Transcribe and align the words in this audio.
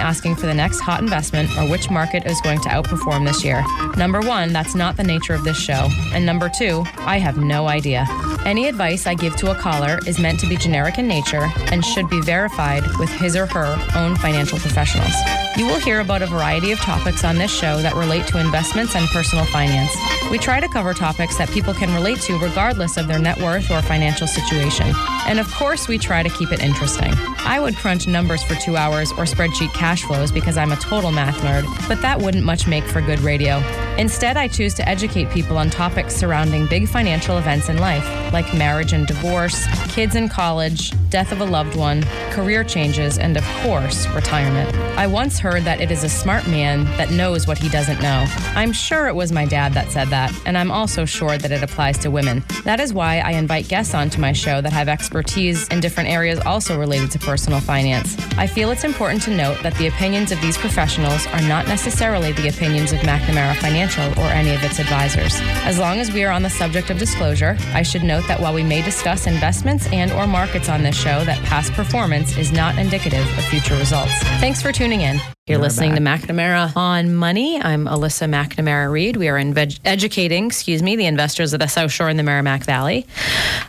asking 0.00 0.36
for 0.36 0.46
the 0.46 0.54
next 0.54 0.80
hot 0.80 1.00
investment 1.00 1.48
or 1.56 1.68
which 1.68 1.90
market 1.90 2.26
is 2.26 2.40
going 2.40 2.60
to 2.62 2.68
outperform 2.68 3.26
this 3.26 3.44
year. 3.44 3.62
Number 3.96 4.20
one, 4.20 4.52
that's 4.52 4.74
not 4.74 4.96
the 4.96 5.04
nature 5.04 5.34
of 5.34 5.44
this 5.44 5.58
show. 5.58 5.88
And 6.12 6.26
number 6.26 6.48
two, 6.48 6.84
I 6.98 7.18
have 7.18 7.36
no 7.36 7.68
idea. 7.68 8.06
Any 8.44 8.66
advice 8.66 9.06
I 9.06 9.14
give 9.14 9.36
to 9.36 9.50
a 9.50 9.54
caller 9.54 10.00
is 10.06 10.18
meant 10.18 10.40
to 10.40 10.48
be 10.48 10.56
generic 10.56 10.98
in 10.98 11.06
nature 11.06 11.48
and 11.70 11.84
should 11.84 12.08
be 12.08 12.20
verified 12.22 12.82
with 12.98 13.10
his 13.10 13.36
or 13.36 13.46
her 13.46 13.76
own 13.94 14.16
financial 14.16 14.58
professionals. 14.58 15.14
You 15.56 15.66
will 15.66 15.78
hear 15.80 16.00
about 16.00 16.22
a 16.22 16.26
variety 16.26 16.72
of 16.72 16.78
topics 16.78 17.22
on 17.24 17.36
this 17.36 17.50
show 17.50 17.82
that 17.82 17.94
relate 17.94 18.26
to 18.28 18.40
investments 18.40 18.94
and 18.94 19.06
personal 19.08 19.44
finance. 19.46 19.94
We 20.30 20.38
try 20.38 20.60
to 20.60 20.68
cover 20.68 20.94
topics 20.94 21.36
that 21.38 21.50
people 21.50 21.74
can 21.74 21.92
relate 21.92 22.20
to 22.22 22.38
regardless 22.38 22.96
of 22.96 23.08
their 23.08 23.18
net 23.18 23.38
worth 23.38 23.70
or 23.70 23.82
financial 23.82 24.26
situation. 24.26 24.92
And 25.26 25.38
of 25.38 25.52
course, 25.52 25.88
we 25.88 25.98
try 25.98 26.22
to 26.22 26.30
keep 26.30 26.52
it 26.52 26.62
interesting. 26.62 27.12
I 27.38 27.58
would 27.60 27.76
crunch 27.76 28.06
numbers 28.06 28.42
for 28.42 28.54
two 28.54 28.76
hours 28.76 29.10
or 29.12 29.24
spreadsheet 29.24 29.72
cash 29.90 30.04
flows 30.04 30.30
because 30.30 30.56
I'm 30.56 30.70
a 30.70 30.76
total 30.76 31.10
math 31.10 31.38
nerd, 31.38 31.64
but 31.88 32.00
that 32.00 32.20
wouldn't 32.20 32.44
much 32.44 32.68
make 32.68 32.84
for 32.84 33.00
good 33.00 33.18
radio. 33.22 33.60
Instead, 33.98 34.36
I 34.36 34.46
choose 34.46 34.72
to 34.74 34.88
educate 34.88 35.28
people 35.30 35.58
on 35.58 35.68
topics 35.68 36.14
surrounding 36.14 36.66
big 36.68 36.88
financial 36.88 37.38
events 37.38 37.68
in 37.68 37.78
life, 37.78 38.06
like 38.32 38.54
marriage 38.54 38.92
and 38.92 39.04
divorce, 39.04 39.66
kids 39.92 40.14
in 40.14 40.28
college, 40.28 40.92
death 41.10 41.32
of 41.32 41.40
a 41.40 41.44
loved 41.44 41.74
one, 41.74 42.04
career 42.30 42.62
changes, 42.62 43.18
and 43.18 43.36
of 43.36 43.44
course, 43.62 44.06
retirement. 44.10 44.72
I 44.96 45.08
once 45.08 45.40
heard 45.40 45.64
that 45.64 45.80
it 45.80 45.90
is 45.90 46.04
a 46.04 46.08
smart 46.08 46.46
man 46.46 46.84
that 46.96 47.10
knows 47.10 47.48
what 47.48 47.58
he 47.58 47.68
doesn't 47.68 48.00
know. 48.00 48.24
I'm 48.54 48.72
sure 48.72 49.08
it 49.08 49.14
was 49.14 49.32
my 49.32 49.44
dad 49.44 49.74
that 49.74 49.90
said 49.90 50.08
that, 50.08 50.32
and 50.46 50.56
I'm 50.56 50.70
also 50.70 51.04
sure 51.04 51.36
that 51.36 51.50
it 51.50 51.62
applies 51.64 51.98
to 51.98 52.10
women. 52.12 52.44
That 52.64 52.78
is 52.78 52.94
why 52.94 53.18
I 53.18 53.32
invite 53.32 53.66
guests 53.66 53.92
onto 53.92 54.20
my 54.20 54.32
show 54.32 54.60
that 54.60 54.72
have 54.72 54.88
expertise 54.88 55.66
in 55.68 55.80
different 55.80 56.08
areas 56.08 56.38
also 56.46 56.78
related 56.78 57.10
to 57.10 57.18
personal 57.18 57.60
finance. 57.60 58.16
I 58.38 58.46
feel 58.46 58.70
it's 58.70 58.84
important 58.84 59.22
to 59.22 59.30
note 59.30 59.62
that 59.64 59.76
the 59.80 59.86
opinions 59.86 60.30
of 60.30 60.38
these 60.42 60.58
professionals 60.58 61.26
are 61.28 61.40
not 61.40 61.66
necessarily 61.66 62.32
the 62.32 62.48
opinions 62.48 62.92
of 62.92 62.98
McNamara 62.98 63.56
Financial 63.56 64.04
or 64.20 64.26
any 64.26 64.54
of 64.54 64.62
its 64.62 64.78
advisors. 64.78 65.40
As 65.64 65.78
long 65.78 66.00
as 66.00 66.12
we 66.12 66.22
are 66.22 66.30
on 66.30 66.42
the 66.42 66.50
subject 66.50 66.90
of 66.90 66.98
disclosure, 66.98 67.56
I 67.72 67.80
should 67.80 68.02
note 68.02 68.28
that 68.28 68.40
while 68.40 68.52
we 68.52 68.62
may 68.62 68.82
discuss 68.82 69.26
investments 69.26 69.90
and 69.90 70.12
or 70.12 70.26
markets 70.26 70.68
on 70.68 70.82
this 70.82 70.96
show, 70.96 71.24
that 71.24 71.42
past 71.46 71.72
performance 71.72 72.36
is 72.36 72.52
not 72.52 72.76
indicative 72.76 73.26
of 73.38 73.44
future 73.46 73.76
results. 73.76 74.12
Thanks 74.38 74.60
for 74.60 74.70
tuning 74.70 75.00
in. 75.00 75.18
You're 75.50 75.58
We're 75.58 75.64
listening 75.64 76.04
back. 76.04 76.20
to 76.20 76.28
McNamara 76.28 76.76
on 76.76 77.12
Money. 77.12 77.60
I'm 77.60 77.86
Alyssa 77.86 78.30
McNamara 78.30 78.88
Reed. 78.88 79.16
We 79.16 79.26
are 79.28 79.34
inve- 79.36 79.80
educating, 79.84 80.46
excuse 80.46 80.80
me, 80.80 80.94
the 80.94 81.06
investors 81.06 81.52
of 81.52 81.58
the 81.58 81.66
South 81.66 81.90
Shore 81.90 82.08
and 82.08 82.16
the 82.16 82.22
Merrimack 82.22 82.62
Valley. 82.62 83.04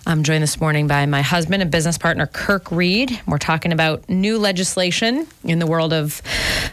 I'm 0.05 0.21
joined 0.21 0.43
this 0.43 0.61
morning 0.61 0.85
by 0.85 1.07
my 1.07 1.23
husband 1.23 1.63
and 1.63 1.71
business 1.71 1.97
partner, 1.97 2.27
Kirk 2.27 2.71
Reed. 2.71 3.19
We're 3.25 3.39
talking 3.39 3.71
about 3.71 4.07
new 4.07 4.37
legislation 4.37 5.25
in 5.43 5.57
the 5.57 5.65
world 5.65 5.91
of, 5.91 6.21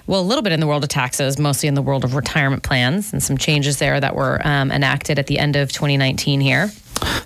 well, 0.06 0.20
a 0.20 0.26
little 0.28 0.42
bit 0.42 0.52
in 0.52 0.60
the 0.60 0.66
world 0.66 0.82
of 0.84 0.91
taxes, 0.91 1.38
mostly 1.38 1.70
in 1.70 1.75
the 1.75 1.80
world 1.80 2.04
of 2.04 2.14
retirement 2.14 2.62
plans, 2.62 3.10
and 3.14 3.22
some 3.22 3.38
changes 3.38 3.78
there 3.78 3.98
that 3.98 4.14
were 4.14 4.46
um, 4.46 4.70
enacted 4.70 5.19
at 5.19 5.26
the 5.26 5.38
end 5.38 5.56
of 5.56 5.72
2019 5.72 6.42
here. 6.42 6.70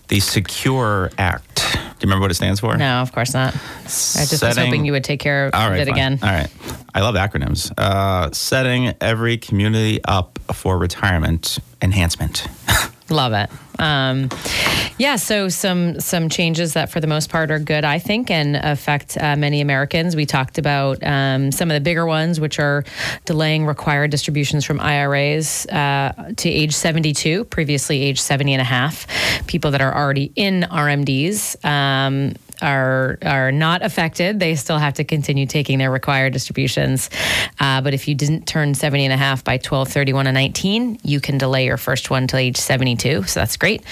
The 0.06 0.20
Secure 0.20 1.10
Act. 1.19 1.78
Do 2.02 2.06
you 2.06 2.10
remember 2.10 2.24
what 2.24 2.32
it 2.32 2.34
stands 2.34 2.58
for? 2.58 2.76
No, 2.76 3.00
of 3.00 3.12
course 3.12 3.32
not. 3.32 3.54
I 3.54 3.86
just 4.26 4.42
was 4.42 4.58
hoping 4.58 4.84
you 4.84 4.90
would 4.90 5.04
take 5.04 5.20
care 5.20 5.46
of 5.46 5.54
All 5.54 5.70
right, 5.70 5.78
it 5.78 5.86
fine. 5.86 5.94
again. 5.94 6.18
All 6.20 6.28
right. 6.30 6.48
I 6.92 7.00
love 7.00 7.14
acronyms. 7.14 7.72
Uh, 7.78 8.28
setting 8.32 8.92
every 9.00 9.38
community 9.38 10.00
up 10.02 10.40
for 10.52 10.76
retirement 10.78 11.60
enhancement. 11.80 12.48
Love 13.12 13.34
it. 13.34 13.50
Um, 13.78 14.31
yeah, 14.99 15.17
so 15.17 15.49
some 15.49 16.00
some 16.00 16.28
changes 16.28 16.73
that 16.75 16.91
for 16.91 17.00
the 17.00 17.06
most 17.06 17.28
part 17.28 17.50
are 17.50 17.59
good, 17.59 17.84
I 17.84 17.99
think, 17.99 18.31
and 18.31 18.56
affect 18.56 19.19
uh, 19.19 19.37
many 19.37 19.61
Americans. 19.61 20.17
We 20.17 20.25
talked 20.27 20.56
about 20.56 21.03
um, 21.03 21.53
some 21.53 21.71
of 21.71 21.75
the 21.75 21.81
bigger 21.81 22.06
ones, 22.06 22.41
which 22.41 22.59
are 22.59 22.84
delaying 23.25 23.67
required 23.67 24.11
distributions 24.11 24.65
from 24.65 24.81
IRAs 24.81 25.67
uh, 25.67 26.33
to 26.37 26.49
age 26.49 26.73
72, 26.73 27.45
previously 27.45 28.00
age 28.03 28.21
70 28.21 28.55
and 28.55 28.62
a 28.62 28.65
half. 28.65 29.06
People 29.47 29.73
that 29.73 29.81
are 29.81 29.94
already 29.94 30.33
in 30.34 30.62
RMDs. 30.71 31.62
Um, 31.65 32.34
are 32.62 33.19
are 33.23 33.53
not 33.53 33.83
affected. 33.83 34.41
They 34.41 34.55
still 34.55 34.78
have 34.78 34.95
to 34.95 35.05
continue 35.05 35.47
taking 35.47 35.78
their 35.78 35.91
required 35.91 36.33
distributions. 36.33 37.11
Uh, 37.61 37.81
but 37.81 37.95
if 37.95 38.09
you 38.09 38.15
didn't 38.15 38.47
turn 38.47 38.75
70 38.75 39.05
and 39.05 39.12
a 39.12 39.17
half 39.17 39.45
by 39.45 39.59
12, 39.59 39.89
31, 39.89 40.27
and 40.27 40.34
19, 40.34 41.00
you 41.03 41.21
can 41.21 41.39
delay 41.39 41.67
your 41.67 41.77
first 41.77 42.11
one 42.11 42.27
till 42.27 42.39
age 42.39 42.56
72. 42.56 43.25
So 43.25 43.41
that's 43.41 43.56
great. 43.56 43.83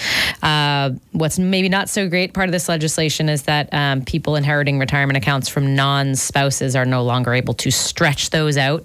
Uh, 0.42 0.90
what's 1.12 1.38
maybe 1.38 1.68
not 1.68 1.88
so 1.88 2.08
great 2.08 2.32
part 2.32 2.48
of 2.48 2.52
this 2.52 2.68
legislation 2.68 3.28
is 3.28 3.42
that 3.42 3.72
um, 3.72 4.02
people 4.04 4.36
inheriting 4.36 4.78
retirement 4.78 5.16
accounts 5.16 5.48
from 5.48 5.74
non 5.74 6.14
spouses 6.14 6.76
are 6.76 6.86
no 6.86 7.02
longer 7.02 7.34
able 7.34 7.54
to 7.54 7.70
stretch 7.70 8.30
those 8.30 8.56
out 8.56 8.84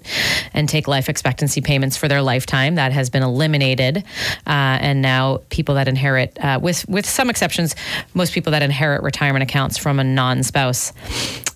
and 0.52 0.68
take 0.68 0.88
life 0.88 1.08
expectancy 1.08 1.60
payments 1.60 1.96
for 1.96 2.08
their 2.08 2.22
lifetime. 2.22 2.74
That 2.74 2.92
has 2.92 3.10
been 3.10 3.22
eliminated. 3.22 3.98
Uh, 4.46 4.78
and 4.80 5.02
now 5.02 5.40
people 5.50 5.76
that 5.76 5.88
inherit, 5.88 6.36
uh, 6.40 6.58
with, 6.60 6.88
with 6.88 7.06
some 7.06 7.30
exceptions, 7.30 7.74
most 8.14 8.32
people 8.32 8.52
that 8.52 8.62
inherit 8.62 9.02
retirement 9.02 9.42
accounts 9.42 9.75
from 9.80 9.98
a 9.98 10.04
non 10.04 10.42
spouse 10.42 10.92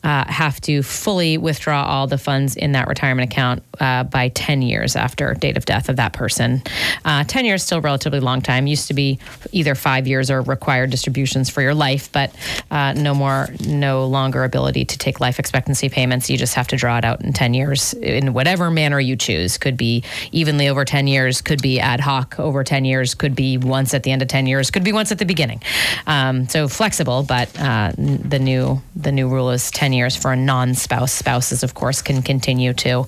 uh, 0.02 0.24
have 0.30 0.60
to 0.62 0.82
fully 0.82 1.36
withdraw 1.36 1.84
all 1.84 2.06
the 2.06 2.16
funds 2.16 2.56
in 2.56 2.72
that 2.72 2.88
retirement 2.88 3.30
account 3.30 3.62
uh, 3.80 4.02
by 4.04 4.28
10 4.30 4.62
years 4.62 4.96
after 4.96 5.34
date 5.34 5.56
of 5.56 5.66
death 5.66 5.88
of 5.88 5.96
that 5.96 6.12
person. 6.12 6.62
Uh, 7.04 7.24
10 7.24 7.44
years 7.44 7.62
still 7.62 7.78
a 7.78 7.82
relatively 7.82 8.20
long 8.20 8.40
time. 8.40 8.66
Used 8.66 8.88
to 8.88 8.94
be 8.94 9.18
either 9.52 9.74
five 9.74 10.06
years 10.06 10.30
or 10.30 10.40
required 10.42 10.90
distributions 10.90 11.50
for 11.50 11.60
your 11.60 11.74
life, 11.74 12.10
but 12.12 12.34
uh, 12.70 12.94
no 12.94 13.14
more, 13.14 13.48
no 13.66 14.06
longer 14.06 14.44
ability 14.44 14.86
to 14.86 14.98
take 14.98 15.20
life 15.20 15.38
expectancy 15.38 15.88
payments. 15.88 16.30
You 16.30 16.38
just 16.38 16.54
have 16.54 16.68
to 16.68 16.76
draw 16.76 16.96
it 16.96 17.04
out 17.04 17.22
in 17.22 17.32
10 17.32 17.52
years 17.52 17.92
in 17.94 18.32
whatever 18.32 18.70
manner 18.70 19.00
you 19.00 19.16
choose. 19.16 19.58
Could 19.58 19.76
be 19.76 20.02
evenly 20.32 20.68
over 20.68 20.84
10 20.84 21.06
years, 21.08 21.42
could 21.42 21.60
be 21.60 21.78
ad 21.78 22.00
hoc 22.00 22.40
over 22.40 22.64
10 22.64 22.84
years, 22.86 23.14
could 23.14 23.34
be 23.34 23.58
once 23.58 23.92
at 23.92 24.02
the 24.02 24.12
end 24.12 24.22
of 24.22 24.28
10 24.28 24.46
years, 24.46 24.70
could 24.70 24.84
be 24.84 24.92
once 24.92 25.12
at 25.12 25.18
the 25.18 25.26
beginning. 25.26 25.62
Um, 26.06 26.48
so 26.48 26.68
flexible, 26.68 27.22
but 27.22 27.50
uh, 27.60 27.92
the 28.18 28.38
new 28.38 28.80
the 28.96 29.12
new 29.12 29.28
rule 29.28 29.50
is 29.50 29.70
10 29.70 29.92
years 29.92 30.16
for 30.16 30.32
a 30.32 30.36
non-spouse. 30.36 31.12
Spouses, 31.12 31.62
of 31.62 31.74
course, 31.74 32.02
can 32.02 32.22
continue 32.22 32.72
to 32.74 33.06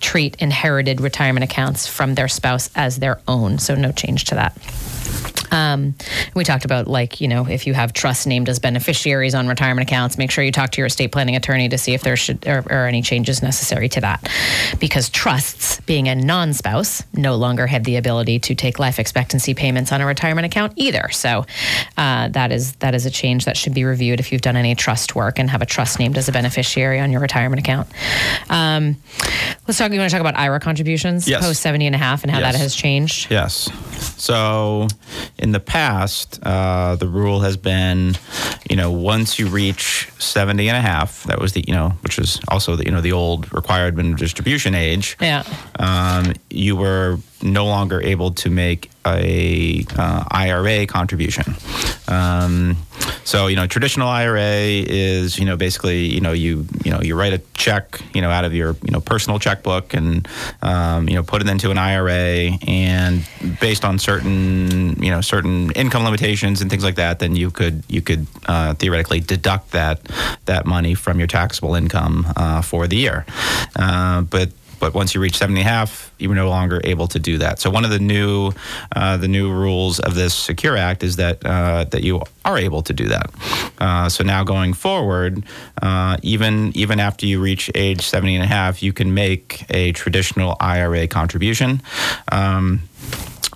treat 0.00 0.36
inherited 0.36 1.00
retirement 1.00 1.44
accounts 1.44 1.86
from 1.86 2.14
their 2.14 2.28
spouse 2.28 2.70
as 2.74 2.98
their 2.98 3.20
own. 3.28 3.58
So 3.58 3.74
no 3.74 3.92
change 3.92 4.24
to 4.26 4.34
that. 4.34 4.56
Um, 5.54 5.94
we 6.34 6.44
talked 6.44 6.64
about 6.64 6.88
like 6.88 7.20
you 7.20 7.28
know 7.28 7.46
if 7.48 7.66
you 7.66 7.74
have 7.74 7.92
trusts 7.92 8.26
named 8.26 8.48
as 8.48 8.58
beneficiaries 8.58 9.34
on 9.34 9.46
retirement 9.48 9.88
accounts, 9.88 10.18
make 10.18 10.30
sure 10.30 10.42
you 10.44 10.52
talk 10.52 10.70
to 10.72 10.78
your 10.80 10.86
estate 10.86 11.12
planning 11.12 11.36
attorney 11.36 11.68
to 11.68 11.78
see 11.78 11.94
if 11.94 12.02
there 12.02 12.16
should 12.16 12.46
are, 12.46 12.64
are 12.70 12.86
any 12.86 13.02
changes 13.02 13.42
necessary 13.42 13.88
to 13.90 14.00
that, 14.00 14.28
because 14.80 15.08
trusts, 15.08 15.80
being 15.82 16.08
a 16.08 16.14
non-spouse, 16.14 17.02
no 17.14 17.36
longer 17.36 17.66
have 17.66 17.84
the 17.84 17.96
ability 17.96 18.38
to 18.40 18.54
take 18.54 18.78
life 18.78 18.98
expectancy 18.98 19.54
payments 19.54 19.92
on 19.92 20.00
a 20.00 20.06
retirement 20.06 20.44
account 20.46 20.72
either. 20.76 21.08
So 21.10 21.46
uh, 21.96 22.28
that 22.28 22.50
is 22.52 22.72
that 22.76 22.94
is 22.94 23.06
a 23.06 23.10
change 23.10 23.44
that 23.44 23.56
should 23.56 23.74
be 23.74 23.84
reviewed 23.84 24.18
if 24.20 24.32
you've 24.32 24.42
done 24.42 24.56
any 24.56 24.74
trust 24.74 25.14
work 25.14 25.38
and 25.38 25.48
have 25.50 25.62
a 25.62 25.66
trust 25.66 25.98
named 25.98 26.18
as 26.18 26.28
a 26.28 26.32
beneficiary 26.32 26.98
on 27.00 27.12
your 27.12 27.20
retirement 27.20 27.60
account. 27.60 27.88
Um, 28.50 28.96
let's 29.68 29.78
talk. 29.78 29.92
You 29.92 29.98
want 30.00 30.10
to 30.10 30.16
talk 30.16 30.20
about 30.20 30.36
IRA 30.36 30.58
contributions 30.58 31.28
Yes. 31.28 31.44
post 31.46 31.62
70 31.62 31.86
and 31.86 31.94
a 31.94 31.98
half 31.98 32.22
and 32.24 32.32
how 32.32 32.40
that 32.40 32.56
has 32.56 32.74
changed? 32.74 33.30
Yes. 33.30 33.70
So, 34.16 34.88
in 35.44 35.52
the 35.52 35.60
past, 35.60 36.40
uh, 36.42 36.96
the 36.96 37.06
rule 37.06 37.40
has 37.40 37.58
been, 37.58 38.14
you 38.68 38.76
know, 38.76 38.90
once 38.90 39.38
you 39.38 39.48
reach 39.48 40.08
70 40.18 40.68
and 40.68 40.76
a 40.76 40.80
half, 40.80 41.24
that 41.24 41.40
was 41.40 41.52
the, 41.52 41.64
you 41.66 41.74
know, 41.74 41.90
which 42.02 42.18
is 42.18 42.40
also 42.48 42.76
the, 42.76 42.84
you 42.84 42.90
know, 42.90 43.00
the 43.00 43.12
old 43.12 43.52
required 43.52 43.96
minimum 43.96 44.16
distribution 44.16 44.74
age. 44.74 45.16
Yeah. 45.20 45.44
Um, 45.78 46.34
you 46.50 46.76
were 46.76 47.18
no 47.42 47.66
longer 47.66 48.00
able 48.00 48.30
to 48.32 48.50
make 48.50 48.90
a 49.06 49.84
uh, 49.98 50.24
IRA 50.30 50.86
contribution. 50.86 51.54
Um, 52.08 52.76
so 53.24 53.46
you 53.46 53.56
know, 53.56 53.66
traditional 53.66 54.08
IRA 54.08 54.40
is 54.40 55.38
you 55.38 55.44
know 55.44 55.56
basically 55.56 56.06
you 56.06 56.20
know 56.20 56.32
you 56.32 56.66
you 56.84 56.90
know 56.90 57.00
you 57.00 57.14
write 57.14 57.32
a 57.32 57.40
check 57.54 58.00
you 58.14 58.20
know 58.20 58.30
out 58.30 58.44
of 58.44 58.54
your 58.54 58.76
you 58.82 58.90
know 58.90 59.00
personal 59.00 59.38
checkbook 59.38 59.94
and 59.94 60.26
um, 60.62 61.08
you 61.08 61.14
know 61.14 61.22
put 61.22 61.42
it 61.42 61.48
into 61.48 61.70
an 61.70 61.78
IRA 61.78 62.58
and 62.66 63.26
based 63.60 63.84
on 63.84 63.98
certain 63.98 65.02
you 65.02 65.10
know 65.10 65.20
certain 65.20 65.70
income 65.72 66.04
limitations 66.04 66.62
and 66.62 66.70
things 66.70 66.84
like 66.84 66.96
that, 66.96 67.18
then 67.18 67.36
you 67.36 67.50
could 67.50 67.82
you 67.88 68.00
could 68.00 68.26
uh, 68.54 68.74
theoretically 68.74 69.20
deduct 69.20 69.72
that 69.72 70.00
that 70.46 70.64
money 70.66 70.94
from 70.94 71.18
your 71.18 71.26
taxable 71.26 71.74
income 71.74 72.26
uh, 72.36 72.62
for 72.62 72.86
the 72.86 72.96
year. 72.96 73.26
Uh, 73.76 74.20
but 74.22 74.50
but 74.80 74.92
once 74.92 75.14
you 75.14 75.20
reach 75.20 75.38
70 75.38 75.60
and 75.60 75.66
a 75.66 75.70
half, 75.70 76.12
you 76.18 76.28
were 76.28 76.34
no 76.34 76.50
longer 76.50 76.78
able 76.84 77.08
to 77.08 77.18
do 77.18 77.38
that. 77.38 77.58
So 77.58 77.70
one 77.70 77.84
of 77.84 77.90
the 77.90 77.98
new 77.98 78.52
uh, 78.94 79.16
the 79.16 79.28
new 79.28 79.50
rules 79.50 79.98
of 79.98 80.14
this 80.14 80.34
Secure 80.34 80.76
Act 80.76 81.02
is 81.02 81.16
that 81.16 81.44
uh, 81.44 81.84
that 81.84 82.02
you 82.02 82.20
are 82.44 82.58
able 82.58 82.82
to 82.82 82.92
do 82.92 83.08
that. 83.08 83.30
Uh, 83.78 84.08
so 84.08 84.22
now 84.24 84.44
going 84.44 84.74
forward, 84.74 85.42
uh, 85.80 86.18
even 86.22 86.70
even 86.76 87.00
after 87.00 87.24
you 87.26 87.40
reach 87.40 87.70
age 87.74 88.02
70 88.02 88.34
and 88.36 88.44
a 88.44 88.46
half, 88.46 88.82
you 88.82 88.92
can 88.92 89.14
make 89.14 89.64
a 89.70 89.92
traditional 89.92 90.56
IRA 90.60 91.08
contribution. 91.08 91.80
Um, 92.30 92.82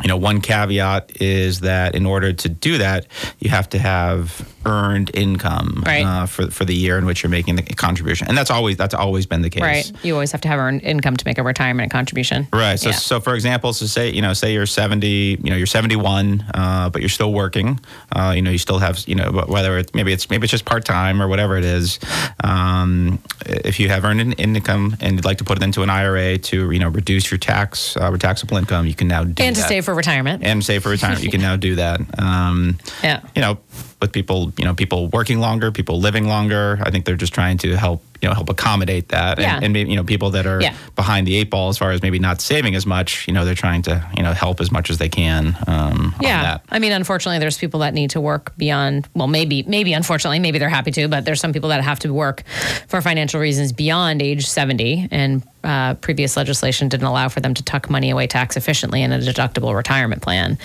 you 0.02 0.08
know, 0.08 0.16
one 0.16 0.40
caveat 0.40 1.20
is 1.20 1.60
that 1.60 1.94
in 1.94 2.06
order 2.06 2.32
to 2.32 2.48
do 2.48 2.78
that, 2.78 3.06
you 3.40 3.50
have 3.50 3.68
to 3.70 3.78
have 3.78 4.48
earned 4.68 5.10
income 5.14 5.82
right. 5.86 6.04
uh, 6.04 6.26
for 6.26 6.50
for 6.50 6.64
the 6.64 6.74
year 6.74 6.98
in 6.98 7.06
which 7.06 7.22
you're 7.22 7.30
making 7.30 7.56
the 7.56 7.62
contribution, 7.62 8.28
and 8.28 8.36
that's 8.36 8.50
always 8.50 8.76
that's 8.76 8.94
always 8.94 9.26
been 9.26 9.42
the 9.42 9.50
case. 9.50 9.62
Right. 9.62 9.92
You 10.04 10.14
always 10.14 10.32
have 10.32 10.40
to 10.42 10.48
have 10.48 10.58
earned 10.58 10.82
income 10.82 11.16
to 11.16 11.24
make 11.26 11.38
a 11.38 11.42
retirement 11.42 11.90
contribution. 11.90 12.46
Right. 12.52 12.78
So, 12.78 12.90
Yeah. 12.90 12.96
so 12.96 13.20
for 13.20 13.34
example, 13.34 13.72
so 13.72 13.86
say 13.86 14.10
you 14.10 14.22
know, 14.22 14.32
say 14.32 14.52
you're 14.52 14.66
70, 14.66 15.06
you 15.42 15.50
know, 15.50 15.56
you're 15.56 15.66
71, 15.66 16.44
uh, 16.54 16.90
but 16.90 17.02
you're 17.02 17.08
still 17.08 17.32
working. 17.32 17.80
Uh, 18.12 18.32
you 18.36 18.42
know, 18.42 18.50
you 18.50 18.58
still 18.58 18.78
have, 18.78 19.02
you 19.06 19.14
know, 19.14 19.30
whether 19.48 19.78
it's 19.78 19.94
maybe 19.94 20.12
it's 20.12 20.30
maybe 20.30 20.44
it's 20.44 20.50
just 20.52 20.64
part 20.64 20.84
time 20.84 21.20
or 21.22 21.28
whatever 21.28 21.56
it 21.56 21.64
is. 21.64 21.98
Um, 22.44 23.18
if 23.46 23.80
you 23.80 23.88
have 23.88 24.04
earned 24.04 24.20
an 24.20 24.32
income 24.34 24.96
and 25.00 25.16
you'd 25.16 25.24
like 25.24 25.38
to 25.38 25.44
put 25.44 25.56
it 25.58 25.62
into 25.64 25.82
an 25.82 25.90
IRA 25.90 26.38
to 26.38 26.70
you 26.70 26.78
know 26.78 26.88
reduce 26.88 27.30
your 27.30 27.38
tax 27.38 27.96
uh, 27.96 28.16
taxable 28.16 28.56
income, 28.56 28.86
you 28.86 28.94
can 28.94 29.08
now 29.08 29.24
do 29.24 29.42
and 29.42 29.54
to 29.56 29.62
that. 29.62 29.68
save 29.68 29.84
for 29.84 29.94
retirement. 29.94 30.42
and 30.44 30.64
save 30.64 30.82
for 30.82 30.90
retirement. 30.90 31.22
you 31.24 31.30
can 31.30 31.40
now 31.40 31.56
do 31.56 31.74
that. 31.76 32.00
Um, 32.18 32.78
Yeah. 33.02 33.20
You 33.34 33.42
know, 33.42 33.58
with 34.00 34.12
people, 34.12 34.52
you 34.58 34.64
know, 34.64 34.74
people 34.74 35.08
working 35.08 35.40
longer, 35.40 35.72
people 35.72 36.00
living 36.00 36.26
longer. 36.28 36.78
I 36.82 36.90
think 36.90 37.04
they're 37.04 37.16
just 37.16 37.34
trying 37.34 37.58
to 37.58 37.76
help, 37.76 38.02
you 38.22 38.28
know, 38.28 38.34
help 38.34 38.48
accommodate 38.48 39.08
that. 39.08 39.38
Yeah. 39.38 39.56
And, 39.56 39.64
and 39.64 39.72
maybe, 39.72 39.90
you 39.90 39.96
know, 39.96 40.04
people 40.04 40.30
that 40.30 40.46
are 40.46 40.60
Yeah. 40.60 40.74
behind 40.96 41.26
the 41.26 41.36
eight 41.36 41.50
ball 41.50 41.68
as 41.68 41.78
far 41.78 41.90
as 41.90 42.00
maybe 42.02 42.18
not 42.18 42.40
saving 42.40 42.74
as 42.76 42.86
much, 42.86 43.26
you 43.26 43.34
know, 43.34 43.44
they're 43.44 43.54
trying 43.56 43.82
to, 43.82 44.04
you 44.16 44.22
know, 44.22 44.32
help 44.32 44.60
as 44.60 44.70
much 44.70 44.88
as 44.90 44.98
they 44.98 45.08
can. 45.08 45.56
Um, 45.66 46.14
on 46.16 46.22
Yeah, 46.22 46.42
that. 46.42 46.62
I 46.68 46.78
mean, 46.78 46.92
unfortunately, 46.92 47.38
there's 47.38 47.58
people 47.58 47.80
that 47.80 47.92
need 47.94 48.10
to 48.10 48.20
work 48.20 48.52
beyond. 48.56 49.08
Well, 49.14 49.26
maybe, 49.28 49.64
maybe 49.64 49.92
unfortunately, 49.92 50.38
maybe 50.38 50.58
they're 50.58 50.68
happy 50.68 50.90
to, 50.92 51.08
but 51.08 51.24
there's 51.24 51.40
some 51.40 51.52
people 51.52 51.70
that 51.70 51.82
have 51.82 51.98
to 52.00 52.12
work 52.12 52.44
for 52.88 53.00
financial 53.02 53.40
reasons 53.40 53.72
beyond 53.72 54.22
age 54.22 54.46
70, 54.46 55.08
and 55.10 55.42
uh, 55.64 55.94
previous 55.94 56.36
legislation 56.36 56.88
didn't 56.88 57.06
allow 57.06 57.28
for 57.28 57.40
them 57.40 57.52
to 57.54 57.62
tuck 57.64 57.90
money 57.90 58.10
away 58.10 58.26
tax 58.28 58.56
efficiently 58.56 59.02
in 59.02 59.12
a 59.12 59.18
deductible 59.18 59.74
retirement 59.74 60.22
plan. 60.22 60.56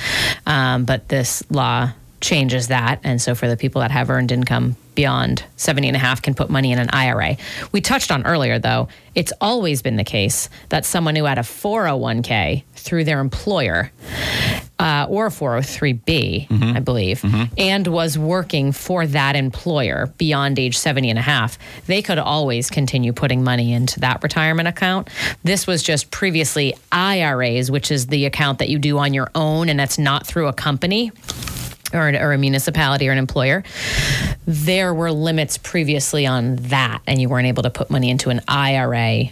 Um, 0.45 0.85
but 0.85 1.07
this 1.09 1.43
law 1.49 1.89
changes 2.23 2.69
that, 2.69 2.99
and 3.03 3.21
so 3.21 3.35
for 3.35 3.47
the 3.47 3.57
people 3.57 3.81
that 3.81 3.91
have 3.91 4.09
earned 4.09 4.31
income 4.31 4.75
beyond 4.95 5.43
70 5.57 5.87
and 5.87 5.97
a 5.97 5.99
half 5.99 6.21
can 6.21 6.33
put 6.33 6.49
money 6.49 6.71
in 6.71 6.79
an 6.79 6.89
IRA. 6.91 7.37
We 7.71 7.81
touched 7.81 8.11
on 8.11 8.25
earlier 8.25 8.59
though, 8.59 8.87
it's 9.15 9.33
always 9.41 9.81
been 9.81 9.95
the 9.95 10.03
case 10.03 10.49
that 10.69 10.85
someone 10.85 11.15
who 11.15 11.25
had 11.25 11.37
a 11.37 11.41
401k 11.41 12.63
through 12.75 13.03
their 13.03 13.19
employer 13.19 13.91
uh, 14.79 15.07
or 15.09 15.27
a 15.27 15.29
403b, 15.29 16.75
I 16.75 16.79
believe, 16.79 17.23
and 17.57 17.87
was 17.87 18.17
working 18.17 18.71
for 18.71 19.05
that 19.07 19.35
employer 19.35 20.07
beyond 20.17 20.59
age 20.59 20.77
70 20.77 21.09
and 21.09 21.19
a 21.19 21.23
half, 21.23 21.57
they 21.87 22.01
could 22.01 22.19
always 22.19 22.69
continue 22.69 23.13
putting 23.13 23.43
money 23.43 23.73
into 23.73 23.99
that 24.01 24.21
retirement 24.23 24.67
account. 24.67 25.09
This 25.43 25.67
was 25.67 25.83
just 25.83 26.11
previously 26.11 26.73
IRAs, 26.91 27.69
which 27.71 27.91
is 27.91 28.07
the 28.07 28.25
account 28.25 28.59
that 28.59 28.69
you 28.69 28.79
do 28.79 28.97
on 28.97 29.13
your 29.13 29.29
own 29.35 29.69
and 29.69 29.79
that's 29.79 29.97
not 29.97 30.25
through 30.27 30.47
a 30.47 30.53
company 30.53 31.11
or, 31.93 32.09
or 32.09 32.33
a 32.33 32.37
municipality 32.37 33.07
or 33.07 33.11
an 33.11 33.17
employer, 33.17 33.63
there 34.45 34.93
were 34.93 35.11
limits 35.11 35.57
previously 35.57 36.25
on 36.25 36.55
that, 36.57 37.01
and 37.07 37.21
you 37.21 37.29
weren't 37.29 37.47
able 37.47 37.63
to 37.63 37.69
put 37.69 37.89
money 37.89 38.09
into 38.09 38.29
an 38.29 38.41
IRA 38.47 39.25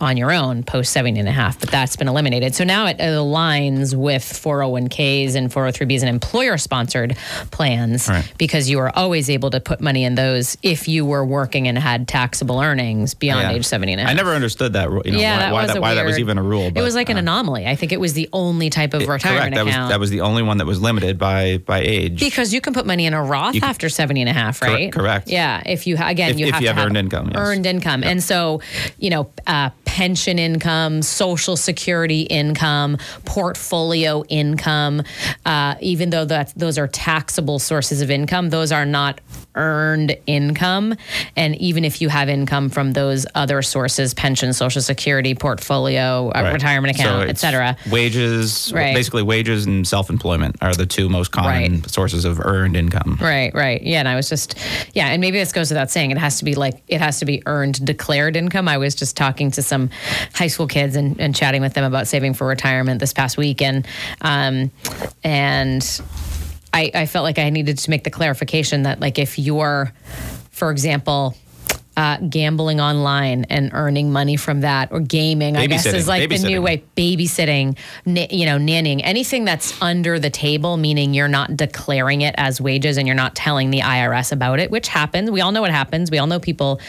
on 0.00 0.16
your 0.16 0.32
own 0.32 0.62
post 0.62 0.92
70 0.92 1.20
and 1.20 1.28
a 1.28 1.32
half, 1.32 1.58
but 1.60 1.70
that's 1.70 1.96
been 1.96 2.08
eliminated. 2.08 2.54
So 2.54 2.64
now 2.64 2.86
it 2.86 2.98
aligns 2.98 3.94
with 3.94 4.22
401ks 4.22 5.34
and 5.34 5.50
403bs 5.50 6.00
and 6.00 6.08
employer 6.08 6.58
sponsored 6.58 7.16
plans 7.50 8.08
Right. 8.08 8.30
because 8.38 8.68
you 8.70 8.78
were 8.78 8.96
always 8.96 9.30
able 9.30 9.50
to 9.50 9.60
put 9.60 9.80
money 9.80 10.04
in 10.04 10.14
those 10.14 10.56
if 10.62 10.88
you 10.88 11.04
were 11.04 11.24
working 11.24 11.68
and 11.68 11.78
had 11.78 12.08
taxable 12.08 12.60
earnings 12.60 13.14
beyond 13.14 13.42
Yeah. 13.50 13.56
age 13.56 13.64
70 13.66 13.92
and 13.92 14.00
a 14.00 14.04
half. 14.04 14.10
I 14.10 14.14
never 14.14 14.32
understood 14.34 14.72
that. 14.74 14.88
You 14.90 15.12
know, 15.12 15.18
yeah, 15.18 15.36
why, 15.36 15.38
that 15.42 15.52
why 15.52 15.62
was 15.64 15.72
that, 15.72 15.80
why 15.82 15.94
that 15.94 16.04
was 16.04 16.18
even 16.18 16.38
a 16.38 16.42
rule. 16.42 16.70
it 16.74 16.80
was 16.82 16.94
like 16.94 17.08
an 17.08 17.16
uh, 17.16 17.20
anomaly. 17.20 17.66
I 17.66 17.74
think 17.76 17.92
it 17.92 18.00
was 18.00 18.12
the 18.14 18.28
only 18.32 18.70
type 18.70 18.94
of 18.94 19.06
retirement 19.06 19.54
correct. 19.54 19.56
That 19.56 19.64
was 19.82 19.90
that 19.90 20.00
was 20.00 20.10
the 20.10 20.20
only 20.22 20.42
one 20.42 20.58
that 20.58 20.66
was 20.66 20.80
limited 20.80 21.18
by 21.18 21.58
by 21.58 21.80
age. 21.80 22.20
Because 22.20 22.52
you 22.52 22.60
can 22.60 22.74
put 22.74 22.86
money 22.86 23.06
in 23.06 23.14
a 23.14 23.22
Roth 23.22 23.54
can- 23.54 23.64
after 23.64 23.88
70 23.88 24.20
and 24.22 24.30
a 24.30 24.32
half, 24.32 24.62
right? 24.62 24.92
correct. 24.92 25.28
Yeah. 25.28 25.62
If 25.66 25.86
you, 25.86 25.96
again, 26.00 26.30
If- 26.30 26.38
you 26.38 26.46
if 26.46 26.54
have 26.54 26.62
you 26.62 26.68
have 26.68 26.78
earned 26.78 26.96
income, 26.96 27.26
yes. 27.32 27.36
Earned 27.38 27.66
income. 27.66 28.02
And 28.04 28.22
so, 28.22 28.60
you 28.98 29.10
know, 29.10 29.30
uh, 29.46 29.70
pension 29.88 30.38
income, 30.38 31.00
social 31.00 31.56
security 31.56 32.20
income, 32.20 32.98
portfolio 33.24 34.22
income, 34.28 35.02
uh, 35.46 35.76
even 35.80 36.10
though 36.10 36.26
that 36.26 36.52
those 36.54 36.76
are 36.76 36.86
taxable 36.86 37.58
sources 37.58 38.02
of 38.02 38.10
income, 38.10 38.50
those 38.50 38.70
are 38.70 38.84
not 38.84 39.18
earned 39.58 40.16
income. 40.26 40.94
And 41.36 41.54
even 41.56 41.84
if 41.84 42.00
you 42.00 42.08
have 42.08 42.28
income 42.30 42.70
from 42.70 42.92
those 42.92 43.26
other 43.34 43.60
sources, 43.60 44.14
pension, 44.14 44.52
social 44.54 44.80
security, 44.80 45.34
portfolio, 45.34 46.30
uh, 46.30 46.42
Right. 46.42 46.52
retirement 46.54 46.96
So 46.96 47.02
account, 47.02 47.24
et 47.24 47.30
it's 47.32 47.40
cetera. 47.40 47.76
Wages, 47.90 48.72
Right. 48.74 48.94
basically 48.94 49.22
wages 49.22 49.66
and 49.66 49.86
self-employment 49.86 50.56
are 50.62 50.74
the 50.74 50.86
two 50.86 51.08
most 51.08 51.32
common 51.32 51.80
Right. 51.80 51.90
sources 51.90 52.24
of 52.24 52.40
earned 52.40 52.76
income. 52.76 53.18
Right, 53.20 53.52
right. 53.54 53.82
Yeah, 53.82 53.98
and 53.98 54.08
I 54.08 54.14
was 54.14 54.28
just, 54.28 54.54
yeah, 54.94 55.08
and 55.08 55.20
maybe 55.20 55.38
this 55.38 55.52
goes 55.52 55.70
without 55.70 55.90
saying. 55.90 56.12
It 56.12 56.18
has 56.18 56.38
to 56.38 56.44
be 56.44 56.54
like, 56.54 56.80
it 56.88 57.00
has 57.00 57.18
to 57.18 57.24
be 57.24 57.42
earned 57.46 57.84
declared 57.84 58.36
income. 58.36 58.68
I 58.68 58.78
was 58.78 58.94
just 58.94 59.16
talking 59.16 59.50
to 59.50 59.62
some 59.62 59.90
high 60.34 60.46
school 60.46 60.68
kids 60.68 60.94
and, 60.94 61.20
and 61.20 61.34
chatting 61.34 61.60
with 61.60 61.74
them 61.74 61.84
about 61.84 62.06
saving 62.06 62.34
for 62.34 62.46
retirement 62.46 63.00
this 63.00 63.12
past 63.12 63.36
week. 63.36 63.60
And, 63.60 63.86
um, 64.20 64.70
and 65.24 65.82
I, 66.72 66.90
I 66.94 67.06
felt 67.06 67.24
like 67.24 67.38
I 67.38 67.50
needed 67.50 67.78
to 67.78 67.90
make 67.90 68.04
the 68.04 68.10
clarification 68.10 68.82
that, 68.82 69.00
like, 69.00 69.18
if 69.18 69.38
you're, 69.38 69.92
for 70.50 70.70
example, 70.70 71.34
uh, 71.98 72.16
gambling 72.18 72.80
online 72.80 73.44
and 73.50 73.70
earning 73.72 74.12
money 74.12 74.36
from 74.36 74.60
that, 74.60 74.92
or 74.92 75.00
gaming, 75.00 75.56
I 75.56 75.66
guess 75.66 75.84
is 75.84 76.06
like 76.06 76.28
the 76.28 76.38
new 76.38 76.62
way. 76.62 76.84
Babysitting, 76.96 77.76
na- 78.06 78.28
you 78.30 78.46
know, 78.46 78.56
nannying, 78.56 79.00
anything 79.02 79.44
that's 79.44 79.80
under 79.82 80.20
the 80.20 80.30
table, 80.30 80.76
meaning 80.76 81.12
you're 81.12 81.26
not 81.26 81.56
declaring 81.56 82.20
it 82.20 82.36
as 82.38 82.60
wages 82.60 82.98
and 82.98 83.08
you're 83.08 83.16
not 83.16 83.34
telling 83.34 83.70
the 83.70 83.80
IRS 83.80 84.30
about 84.30 84.60
it, 84.60 84.70
which 84.70 84.86
happens. 84.86 85.28
We 85.28 85.40
all 85.40 85.50
know 85.50 85.60
what 85.60 85.72
happens. 85.72 86.08
We 86.08 86.18
all 86.18 86.28
know 86.28 86.38
people. 86.38 86.80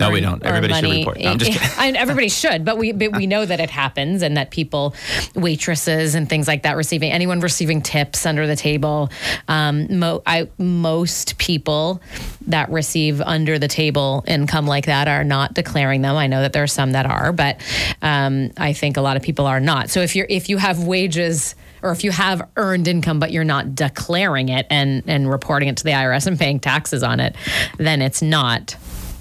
No, 0.00 0.10
we 0.10 0.20
don't. 0.20 0.42
Everybody 0.42 0.74
should 0.74 0.96
report. 0.98 1.20
No, 1.20 1.30
I'm 1.30 1.38
just 1.38 1.60
kidding. 1.76 1.96
Everybody 1.96 2.28
should, 2.28 2.64
but 2.64 2.76
we 2.76 2.90
but 2.90 3.16
we 3.16 3.28
know 3.28 3.46
that 3.46 3.60
it 3.60 3.70
happens 3.70 4.22
and 4.22 4.36
that 4.36 4.50
people, 4.50 4.96
waitresses 5.36 6.16
and 6.16 6.28
things 6.28 6.48
like 6.48 6.64
that, 6.64 6.76
receiving 6.76 7.12
anyone 7.12 7.38
receiving 7.38 7.82
tips 7.82 8.26
under 8.26 8.48
the 8.48 8.56
table. 8.56 9.10
Um, 9.46 10.00
mo- 10.00 10.22
I 10.26 10.48
most 10.58 11.38
people 11.38 12.02
that 12.48 12.68
receive 12.70 13.20
under 13.20 13.60
the 13.60 13.68
table 13.68 14.24
income 14.26 14.55
like 14.64 14.86
that 14.86 15.08
are 15.08 15.24
not 15.24 15.52
declaring 15.52 16.00
them. 16.00 16.16
I 16.16 16.26
know 16.26 16.40
that 16.40 16.54
there 16.54 16.62
are 16.62 16.66
some 16.68 16.92
that 16.92 17.04
are, 17.04 17.32
but 17.32 17.60
um, 18.00 18.52
I 18.56 18.72
think 18.72 18.96
a 18.96 19.02
lot 19.02 19.18
of 19.18 19.22
people 19.22 19.46
are 19.46 19.60
not. 19.60 19.90
So 19.90 20.00
if 20.00 20.16
you're 20.16 20.26
if 20.30 20.48
you 20.48 20.56
have 20.56 20.84
wages 20.84 21.54
or 21.82 21.92
if 21.92 22.02
you 22.04 22.12
have 22.12 22.48
earned 22.56 22.88
income 22.88 23.20
but 23.20 23.32
you're 23.32 23.44
not 23.44 23.74
declaring 23.74 24.48
it 24.48 24.66
and 24.70 25.02
and 25.06 25.28
reporting 25.30 25.68
it 25.68 25.76
to 25.76 25.84
the 25.84 25.90
IRS 25.90 26.26
and 26.26 26.38
paying 26.38 26.60
taxes 26.60 27.02
on 27.02 27.20
it, 27.20 27.36
then 27.76 28.00
it's 28.00 28.22
not 28.22 28.76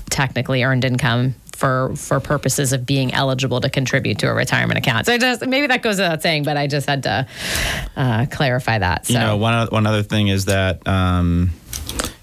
technically 0.09 0.63
earned 0.63 0.85
income 0.85 1.35
for 1.55 1.95
for 1.95 2.19
purposes 2.19 2.73
of 2.73 2.85
being 2.85 3.13
eligible 3.13 3.61
to 3.61 3.69
contribute 3.69 4.19
to 4.19 4.27
a 4.27 4.33
retirement 4.33 4.77
account. 4.77 5.05
So 5.05 5.13
I 5.13 5.17
just 5.17 5.45
maybe 5.45 5.67
that 5.67 5.81
goes 5.81 5.97
without 5.97 6.21
saying, 6.21 6.43
but 6.43 6.57
I 6.57 6.67
just 6.67 6.87
had 6.87 7.03
to 7.03 7.27
uh, 7.95 8.25
clarify 8.29 8.79
that. 8.79 9.05
So 9.07 9.13
You 9.13 9.19
know, 9.19 9.37
one 9.37 9.67
one 9.67 9.87
other 9.87 10.03
thing 10.03 10.27
is 10.27 10.45
that 10.45 10.85
um, 10.87 11.51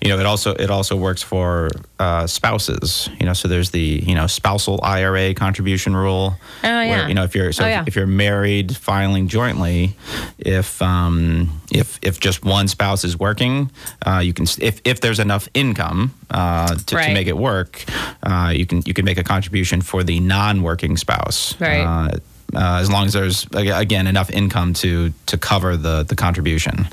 you 0.02 0.08
know, 0.08 0.18
it 0.18 0.26
also 0.26 0.52
it 0.54 0.68
also 0.70 0.96
works 0.96 1.22
for 1.22 1.68
uh, 2.00 2.26
spouses. 2.26 3.08
You 3.20 3.26
know, 3.26 3.32
so 3.34 3.46
there's 3.48 3.70
the 3.70 4.02
you 4.04 4.14
know 4.14 4.26
spousal 4.26 4.80
IRA 4.82 5.32
contribution 5.34 5.94
rule. 5.94 6.34
Oh, 6.64 6.66
yeah. 6.66 6.88
Where, 6.90 7.08
you 7.08 7.14
know, 7.14 7.22
if 7.24 7.34
you're 7.34 7.52
so 7.52 7.62
Oh, 7.64 7.66
if- 7.68 7.70
yeah. 7.72 7.84
if 7.86 7.94
you're 7.96 8.06
married 8.08 8.76
filing 8.76 9.28
jointly, 9.28 9.94
if 10.38 10.82
um, 10.82 11.60
if 11.70 11.98
if 12.02 12.18
just 12.20 12.44
one 12.44 12.66
spouse 12.68 13.04
is 13.04 13.16
working, 13.18 13.70
uh, 14.04 14.18
you 14.24 14.32
can 14.32 14.46
if 14.60 14.80
if 14.84 15.00
there's 15.00 15.20
enough 15.20 15.48
income 15.54 16.12
uh, 16.30 16.74
to, 16.74 16.84
to 16.84 17.14
make 17.14 17.28
it 17.28 17.36
work, 17.36 17.84
uh, 18.24 18.52
you 18.54 18.66
can 18.66 18.82
you 18.84 18.94
can 18.94 19.04
make 19.04 19.18
a 19.18 19.24
contribution 19.24 19.82
for 19.82 20.02
the 20.02 20.18
non-working 20.20 20.96
spouse. 20.96 21.54
Right. 21.60 21.80
Uh, 21.82 22.18
uh, 22.54 22.80
as 22.82 22.90
long 22.90 23.06
as 23.06 23.12
there's 23.14 23.46
again 23.54 24.06
enough 24.06 24.30
income 24.30 24.74
to 24.74 25.12
to 25.26 25.38
cover 25.38 25.76
the 25.76 26.02
the 26.02 26.14
contribution. 26.16 26.86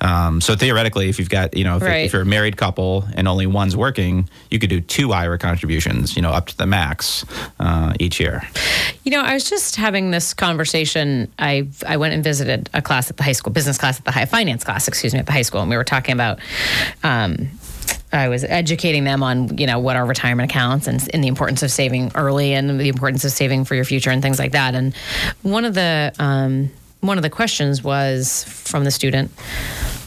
Um, 0.00 0.40
so 0.40 0.54
theoretically, 0.56 1.08
if 1.08 1.18
you've 1.18 1.30
got 1.30 1.56
you 1.56 1.64
know 1.64 1.76
if, 1.76 1.82
Right. 1.82 2.04
if 2.06 2.12
you're 2.12 2.22
a 2.22 2.26
married 2.26 2.56
couple 2.56 3.04
and 3.14 3.26
only 3.26 3.46
one's 3.46 3.76
working, 3.76 4.28
you 4.50 4.58
could 4.58 4.70
do 4.70 4.80
two 4.80 5.12
IRA 5.12 5.38
contributions, 5.38 6.16
you 6.16 6.22
know, 6.22 6.30
up 6.30 6.46
to 6.48 6.56
the 6.56 6.66
max 6.66 7.24
uh, 7.60 7.94
each 7.98 8.20
year. 8.20 8.42
You 9.04 9.12
know, 9.12 9.20
I 9.22 9.32
was 9.34 9.48
just 9.48 9.76
having 9.76 10.10
this 10.10 10.34
conversation. 10.34 11.32
I 11.38 11.68
I 11.86 11.96
went 11.96 12.14
and 12.14 12.22
visited 12.22 12.68
a 12.74 12.82
class 12.82 13.10
at 13.10 13.16
the 13.16 13.22
high 13.22 13.32
school, 13.32 13.52
business 13.52 13.78
class 13.78 13.98
at 13.98 14.04
the 14.04 14.12
high 14.12 14.26
finance 14.26 14.64
class, 14.64 14.86
excuse 14.88 15.12
me, 15.14 15.20
at 15.20 15.26
the 15.26 15.32
high 15.32 15.42
school, 15.42 15.60
and 15.60 15.70
we 15.70 15.76
were 15.76 15.84
talking 15.84 16.12
about. 16.12 16.38
Um, 17.02 17.48
I 18.12 18.28
was 18.28 18.44
educating 18.44 19.04
them 19.04 19.22
on 19.22 19.58
you 19.58 19.66
know 19.66 19.78
what 19.78 19.96
are 19.96 20.04
retirement 20.06 20.50
accounts 20.50 20.86
and, 20.86 21.06
and 21.12 21.22
the 21.22 21.28
importance 21.28 21.62
of 21.62 21.70
saving 21.70 22.12
early 22.14 22.52
and 22.54 22.80
the 22.80 22.88
importance 22.88 23.24
of 23.24 23.30
saving 23.32 23.64
for 23.64 23.74
your 23.74 23.84
future 23.84 24.10
and 24.10 24.22
things 24.22 24.38
like 24.38 24.52
that. 24.52 24.74
And 24.74 24.94
one 25.42 25.64
of 25.64 25.74
the 25.74 26.12
um, 26.18 26.70
one 27.06 27.18
of 27.18 27.22
the 27.22 27.30
questions 27.30 27.82
was 27.82 28.44
from 28.44 28.84
the 28.84 28.90
student 28.90 29.30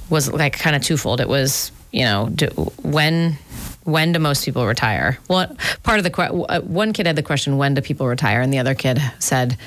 was 0.09 0.31
like 0.31 0.57
kind 0.57 0.75
of 0.75 0.81
twofold. 0.81 1.21
It 1.21 1.27
was 1.27 1.71
you 1.91 2.03
know 2.03 2.29
do, 2.33 2.47
when 2.83 3.37
when 3.83 4.11
do 4.11 4.19
most 4.19 4.45
people 4.45 4.65
retire? 4.65 5.17
Well, 5.27 5.55
part 5.83 5.99
of 5.99 6.03
the 6.03 6.21
uh, 6.21 6.61
one 6.61 6.93
kid 6.93 7.07
had 7.07 7.15
the 7.15 7.23
question 7.23 7.57
when 7.57 7.73
do 7.73 7.81
people 7.81 8.07
retire, 8.07 8.41
and 8.41 8.53
the 8.53 8.59
other 8.59 8.75
kid 8.75 9.01
said 9.19 9.57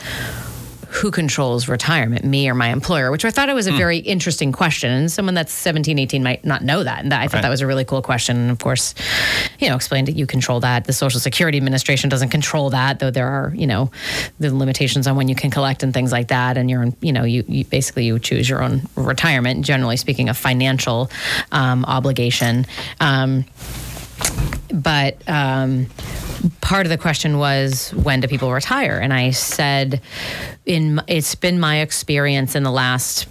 who 0.93 1.11
controls 1.11 1.69
retirement, 1.69 2.23
me 2.23 2.49
or 2.51 2.55
my 2.55 2.69
employer, 2.69 3.11
which 3.11 3.25
I 3.25 3.31
thought 3.31 3.49
it 3.49 3.55
was 3.55 3.67
a 3.67 3.73
very 3.73 3.97
interesting 3.97 4.53
question. 4.53 4.91
And 4.91 5.11
someone 5.11 5.35
that's 5.35 5.51
17, 5.53 5.99
18 5.99 6.23
might 6.23 6.45
not 6.45 6.63
know 6.63 6.85
that. 6.85 7.01
And 7.03 7.11
that, 7.13 7.21
I 7.23 7.29
thought 7.29 7.39
Right. 7.39 7.43
that 7.43 7.49
was 7.49 7.63
a 7.63 7.67
really 7.67 7.85
cool 7.87 8.03
question. 8.03 8.37
And 8.37 8.51
of 8.51 8.59
course, 8.59 8.95
you 9.59 9.71
know, 9.71 9.75
explained 9.75 10.07
that 10.09 10.17
you 10.17 10.27
control 10.27 10.61
that. 10.61 10.85
The 10.85 10.93
Social 10.93 11.19
Security 11.19 11.57
Administration 11.57 12.11
doesn't 12.11 12.29
control 12.29 12.69
that, 12.71 12.99
though 12.99 13.11
there 13.11 13.27
are, 13.27 13.55
you 13.57 13.67
know, 13.67 13.91
the 14.39 14.55
limitations 14.55 15.07
on 15.07 15.17
when 15.17 15.29
you 15.29 15.35
can 15.35 15.51
collect 15.51 15.83
and 15.83 15.95
things 15.95 16.13
like 16.13 16.29
that. 16.29 16.59
And 16.59 16.69
you're, 16.69 16.89
you 17.01 17.13
know, 17.13 17.25
you, 17.25 17.43
you 17.49 17.65
basically 17.65 18.05
you 18.05 18.19
choose 18.19 18.47
your 18.49 18.63
own 18.63 18.83
retirement, 18.95 19.65
generally 19.65 19.97
speaking, 19.97 20.29
a 20.29 20.35
financial 20.35 21.11
um, 21.53 21.85
obligation. 21.87 22.67
Um, 23.01 23.47
but 24.73 25.29
um, 25.29 25.87
part 26.61 26.87
of 26.87 26.91
the 26.91 26.99
question 26.99 27.39
was 27.39 27.91
when 27.91 28.21
do 28.21 28.29
people 28.29 28.53
retire 28.53 28.99
and 28.99 29.13
i 29.13 29.31
said 29.31 30.01
in 30.67 31.01
it's 31.09 31.35
been 31.35 31.61
my 31.61 31.81
experience 31.81 32.55
in 32.55 32.63
the 32.63 32.71
last 32.71 33.29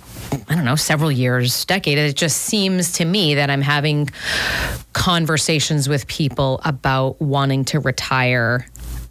I 0.47 0.55
don't 0.55 0.63
know, 0.63 0.75
several 0.75 1.11
years, 1.11 1.65
decade. 1.65 1.97
It 1.97 2.15
just 2.15 2.38
seems 2.38 2.93
to 2.93 3.05
me 3.05 3.35
that 3.35 3.50
I'm 3.50 3.61
having 3.61 4.09
conversations 4.93 5.89
with 5.89 6.07
people 6.07 6.61
about 6.63 7.21
wanting 7.21 7.65
to 7.65 7.79
retire 7.79 8.65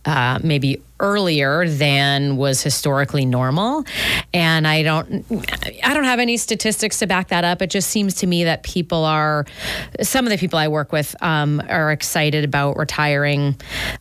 uh, 0.06 0.38
maybe 0.42 0.82
earlier 1.00 1.68
than 1.68 2.36
was 2.36 2.62
historically 2.62 3.26
normal. 3.26 3.84
And 4.32 4.66
i 4.66 4.82
don't 4.82 5.24
i 5.82 5.94
don't 5.94 6.04
have 6.04 6.18
any 6.20 6.36
statistics 6.36 6.98
to 6.98 7.06
back 7.06 7.28
that 7.28 7.44
up. 7.44 7.62
It 7.62 7.70
just 7.70 7.90
seems 7.90 8.14
to 8.16 8.26
me 8.26 8.44
that 8.44 8.62
people 8.62 9.04
are 9.04 9.46
some 10.02 10.26
of 10.26 10.30
the 10.30 10.38
people 10.38 10.58
i 10.58 10.68
work 10.68 10.92
with 10.92 11.16
um, 11.22 11.60
are 11.68 11.90
excited 11.90 12.44
about 12.44 12.76
retiring 12.76 13.56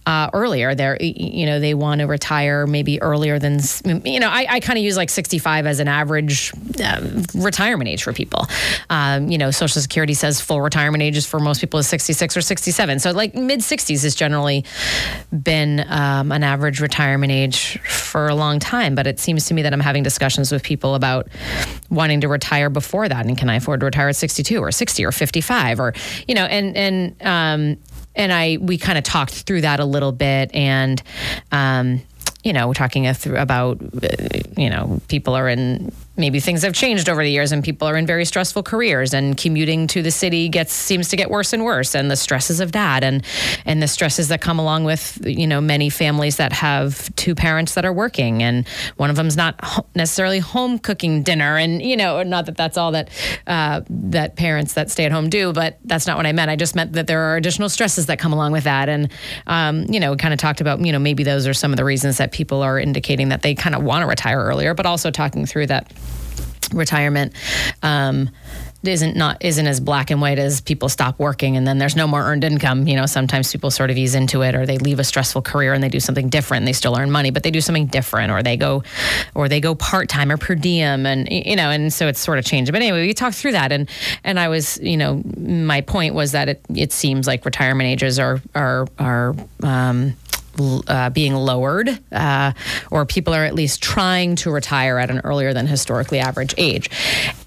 uh, 0.05 0.29
earlier. 0.33 0.75
They're 0.75 0.97
you 1.01 1.45
know 1.45 1.59
they 1.59 1.73
want 1.73 1.99
to 1.99 2.07
retire 2.07 2.67
maybe 2.67 3.01
earlier 3.01 3.39
than 3.39 3.59
you 4.05 4.19
know 4.19 4.29
i, 4.29 4.45
I 4.49 4.59
kind 4.59 4.77
of 4.77 4.83
use 4.83 4.97
like 4.97 5.09
65 5.09 5.65
as 5.65 5.79
an 5.79 5.87
average 5.87 6.53
uh, 6.83 7.23
retirement 7.33 7.89
age 7.89 8.03
for 8.03 8.13
people. 8.13 8.45
Um, 8.89 9.29
you 9.29 9.37
know 9.37 9.51
social 9.51 9.81
security 9.81 10.13
says 10.13 10.41
full 10.41 10.61
retirement 10.61 11.01
ages 11.01 11.25
for 11.25 11.39
most 11.39 11.61
people 11.61 11.79
is 11.79 11.87
66 11.87 12.37
or 12.37 12.41
67 12.41 12.99
so 12.99 13.11
like 13.11 13.33
mid 13.35 13.61
60s 13.61 14.03
has 14.03 14.15
generally 14.15 14.65
been 15.31 15.85
um, 15.87 16.31
an 16.31 16.43
average 16.43 16.81
retirement 16.89 17.31
age 17.31 17.79
for 17.81 18.27
a 18.27 18.35
long 18.35 18.59
time. 18.59 18.95
But 18.95 19.05
it 19.05 19.19
seems 19.19 19.45
to 19.45 19.53
me 19.53 19.61
that 19.61 19.73
I'm 19.73 19.79
having 19.79 20.01
discussions 20.01 20.51
with 20.51 20.63
people 20.63 20.95
about 20.95 21.27
wanting 21.89 22.21
to 22.21 22.27
retire 22.27 22.69
before 22.69 23.07
that, 23.07 23.25
and 23.25 23.37
can 23.37 23.49
I 23.49 23.57
afford 23.57 23.81
to 23.81 23.85
retire 23.85 24.09
at 24.09 24.15
62 24.15 24.59
or 24.59 24.71
60 24.71 25.05
or 25.05 25.11
55 25.11 25.79
or 25.79 25.93
you 26.27 26.33
know, 26.35 26.45
and 26.45 26.75
and 26.75 27.15
um, 27.21 27.77
and 28.15 28.33
I 28.33 28.57
we 28.59 28.77
kind 28.77 28.97
of 28.97 29.03
talked 29.03 29.33
through 29.33 29.61
that 29.61 29.79
a 29.79 29.85
little 29.85 30.11
bit, 30.11 30.53
and 30.53 31.01
um, 31.51 32.01
you 32.43 32.53
know, 32.53 32.67
we're 32.67 32.73
talking 32.73 33.05
about 33.05 33.81
uh, 33.81 34.07
you 34.57 34.69
know 34.69 34.99
people 35.07 35.35
are 35.35 35.47
in 35.47 35.91
maybe 36.19 36.39
things 36.39 36.63
have 36.63 36.73
changed 36.73 37.09
over 37.09 37.23
the 37.23 37.31
years 37.31 37.51
and 37.51 37.63
people 37.63 37.87
are 37.87 37.97
in 37.97 38.05
very 38.05 38.25
stressful 38.25 38.63
careers 38.63 39.13
and 39.13 39.37
commuting 39.37 39.87
to 39.87 40.01
the 40.01 40.11
city 40.11 40.49
gets 40.49 40.73
seems 40.73 41.09
to 41.09 41.15
get 41.15 41.29
worse 41.29 41.53
and 41.53 41.63
worse 41.63 41.95
and 41.95 42.11
the 42.11 42.15
stresses 42.15 42.59
of 42.59 42.73
that 42.73 43.03
and 43.03 43.23
and 43.65 43.81
the 43.81 43.87
stresses 43.87 44.27
that 44.27 44.41
come 44.41 44.59
along 44.59 44.83
with 44.83 45.19
you 45.25 45.47
know 45.47 45.61
many 45.61 45.89
families 45.89 46.37
that 46.37 46.53
have 46.53 47.13
two 47.15 47.33
parents 47.33 47.73
that 47.73 47.85
are 47.85 47.93
working 47.93 48.43
and 48.43 48.67
one 48.97 49.09
of 49.09 49.15
them's 49.15 49.37
not 49.37 49.87
necessarily 49.95 50.39
home 50.39 50.77
cooking 50.77 51.23
dinner 51.23 51.57
and 51.57 51.81
you 51.81 51.95
know 51.95 52.21
not 52.23 52.45
that 52.45 52.57
that's 52.57 52.77
all 52.77 52.91
that 52.91 53.09
uh, 53.47 53.81
that 53.89 54.35
parents 54.35 54.73
that 54.73 54.91
stay 54.91 55.05
at 55.05 55.11
home 55.11 55.29
do 55.29 55.53
but 55.53 55.79
that's 55.85 56.07
not 56.07 56.17
what 56.17 56.25
I 56.25 56.31
meant. 56.31 56.49
I 56.49 56.55
just 56.55 56.75
meant 56.75 56.93
that 56.93 57.07
there 57.07 57.21
are 57.21 57.37
additional 57.37 57.69
stresses 57.69 58.05
that 58.07 58.19
come 58.19 58.33
along 58.33 58.51
with 58.51 58.63
that 58.65 58.89
and 58.89 59.11
um, 59.47 59.85
you 59.89 59.99
know 59.99 60.15
kind 60.15 60.33
of 60.33 60.39
talked 60.39 60.61
about 60.61 60.83
you 60.85 60.91
know 60.91 60.99
maybe 60.99 61.23
those 61.23 61.47
are 61.47 61.53
some 61.53 61.71
of 61.71 61.77
the 61.77 61.85
reasons 61.85 62.17
that 62.17 62.31
people 62.31 62.61
are 62.61 62.79
indicating 62.79 63.29
that 63.29 63.41
they 63.41 63.55
kind 63.55 63.75
of 63.75 63.83
want 63.83 64.01
to 64.01 64.07
retire 64.07 64.39
earlier 64.39 64.73
but 64.73 64.85
also 64.85 65.11
talking 65.11 65.45
through 65.45 65.67
that 65.67 65.91
retirement 66.73 67.33
um, 67.83 68.29
isn't 68.83 69.17
not 69.17 69.43
isn't 69.43 69.67
as 69.67 69.79
black 69.79 70.09
and 70.09 70.21
white 70.21 70.39
as 70.39 70.61
people 70.61 70.87
stop 70.87 71.19
working 71.19 71.57
and 71.57 71.67
then 71.67 71.79
there's 71.79 71.95
no 71.95 72.07
more 72.07 72.21
earned 72.21 72.43
income. 72.43 72.87
You 72.87 72.95
know, 72.95 73.05
sometimes 73.05 73.51
people 73.51 73.71
sort 73.71 73.89
of 73.89 73.97
ease 73.97 74.15
into 74.15 74.41
it, 74.41 74.55
or 74.55 74.65
they 74.65 74.77
leave 74.77 74.99
a 74.99 75.03
stressful 75.03 75.41
career 75.41 75.73
and 75.73 75.83
they 75.83 75.89
do 75.89 75.99
something 75.99 76.29
different. 76.29 76.61
And 76.61 76.67
they 76.67 76.73
still 76.73 76.97
earn 76.97 77.11
money, 77.11 77.29
but 77.31 77.43
they 77.43 77.51
do 77.51 77.61
something 77.61 77.87
different, 77.87 78.31
or 78.31 78.41
they 78.41 78.55
go, 78.55 78.83
or 79.35 79.49
they 79.49 79.59
go 79.59 79.75
part 79.75 80.07
time 80.07 80.31
or 80.31 80.37
per 80.37 80.55
diem, 80.55 81.05
and 81.05 81.27
you 81.29 81.55
know, 81.55 81.69
and 81.69 81.91
so 81.91 82.07
it's 82.07 82.19
sort 82.19 82.39
of 82.39 82.45
changed. 82.45 82.71
But 82.71 82.81
anyway, 82.81 83.05
we 83.05 83.13
talked 83.13 83.35
through 83.35 83.53
that, 83.53 83.71
and 83.71 83.89
and 84.23 84.39
I 84.39 84.47
was, 84.47 84.79
you 84.81 84.97
know, 84.97 85.21
my 85.37 85.81
point 85.81 86.15
was 86.15 86.31
that 86.31 86.47
it 86.47 86.61
it 86.73 86.93
seems 86.93 87.27
like 87.27 87.43
retirement 87.45 87.87
ages 87.87 88.17
are 88.17 88.41
are 88.55 88.87
are. 88.97 89.35
Um, 89.61 90.15
uh, 90.87 91.09
being 91.09 91.33
lowered, 91.33 91.89
uh, 92.11 92.51
or 92.91 93.05
people 93.05 93.33
are 93.33 93.45
at 93.45 93.55
least 93.55 93.81
trying 93.81 94.35
to 94.37 94.51
retire 94.51 94.97
at 94.97 95.09
an 95.09 95.21
earlier 95.23 95.53
than 95.53 95.67
historically 95.67 96.19
average 96.19 96.53
age. 96.57 96.89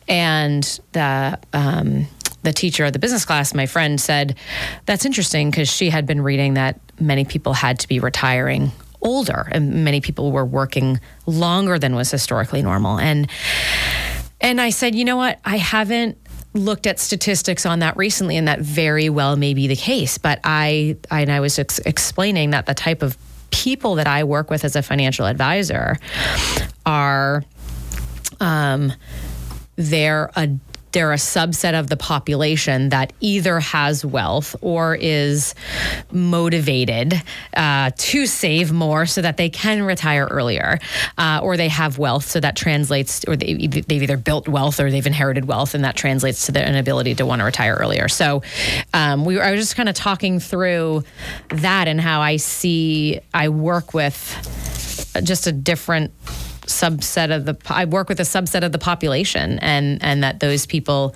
And 0.09 0.63
the 0.93 1.39
um, 1.53 2.07
the 2.43 2.53
teacher 2.53 2.85
of 2.85 2.93
the 2.93 2.99
business 2.99 3.25
class, 3.25 3.55
my 3.55 3.67
friend, 3.67 4.01
said 4.01 4.37
that's 4.87 5.05
interesting 5.05 5.51
because 5.51 5.71
she 5.71 5.91
had 5.91 6.07
been 6.07 6.21
reading 6.21 6.55
that 6.55 6.81
many 6.99 7.25
people 7.25 7.53
had 7.53 7.79
to 7.81 7.89
be 7.89 8.01
retiring 8.01 8.73
older, 9.01 9.49
and 9.51 9.85
many 9.85 10.01
people 10.01 10.33
were 10.33 10.45
working 10.45 11.01
longer 11.27 11.79
than 11.79 11.95
was 11.95 12.11
historically 12.11 12.63
normal. 12.63 12.99
And 12.99 13.29
and 14.41 14.61
I 14.61 14.71
said, 14.71 14.95
you 14.95 15.05
know 15.05 15.17
what? 15.17 15.39
I 15.45 15.57
haven't 15.57 16.19
looked 16.55 16.87
at 16.87 17.01
statistics 17.01 17.65
on 17.65 17.79
that 17.81 17.97
recently, 17.97 18.37
and 18.37 18.49
that 18.49 18.61
very 18.61 19.09
well 19.09 19.37
may 19.37 19.55
be 19.55 19.67
the 19.67 19.77
case. 19.77 20.19
But 20.19 20.41
I, 20.45 20.97
I 21.11 21.23
and 21.23 21.33
I 21.33 21.41
was 21.41 21.59
ex- 21.59 21.79
explaining 21.81 22.51
that 22.51 22.67
the 22.67 22.75
type 22.75 23.03
of 23.03 23.17
people 23.51 23.97
that 23.97 24.07
I 24.07 24.25
work 24.25 24.51
with 24.51 24.65
as 24.65 24.77
a 24.77 24.83
financial 24.83 25.27
advisor 25.27 25.99
are, 26.85 27.45
um, 28.41 28.93
they're 29.77 30.31
a 30.37 30.49
they're 30.93 31.13
a 31.13 31.17
subset 31.17 31.79
of 31.79 31.89
the 31.89 31.97
population 31.97 32.91
that 32.91 33.13
either 33.21 33.61
has 33.61 34.05
wealth 34.05 34.55
or 34.61 34.95
is 34.95 35.55
motivated 36.11 37.15
uh, 37.57 37.91
to 37.97 38.27
save 38.27 38.73
more 38.73 39.07
so 39.07 39.23
that 39.23 39.37
they 39.37 39.49
can 39.49 39.83
retire 39.83 40.27
earlier, 40.27 40.79
uh, 41.19 41.41
or 41.43 41.57
they 41.57 41.69
have 41.69 41.99
wealth 41.99 42.25
so 42.27 42.41
that 42.41 42.57
translates, 42.57 43.25
or 43.27 43.37
they, 43.37 43.55
they've 43.55 44.03
either 44.03 44.17
built 44.17 44.49
wealth 44.49 44.81
or 44.81 44.91
they've 44.91 45.07
inherited 45.07 45.47
wealth, 45.47 45.75
and 45.75 45.85
that 45.85 45.97
translates 45.97 46.47
to 46.47 46.53
their 46.53 46.67
inability 46.67 47.15
to 47.15 47.27
want 47.27 47.41
to 47.41 47.45
retire 47.45 47.75
earlier. 47.75 48.09
So, 48.09 48.43
um, 48.95 49.25
we 49.25 49.41
I 49.41 49.51
was 49.51 49.61
just 49.61 49.77
kind 49.77 49.89
of 49.89 49.95
talking 49.95 50.41
through 50.41 51.05
that 51.49 51.89
and 51.89 52.01
how 52.01 52.21
I 52.21 52.37
see 52.37 53.21
I 53.33 53.49
work 53.49 53.95
with 53.95 54.15
just 55.23 55.47
a 55.47 55.53
different 55.53 56.13
subset 56.73 57.35
of 57.35 57.45
the 57.45 57.57
I 57.67 57.85
work 57.85 58.09
with 58.09 58.21
a 58.21 58.25
subset 58.25 58.65
of 58.65 58.73
the 58.73 58.79
population 58.79 59.59
and 59.61 60.03
and 60.03 60.25
that 60.25 60.41
those 60.41 60.67
people 60.67 61.15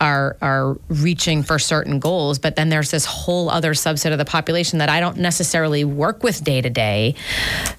are 0.00 0.36
are 0.42 0.76
reaching 0.88 1.42
for 1.42 1.58
certain 1.58 1.98
goals. 1.98 2.38
But 2.38 2.56
then 2.56 2.68
there's 2.68 2.90
this 2.90 3.04
whole 3.04 3.48
other 3.48 3.74
subset 3.74 4.12
of 4.12 4.18
the 4.18 4.24
population 4.24 4.78
that 4.78 4.88
I 4.88 5.00
don't 5.00 5.18
necessarily 5.18 5.84
work 5.84 6.22
with 6.22 6.42
day 6.42 6.60
to 6.60 6.70
day 6.70 7.14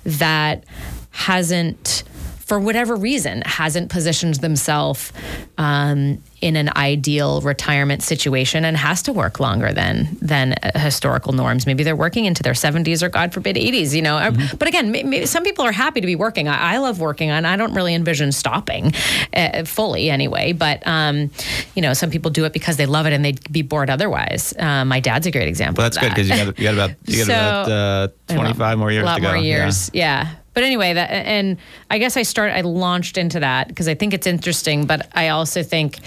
that 0.05 0.63
hasn't 1.11 2.03
for 2.45 2.59
whatever 2.59 2.95
reason, 2.95 3.41
hasn't 3.45 3.89
positioned 3.89 4.35
themselves 4.35 5.13
um, 5.57 6.21
in 6.41 6.57
an 6.57 6.69
ideal 6.75 7.39
retirement 7.39 8.03
situation 8.03 8.65
and 8.65 8.75
has 8.75 9.01
to 9.03 9.13
work 9.13 9.39
longer 9.39 9.71
than 9.71 10.17
than 10.21 10.53
uh, 10.53 10.77
historical 10.77 11.31
norms. 11.31 11.65
Maybe 11.65 11.83
they're 11.85 11.95
working 11.95 12.25
into 12.25 12.43
their 12.43 12.53
70s 12.53 13.01
or, 13.01 13.07
God 13.07 13.33
forbid, 13.33 13.55
80s. 13.55 13.95
You 13.95 14.01
know, 14.01 14.17
mm-hmm. 14.17 14.57
but 14.57 14.67
again, 14.67 14.91
maybe 14.91 15.25
some 15.25 15.43
people 15.43 15.63
are 15.63 15.71
happy 15.71 16.01
to 16.01 16.07
be 16.07 16.17
working. 16.17 16.49
I, 16.49 16.73
I 16.73 16.77
love 16.79 16.99
working, 16.99 17.29
and 17.29 17.47
I 17.47 17.55
don't 17.55 17.73
really 17.73 17.95
envision 17.95 18.33
stopping 18.33 18.93
uh, 19.33 19.63
fully 19.63 20.09
anyway. 20.09 20.51
But 20.51 20.85
um, 20.85 21.31
you 21.75 21.81
know, 21.81 21.93
some 21.93 22.09
people 22.09 22.29
do 22.29 22.43
it 22.43 22.51
because 22.51 22.75
they 22.75 22.85
love 22.85 23.05
it 23.05 23.13
and 23.13 23.23
they'd 23.23 23.51
be 23.53 23.61
bored 23.61 23.89
otherwise. 23.89 24.53
Uh, 24.59 24.83
my 24.83 24.99
dad's 24.99 25.27
a 25.27 25.31
great 25.31 25.47
example. 25.47 25.81
Well, 25.81 25.89
that's 25.89 25.97
good 25.97 26.09
because 26.09 26.29
you 26.29 26.35
got 26.35 26.59
you 26.59 26.63
got 26.65 26.73
about 26.73 26.89
you 27.05 27.25
got 27.25 27.27
so, 27.27 27.33
about 27.33 27.71
uh, 27.71 28.35
25 28.35 28.77
more 28.77 28.91
years 28.91 29.03
a 29.03 29.05
lot 29.05 29.15
to 29.15 29.21
go. 29.21 29.27
more 29.29 29.37
years, 29.37 29.89
yeah. 29.93 30.23
yeah 30.23 30.35
but 30.53 30.63
anyway, 30.63 30.93
that 30.93 31.09
and 31.09 31.57
I 31.89 31.97
guess 31.97 32.17
I 32.17 32.23
started 32.23 32.55
I 32.55 32.61
launched 32.61 33.17
into 33.17 33.39
that 33.39 33.67
because 33.67 33.87
I 33.87 33.95
think 33.95 34.13
it's 34.13 34.27
interesting, 34.27 34.85
but 34.85 35.07
I 35.13 35.29
also 35.29 35.63
think 35.63 35.99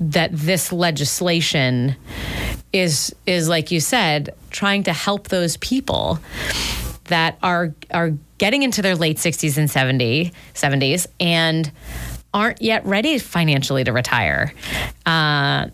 that 0.00 0.30
this 0.32 0.72
legislation 0.72 1.96
is 2.72 3.14
is 3.26 3.48
like 3.48 3.70
you 3.70 3.80
said, 3.80 4.34
trying 4.50 4.82
to 4.84 4.92
help 4.92 5.28
those 5.28 5.56
people 5.58 6.18
that 7.04 7.38
are 7.42 7.74
are 7.92 8.10
getting 8.38 8.62
into 8.62 8.82
their 8.82 8.96
late 8.96 9.16
60s 9.16 9.56
and 9.56 9.70
70 9.70 10.32
70s 10.54 11.06
and 11.18 11.70
aren't 12.34 12.60
yet 12.60 12.84
ready 12.84 13.18
financially 13.18 13.82
to 13.84 13.92
retire. 13.92 14.52
Uh, 15.06 15.68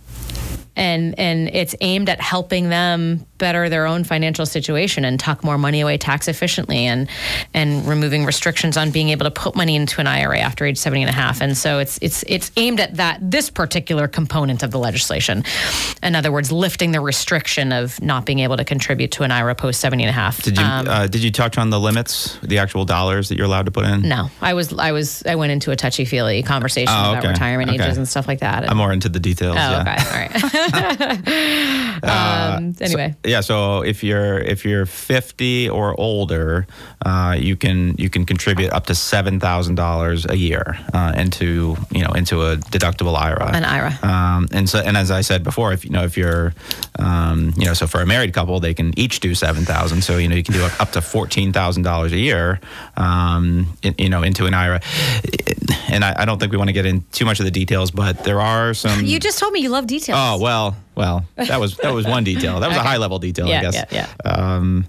and 0.76 1.18
and 1.18 1.48
it's 1.52 1.74
aimed 1.80 2.08
at 2.08 2.20
helping 2.20 2.70
them 2.70 3.26
better 3.38 3.68
their 3.68 3.86
own 3.86 4.04
financial 4.04 4.46
situation 4.46 5.04
and 5.04 5.18
tuck 5.18 5.44
more 5.44 5.58
money 5.58 5.80
away 5.80 5.98
tax 5.98 6.28
efficiently 6.28 6.86
and 6.86 7.08
and 7.52 7.86
removing 7.86 8.24
restrictions 8.24 8.76
on 8.76 8.90
being 8.90 9.10
able 9.10 9.24
to 9.24 9.30
put 9.30 9.54
money 9.54 9.76
into 9.76 10.00
an 10.00 10.06
IRA 10.06 10.38
after 10.38 10.64
age 10.64 10.78
70 10.78 11.02
and 11.02 11.10
a 11.10 11.12
half. 11.12 11.40
And 11.40 11.56
so 11.56 11.78
it's 11.78 11.98
it's 12.00 12.24
it's 12.26 12.50
aimed 12.56 12.80
at 12.80 12.94
that 12.96 13.18
this 13.20 13.50
particular 13.50 14.08
component 14.08 14.62
of 14.62 14.70
the 14.70 14.78
legislation. 14.78 15.44
In 16.02 16.14
other 16.14 16.32
words, 16.32 16.50
lifting 16.50 16.92
the 16.92 17.00
restriction 17.00 17.72
of 17.72 18.00
not 18.00 18.24
being 18.24 18.38
able 18.38 18.56
to 18.56 18.64
contribute 18.64 19.10
to 19.12 19.24
an 19.24 19.30
IRA 19.30 19.54
post 19.54 19.80
70 19.80 20.04
and 20.04 20.10
a 20.10 20.12
half. 20.12 20.42
Did 20.42 20.56
you 20.56 20.64
um, 20.64 20.88
uh, 20.88 21.06
did 21.06 21.22
you 21.22 21.30
touch 21.30 21.58
on 21.58 21.70
the 21.70 21.80
limits, 21.80 22.38
the 22.42 22.58
actual 22.58 22.84
dollars 22.84 23.28
that 23.28 23.36
you're 23.36 23.46
allowed 23.46 23.66
to 23.66 23.72
put 23.72 23.84
in? 23.84 24.02
No. 24.02 24.30
I 24.40 24.54
was 24.54 24.72
I 24.72 24.92
was 24.92 25.22
I 25.26 25.34
went 25.34 25.52
into 25.52 25.70
a 25.70 25.76
touchy-feely 25.76 26.44
conversation 26.44 26.94
oh, 26.96 27.10
okay. 27.10 27.18
about 27.18 27.28
retirement 27.28 27.70
okay. 27.70 27.84
ages 27.84 27.98
and 27.98 28.08
stuff 28.08 28.26
like 28.26 28.40
that. 28.40 28.70
I'm 28.70 28.78
more 28.78 28.92
into 28.92 29.10
the 29.10 29.20
details. 29.20 29.56
Oh, 29.56 29.70
yeah. 29.70 29.80
okay. 29.80 29.96
All 29.98 30.50
right. 30.50 30.52
um, 32.02 32.74
anyway. 32.80 33.14
So, 33.22 33.30
yeah, 33.30 33.40
so 33.40 33.82
if 33.82 34.02
you're 34.02 34.38
if 34.38 34.64
you're 34.64 34.86
50 34.86 35.68
or 35.70 35.98
older, 36.00 36.66
uh, 37.04 37.36
you 37.38 37.56
can 37.56 37.94
you 37.98 38.08
can 38.10 38.24
contribute 38.24 38.72
up 38.72 38.86
to 38.86 38.94
seven 38.94 39.40
thousand 39.40 39.74
dollars 39.76 40.26
a 40.26 40.36
year 40.36 40.78
uh, 40.92 41.12
into 41.16 41.76
you 41.90 42.02
know 42.02 42.12
into 42.12 42.42
a 42.42 42.56
deductible 42.56 43.16
IRA. 43.16 43.50
An 43.54 43.64
IRA. 43.64 43.98
Um, 44.02 44.48
and 44.52 44.68
so 44.68 44.78
and 44.78 44.96
as 44.96 45.10
I 45.10 45.20
said 45.22 45.42
before, 45.42 45.72
if 45.72 45.84
you 45.84 45.90
know 45.90 46.04
if 46.04 46.16
you're 46.16 46.54
um, 46.98 47.52
you 47.56 47.64
know 47.66 47.74
so 47.74 47.86
for 47.86 48.00
a 48.00 48.06
married 48.06 48.32
couple, 48.32 48.60
they 48.60 48.74
can 48.74 48.98
each 48.98 49.20
do 49.20 49.34
seven 49.34 49.64
thousand. 49.64 50.02
So 50.02 50.18
you 50.18 50.28
know 50.28 50.36
you 50.36 50.42
can 50.42 50.54
do 50.54 50.68
up 50.78 50.92
to 50.92 51.00
fourteen 51.00 51.52
thousand 51.52 51.82
dollars 51.82 52.12
a 52.12 52.18
year, 52.18 52.60
um, 52.96 53.66
in, 53.82 53.94
you 53.98 54.08
know, 54.08 54.22
into 54.22 54.46
an 54.46 54.54
IRA. 54.54 54.80
And 55.88 56.04
I, 56.04 56.22
I 56.22 56.24
don't 56.24 56.38
think 56.38 56.52
we 56.52 56.58
want 56.58 56.68
to 56.68 56.72
get 56.72 56.86
in 56.86 57.02
too 57.12 57.24
much 57.24 57.38
of 57.40 57.44
the 57.44 57.50
details, 57.50 57.90
but 57.90 58.24
there 58.24 58.40
are 58.40 58.74
some. 58.74 59.04
You 59.04 59.18
just 59.20 59.38
told 59.38 59.52
me 59.52 59.60
you 59.60 59.68
love 59.68 59.86
details. 59.86 60.18
Oh 60.20 60.38
well, 60.38 60.51
well, 60.52 60.76
that 61.36 61.58
was 61.58 61.76
that 61.78 61.94
was 61.94 62.06
one 62.06 62.24
detail. 62.24 62.60
That 62.60 62.68
was 62.68 62.76
okay. 62.76 62.86
a 62.86 62.88
high 62.88 62.98
level 62.98 63.18
detail, 63.18 63.46
yeah, 63.46 63.58
I 63.58 63.62
guess. 63.62 63.74
Yeah, 63.74 64.08
yeah. 64.24 64.30
Um, 64.30 64.86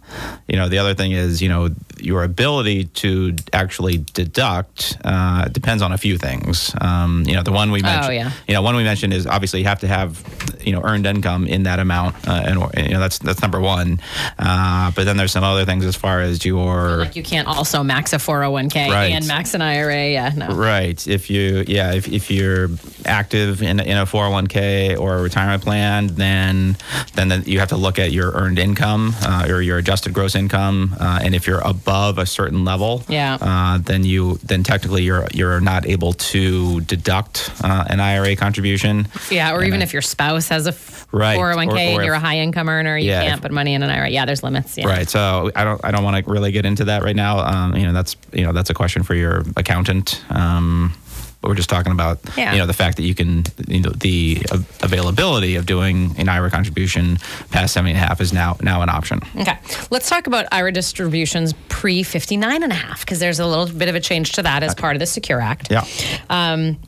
you 0.47 0.57
know, 0.57 0.67
the 0.67 0.77
other 0.77 0.93
thing 0.93 1.11
is, 1.11 1.41
you 1.41 1.49
know, 1.49 1.69
your 1.99 2.23
ability 2.23 2.85
to 2.85 3.35
actually 3.53 4.03
deduct 4.13 4.97
uh, 5.05 5.47
depends 5.47 5.81
on 5.81 5.93
a 5.93 5.97
few 5.97 6.17
things. 6.17 6.75
Um, 6.81 7.23
you 7.25 7.35
know, 7.35 7.43
the 7.43 7.51
one 7.51 7.71
we 7.71 7.79
oh, 7.79 7.83
mentioned. 7.83 8.05
Oh, 8.05 8.11
yeah. 8.11 8.31
You 8.47 8.53
know, 8.53 8.61
one 8.61 8.75
we 8.75 8.83
mentioned 8.83 9.13
is 9.13 9.25
obviously 9.25 9.59
you 9.59 9.65
have 9.65 9.79
to 9.79 9.87
have, 9.87 10.21
you 10.61 10.73
know, 10.73 10.81
earned 10.83 11.05
income 11.05 11.47
in 11.47 11.63
that 11.63 11.79
amount, 11.79 12.27
uh, 12.27 12.43
and 12.45 12.87
you 12.87 12.93
know 12.93 12.99
that's 12.99 13.19
that's 13.19 13.41
number 13.41 13.61
one. 13.61 14.01
Uh, 14.37 14.91
but 14.91 15.05
then 15.05 15.15
there's 15.15 15.31
some 15.31 15.43
other 15.43 15.65
things 15.65 15.85
as 15.85 15.95
far 15.95 16.21
as 16.21 16.43
your 16.43 16.97
like 16.97 17.15
you 17.15 17.23
can't 17.23 17.47
also 17.47 17.83
max 17.83 18.11
a 18.13 18.17
401k 18.17 18.89
right. 18.89 19.11
and 19.11 19.25
max 19.27 19.53
an 19.53 19.61
IRA. 19.61 20.09
Yeah, 20.09 20.31
no. 20.35 20.47
Right. 20.47 21.05
If 21.07 21.29
you 21.29 21.63
yeah 21.67 21.93
if, 21.93 22.07
if 22.09 22.29
you're 22.29 22.69
active 23.05 23.61
in 23.61 23.79
in 23.79 23.97
a 23.97 24.05
401k 24.05 24.99
or 24.99 25.17
a 25.17 25.21
retirement 25.21 25.63
plan 25.63 25.92
and 25.99 26.09
then 26.11 26.77
then 27.13 27.43
you 27.45 27.59
have 27.59 27.69
to 27.69 27.77
look 27.77 27.99
at 27.99 28.11
your 28.11 28.31
earned 28.31 28.59
income 28.59 29.13
uh, 29.21 29.47
or 29.49 29.61
your 29.61 29.77
adjusted 29.77 30.13
gross 30.13 30.35
income, 30.35 30.95
uh, 30.99 31.19
and 31.23 31.35
if 31.35 31.47
you're 31.47 31.61
above 31.61 32.17
a 32.17 32.25
certain 32.25 32.65
level, 32.65 33.03
yeah, 33.07 33.37
uh, 33.41 33.77
then 33.77 34.03
you 34.03 34.35
then 34.43 34.63
technically 34.63 35.03
you're 35.03 35.27
you're 35.33 35.59
not 35.59 35.87
able 35.87 36.13
to 36.13 36.81
deduct 36.81 37.51
uh, 37.63 37.85
an 37.87 37.99
IRA 37.99 38.35
contribution. 38.35 39.07
Yeah, 39.29 39.51
or 39.51 39.59
and 39.59 39.67
even 39.67 39.81
if 39.81 39.93
your 39.93 40.01
spouse 40.01 40.47
has 40.49 40.67
a 40.67 40.73
right. 41.11 41.37
401k 41.37 41.67
or, 41.67 41.73
or 41.73 41.77
and 41.77 42.05
you're 42.05 42.15
if, 42.15 42.21
a 42.21 42.25
high 42.25 42.39
income 42.39 42.69
earner, 42.69 42.97
you 42.97 43.09
yeah, 43.09 43.23
can't 43.23 43.35
if, 43.35 43.41
put 43.41 43.51
money 43.51 43.73
in 43.73 43.83
an 43.83 43.89
IRA. 43.89 44.09
Yeah, 44.09 44.25
there's 44.25 44.43
limits. 44.43 44.77
Yeah. 44.77 44.87
Right. 44.87 45.09
So 45.09 45.51
I 45.55 45.63
don't 45.63 45.83
I 45.83 45.91
don't 45.91 46.03
want 46.03 46.23
to 46.23 46.31
really 46.31 46.51
get 46.51 46.65
into 46.65 46.85
that 46.85 47.03
right 47.03 47.15
now. 47.15 47.39
Um, 47.39 47.75
you 47.75 47.83
know 47.83 47.93
that's 47.93 48.15
you 48.31 48.43
know 48.43 48.51
that's 48.51 48.69
a 48.69 48.73
question 48.73 49.03
for 49.03 49.15
your 49.15 49.43
accountant. 49.55 50.23
Um, 50.29 50.93
but 51.43 51.49
we're 51.49 51.55
just 51.55 51.69
talking 51.69 51.91
about 51.91 52.19
yeah. 52.37 52.53
you 52.53 52.57
know 52.57 52.65
the 52.65 52.73
fact 52.73 52.95
that 52.95 53.03
you 53.03 53.13
can 53.13 53.43
you 53.67 53.81
know 53.81 53.89
the 53.89 54.41
availability 54.81 55.57
of 55.57 55.65
doing 55.65 56.15
an 56.17 56.29
IRA 56.29 56.49
contribution 56.49 57.17
past 57.51 57.73
70 57.73 57.91
and 57.91 57.97
a 57.97 58.07
half 58.07 58.21
is 58.21 58.31
now 58.31 58.55
now 58.61 58.81
an 58.81 58.87
option. 58.87 59.19
Okay. 59.35 59.57
Let's 59.91 60.07
talk 60.07 60.25
about 60.25 60.45
IRA 60.53 60.71
distributions 60.71 61.53
pre 61.67 62.01
59 62.01 62.63
and 62.63 62.71
a 62.71 62.75
half 62.75 63.01
because 63.01 63.19
there's 63.19 63.41
a 63.41 63.45
little 63.45 63.67
bit 63.77 63.89
of 63.89 63.95
a 63.95 63.99
change 63.99 64.31
to 64.33 64.41
that 64.43 64.63
as 64.63 64.71
okay. 64.71 64.81
part 64.81 64.95
of 64.95 65.01
the 65.01 65.05
Secure 65.05 65.41
Act. 65.41 65.69
Yeah. 65.69 65.85
Um, 66.29 66.79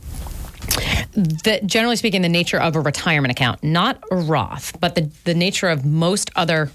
the, 1.11 1.59
generally 1.65 1.97
speaking, 1.97 2.21
the 2.21 2.29
nature 2.29 2.59
of 2.59 2.77
a 2.77 2.79
retirement 2.79 3.31
account, 3.31 3.61
not 3.61 4.01
a 4.09 4.15
Roth, 4.15 4.79
but 4.79 4.95
the, 4.95 5.09
the 5.25 5.33
nature 5.33 5.67
of 5.67 5.85
most 5.85 6.31
other 6.35 6.71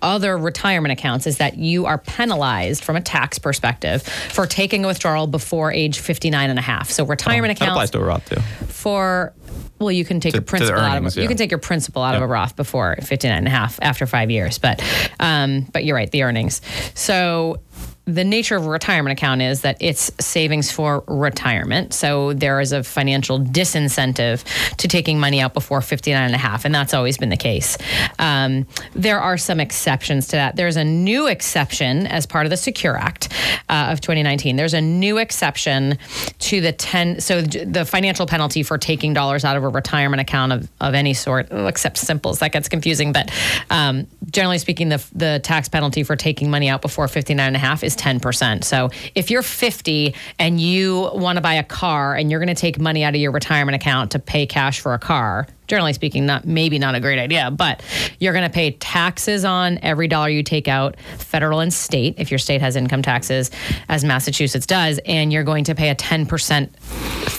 other 0.00 0.36
retirement 0.36 0.92
accounts 0.92 1.26
is 1.26 1.38
that 1.38 1.56
you 1.56 1.86
are 1.86 1.98
penalized 1.98 2.84
from 2.84 2.96
a 2.96 3.00
tax 3.00 3.38
perspective 3.38 4.02
for 4.02 4.46
taking 4.46 4.84
a 4.84 4.88
withdrawal 4.88 5.26
before 5.26 5.72
age 5.72 6.00
59 6.00 6.50
and 6.50 6.58
a 6.58 6.62
half. 6.62 6.90
So 6.90 7.04
retirement 7.04 7.50
oh, 7.50 7.52
accounts. 7.52 7.60
That 7.60 7.70
applies 7.70 7.90
to 7.92 8.00
a 8.00 8.04
Roth 8.04 8.28
too. 8.28 8.40
For 8.66 9.32
well, 9.78 9.92
you 9.92 10.04
can 10.04 10.20
take 10.20 10.32
to, 10.32 10.36
your 10.36 10.42
principal 10.42 10.80
earnings, 10.80 10.94
out 10.94 11.06
of 11.06 11.16
yeah. 11.16 11.22
you 11.22 11.28
can 11.28 11.36
take 11.36 11.50
your 11.50 11.58
principal 11.58 12.02
out 12.02 12.12
yeah. 12.12 12.18
of 12.18 12.22
a 12.22 12.26
Roth 12.26 12.56
before 12.56 12.96
59 13.02 13.36
and 13.36 13.46
a 13.46 13.50
half 13.50 13.78
after 13.82 14.06
5 14.06 14.30
years, 14.30 14.58
but 14.58 14.82
um, 15.18 15.66
but 15.72 15.84
you're 15.84 15.96
right, 15.96 16.10
the 16.10 16.22
earnings. 16.22 16.60
So 16.94 17.60
the 18.04 18.24
nature 18.24 18.56
of 18.56 18.66
a 18.66 18.68
retirement 18.68 19.16
account 19.16 19.42
is 19.42 19.60
that 19.60 19.76
it's 19.78 20.10
savings 20.18 20.72
for 20.72 21.04
retirement. 21.06 21.94
So 21.94 22.32
there 22.32 22.60
is 22.60 22.72
a 22.72 22.82
financial 22.82 23.38
disincentive 23.38 24.42
to 24.78 24.88
taking 24.88 25.20
money 25.20 25.40
out 25.40 25.54
before 25.54 25.80
59 25.80 26.20
and 26.20 26.34
a 26.34 26.38
half, 26.38 26.64
and 26.64 26.74
that's 26.74 26.94
always 26.94 27.16
been 27.16 27.28
the 27.28 27.36
case. 27.36 27.78
Um, 28.18 28.66
there 28.94 29.20
are 29.20 29.38
some 29.38 29.60
exceptions 29.60 30.26
to 30.28 30.32
that. 30.32 30.56
There's 30.56 30.76
a 30.76 30.84
new 30.84 31.28
exception 31.28 32.08
as 32.08 32.26
part 32.26 32.44
of 32.44 32.50
the 32.50 32.56
Secure 32.56 32.96
Act 32.96 33.28
uh, 33.68 33.90
of 33.90 34.00
2019. 34.00 34.56
There's 34.56 34.74
a 34.74 34.80
new 34.80 35.18
exception 35.18 35.96
to 36.40 36.60
the 36.60 36.72
10, 36.72 37.20
so 37.20 37.40
the 37.42 37.84
financial 37.84 38.26
penalty 38.26 38.64
for 38.64 38.78
taking 38.78 39.14
dollars 39.14 39.44
out 39.44 39.56
of 39.56 39.62
a 39.62 39.68
retirement 39.68 40.20
account 40.20 40.52
of, 40.52 40.68
of 40.80 40.94
any 40.94 41.14
sort, 41.14 41.48
except 41.52 41.98
simples, 41.98 42.40
that 42.40 42.50
gets 42.50 42.68
confusing. 42.68 43.12
But 43.12 43.30
um, 43.70 44.08
generally 44.28 44.58
speaking, 44.58 44.88
the, 44.88 45.04
the 45.14 45.40
tax 45.44 45.68
penalty 45.68 46.02
for 46.02 46.16
taking 46.16 46.50
money 46.50 46.68
out 46.68 46.82
before 46.82 47.06
59 47.06 47.46
and 47.46 47.54
a 47.54 47.58
half 47.60 47.84
is 47.84 47.91
is 47.92 48.02
10%. 48.02 48.64
So 48.64 48.90
if 49.14 49.30
you're 49.30 49.42
50 49.42 50.14
and 50.38 50.60
you 50.60 51.10
want 51.14 51.36
to 51.36 51.40
buy 51.40 51.54
a 51.54 51.64
car 51.64 52.14
and 52.14 52.30
you're 52.30 52.40
going 52.40 52.54
to 52.54 52.60
take 52.60 52.78
money 52.78 53.04
out 53.04 53.14
of 53.14 53.20
your 53.20 53.30
retirement 53.32 53.76
account 53.76 54.12
to 54.12 54.18
pay 54.18 54.46
cash 54.46 54.80
for 54.80 54.94
a 54.94 54.98
car, 54.98 55.46
generally 55.68 55.92
speaking, 55.92 56.26
not 56.26 56.44
maybe 56.44 56.78
not 56.78 56.94
a 56.94 57.00
great 57.00 57.18
idea, 57.18 57.50
but 57.50 57.82
you're 58.18 58.32
going 58.32 58.48
to 58.48 58.52
pay 58.52 58.72
taxes 58.72 59.44
on 59.44 59.78
every 59.82 60.08
dollar 60.08 60.28
you 60.28 60.42
take 60.42 60.68
out, 60.68 60.98
federal 61.18 61.60
and 61.60 61.72
state, 61.72 62.14
if 62.18 62.30
your 62.30 62.38
state 62.38 62.60
has 62.60 62.76
income 62.76 63.02
taxes, 63.02 63.50
as 63.88 64.04
Massachusetts 64.04 64.66
does, 64.66 65.00
and 65.06 65.32
you're 65.32 65.44
going 65.44 65.64
to 65.64 65.74
pay 65.74 65.88
a 65.88 65.94
10% 65.94 66.68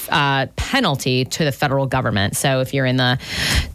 uh, 0.10 0.48
penalty 0.56 1.26
to 1.26 1.44
the 1.44 1.52
federal 1.52 1.86
government. 1.86 2.36
So 2.36 2.60
if 2.62 2.74
you're 2.74 2.86
in 2.86 2.98
the 2.98 3.20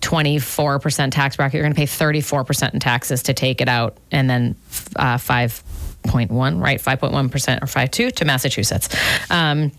24% 0.01 1.11
tax 1.13 1.37
bracket, 1.37 1.55
you're 1.55 1.63
going 1.63 1.75
to 1.75 1.79
pay 1.79 1.87
34% 1.87 2.75
in 2.75 2.81
taxes 2.81 3.23
to 3.25 3.35
take 3.35 3.61
it 3.61 3.69
out, 3.69 3.97
and 4.11 4.29
then 4.29 4.57
uh, 4.97 5.19
five 5.19 5.63
5.1, 6.05 6.63
right? 6.63 6.81
5.1% 6.81 7.63
or 7.63 7.67
5.2 7.67 8.13
to 8.13 8.25
Massachusetts. 8.25 8.89
Um, 9.31 9.73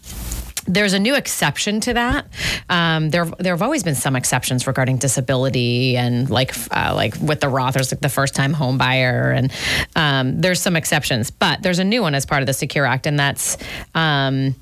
there's 0.67 0.93
a 0.93 0.99
new 0.99 1.15
exception 1.15 1.79
to 1.81 1.93
that. 1.93 2.27
Um, 2.69 3.09
there, 3.09 3.25
there 3.39 3.53
have 3.53 3.63
always 3.63 3.83
been 3.83 3.95
some 3.95 4.15
exceptions 4.15 4.67
regarding 4.67 4.97
disability 4.97 5.97
and 5.97 6.29
like, 6.29 6.53
uh, 6.71 6.93
like 6.95 7.15
with 7.19 7.39
the 7.39 7.49
Rothers, 7.49 7.91
like 7.91 8.01
the 8.01 8.09
first-time 8.09 8.53
home 8.53 8.77
buyer, 8.77 9.31
and 9.31 9.51
um, 9.95 10.39
there's 10.41 10.61
some 10.61 10.75
exceptions. 10.75 11.31
But 11.31 11.63
there's 11.63 11.79
a 11.79 11.83
new 11.83 12.03
one 12.03 12.13
as 12.13 12.25
part 12.25 12.43
of 12.43 12.45
the 12.45 12.53
Secure 12.53 12.85
Act, 12.85 13.07
and 13.07 13.19
that's 13.19 13.57
um, 13.95 14.55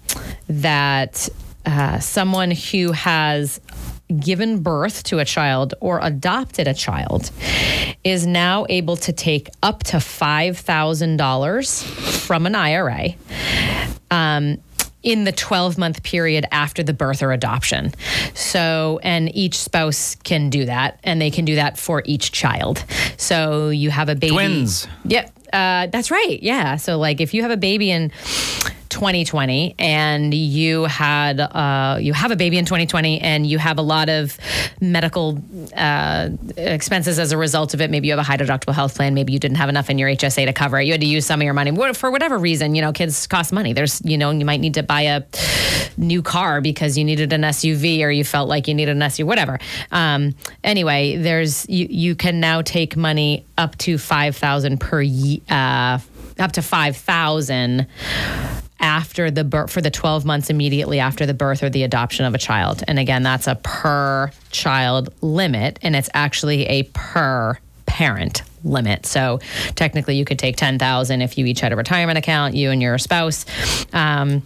that 0.48 1.28
uh, 1.66 2.00
someone 2.00 2.52
who 2.52 2.94
has 2.94 3.60
given 4.20 4.62
birth 4.64 5.04
to 5.04 5.20
a 5.20 5.26
child 5.26 5.74
or 5.82 6.00
adopted 6.02 6.68
a 6.68 6.74
child 6.74 7.32
is 8.04 8.26
now 8.26 8.66
able 8.70 8.96
to 8.96 9.12
take 9.12 9.50
up 9.62 9.84
to 9.84 9.98
$5,000 9.98 11.84
from 12.26 12.46
an 12.46 12.56
IRA. 12.56 13.10
Um, 14.10 14.58
in 15.04 15.24
the 15.24 15.32
12 15.32 15.78
month 15.78 16.04
period 16.04 16.46
after 16.52 16.84
the 16.84 16.92
birth 16.92 17.24
or 17.24 17.32
adoption. 17.32 17.94
So, 18.34 19.00
and 19.04 19.34
each 19.34 19.58
spouse 19.58 20.16
can 20.16 20.50
do 20.50 20.66
that, 20.66 21.00
and 21.04 21.22
they 21.22 21.32
can 21.32 21.46
do 21.46 21.56
that 21.56 21.78
for 21.78 22.02
each 22.06 22.34
child. 22.34 22.84
So 23.16 23.70
you 23.70 23.90
have 23.90 24.10
a 24.10 24.16
baby. 24.16 24.34
Twins. 24.34 24.86
Yep. 25.06 25.32
Uh, 25.54 25.88
that's 25.88 26.12
right. 26.12 26.42
Yeah. 26.42 26.76
So, 26.76 26.98
like, 26.98 27.22
if 27.22 27.34
you 27.34 27.42
have 27.44 27.52
a 27.52 27.58
baby 27.58 27.90
in 27.90 28.12
2020 28.90 29.76
and 29.80 30.34
you 30.34 30.86
had 30.86 31.40
uh, 31.40 31.98
you 32.00 32.14
have 32.14 32.32
a 32.32 32.36
baby 32.36 32.58
in 32.58 32.66
2020 32.66 33.22
and 33.22 33.46
you 33.46 33.58
have 33.58 33.78
a 33.78 33.82
lot 33.82 34.10
of 34.10 34.38
medical 34.82 35.40
uh, 35.76 36.30
expenses 36.56 37.20
as 37.20 37.32
a 37.32 37.38
result 37.38 37.74
of 37.74 37.82
it, 37.82 37.90
maybe 37.90 38.08
you 38.08 38.14
have 38.14 38.20
a 38.20 38.24
high 38.24 38.38
deductible 38.38 38.74
health 38.74 38.96
plan, 38.96 39.14
maybe 39.14 39.34
you 39.34 39.40
didn't 39.40 39.58
have 39.58 39.70
enough 39.70 39.90
in 39.90 39.98
your 39.98 40.10
HSA 40.10 40.46
to 40.46 40.54
cover 40.54 40.80
it. 40.80 40.86
You 40.86 40.94
had 40.94 41.02
to 41.02 41.08
use 41.08 41.26
some 41.26 41.42
of 41.42 41.46
your 41.46 41.54
money 41.54 41.76
for 41.94 42.12
whatever 42.12 42.38
reason. 42.38 42.76
You 42.76 42.82
know, 42.82 42.92
kids 42.92 43.28
cost 43.28 43.54
money. 43.54 43.74
There's 43.74 44.02
you 44.04 44.18
know 44.18 44.32
you 44.32 44.46
might 44.46 44.60
need 44.60 44.76
to 44.76 44.84
buy 44.84 45.02
a 45.02 45.24
new 45.98 46.22
car 46.22 46.62
because 46.62 46.98
you 46.98 47.04
needed 47.04 47.34
an 47.34 47.42
SUV 47.42 48.02
or 48.04 48.10
you 48.10 48.24
felt 48.24 48.50
like 48.50 48.68
you 48.68 48.74
needed 48.74 48.96
an 48.96 49.02
SUV, 49.02 49.26
whatever. 49.26 49.60
Um, 49.92 50.36
anyway, 50.64 51.18
there's 51.18 51.68
you 51.70 51.88
you 51.90 52.16
can 52.16 52.40
now 52.40 52.62
take 52.62 52.96
money 52.96 53.46
up 53.58 53.78
to 53.80 53.98
five 53.98 54.36
thousand 54.36 54.80
per 54.80 55.02
year. 55.02 55.42
Uh, 55.50 56.00
up 56.40 56.52
to 56.54 56.62
5000 56.62 57.88
after 58.80 59.32
the 59.32 59.44
birth 59.44 59.72
for 59.72 59.82
the 59.82 59.92
12 59.92 60.26
months 60.26 60.50
immediately 60.50 61.00
after 61.00 61.26
the 61.26 61.34
birth 61.34 61.64
or 61.64 61.70
the 61.70 61.84
adoption 61.84 62.26
of 62.26 62.36
a 62.36 62.38
child. 62.38 62.84
And 62.88 63.00
again, 63.00 63.24
that's 63.24 63.48
a 63.48 63.56
per 63.56 64.32
child 64.52 65.14
limit 65.22 65.80
and 65.82 65.96
it's 65.96 66.10
actually 66.14 66.66
a 66.66 66.84
per 66.94 67.58
parent 67.86 68.44
limit. 68.64 69.06
So 69.06 69.40
technically 69.76 70.18
you 70.18 70.26
could 70.26 70.40
take 70.40 70.58
10,000 70.58 71.22
if 71.22 71.38
you 71.38 71.46
each 71.46 71.62
had 71.62 71.74
a 71.74 71.76
retirement 71.76 72.18
account, 72.18 72.56
you 72.56 72.70
and 72.70 72.82
your 72.82 72.98
spouse. 72.98 73.46
Um, 73.94 74.44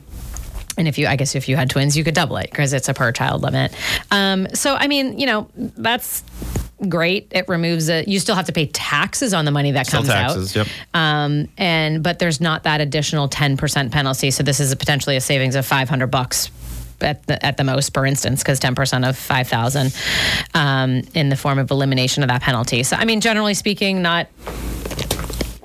and 0.77 0.87
if 0.87 0.97
you, 0.97 1.07
I 1.07 1.17
guess, 1.17 1.35
if 1.35 1.49
you 1.49 1.57
had 1.57 1.69
twins, 1.69 1.97
you 1.97 2.03
could 2.03 2.15
double 2.15 2.37
it 2.37 2.49
because 2.49 2.71
it's 2.73 2.87
a 2.87 2.93
per 2.93 3.11
child 3.11 3.41
limit. 3.41 3.75
Um, 4.09 4.47
so, 4.53 4.75
I 4.75 4.87
mean, 4.87 5.19
you 5.19 5.25
know, 5.25 5.49
that's 5.55 6.23
great. 6.89 7.27
It 7.31 7.47
removes 7.47 7.89
it. 7.89 8.07
You 8.07 8.19
still 8.19 8.35
have 8.35 8.45
to 8.45 8.51
pay 8.51 8.67
taxes 8.67 9.33
on 9.33 9.45
the 9.45 9.51
money 9.51 9.71
that 9.71 9.87
Still 9.87 9.99
comes 9.99 10.09
taxes, 10.09 10.57
out. 10.57 10.67
yep. 10.67 10.75
Um, 10.93 11.47
and 11.57 12.03
but 12.03 12.19
there's 12.19 12.41
not 12.41 12.63
that 12.63 12.81
additional 12.81 13.29
10% 13.29 13.91
penalty. 13.91 14.31
So 14.31 14.43
this 14.43 14.59
is 14.59 14.71
a 14.71 14.75
potentially 14.75 15.15
a 15.15 15.21
savings 15.21 15.55
of 15.55 15.65
500 15.65 16.07
bucks 16.07 16.49
at 17.01 17.25
the, 17.25 17.43
at 17.43 17.57
the 17.57 17.63
most 17.63 17.91
per 17.91 18.05
instance 18.05 18.43
because 18.43 18.59
10% 18.59 19.07
of 19.09 19.17
5000 19.17 19.95
um, 20.53 21.01
in 21.15 21.29
the 21.29 21.35
form 21.35 21.57
of 21.57 21.71
elimination 21.71 22.21
of 22.23 22.29
that 22.29 22.41
penalty. 22.41 22.83
So 22.83 22.95
I 22.95 23.05
mean 23.05 23.21
generally 23.21 23.53
speaking 23.55 24.01
not 24.01 24.27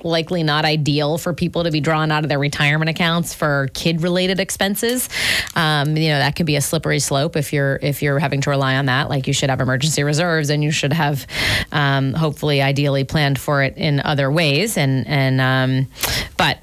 likely 0.03 0.43
not 0.43 0.65
ideal 0.65 1.17
for 1.17 1.33
people 1.33 1.63
to 1.63 1.71
be 1.71 1.79
drawn 1.79 2.11
out 2.11 2.23
of 2.23 2.29
their 2.29 2.39
retirement 2.39 2.89
accounts 2.89 3.33
for 3.33 3.69
kid 3.73 4.01
related 4.01 4.39
expenses. 4.39 5.09
Um, 5.55 5.97
you 5.97 6.09
know 6.09 6.19
that 6.19 6.35
can 6.35 6.45
be 6.45 6.55
a 6.55 6.61
slippery 6.61 6.99
slope 6.99 7.35
if 7.35 7.53
you're 7.53 7.79
if 7.81 8.01
you're 8.01 8.19
having 8.19 8.41
to 8.41 8.49
rely 8.49 8.75
on 8.75 8.85
that. 8.85 9.09
Like 9.09 9.27
you 9.27 9.33
should 9.33 9.49
have 9.49 9.61
emergency 9.61 10.03
reserves 10.03 10.49
and 10.49 10.63
you 10.63 10.71
should 10.71 10.93
have 10.93 11.25
um, 11.71 12.13
hopefully 12.13 12.61
ideally 12.61 13.03
planned 13.03 13.39
for 13.39 13.63
it 13.63 13.77
in 13.77 13.99
other 13.99 14.31
ways. 14.31 14.77
And 14.77 15.07
and 15.07 15.41
um, 15.41 15.87
but 16.37 16.59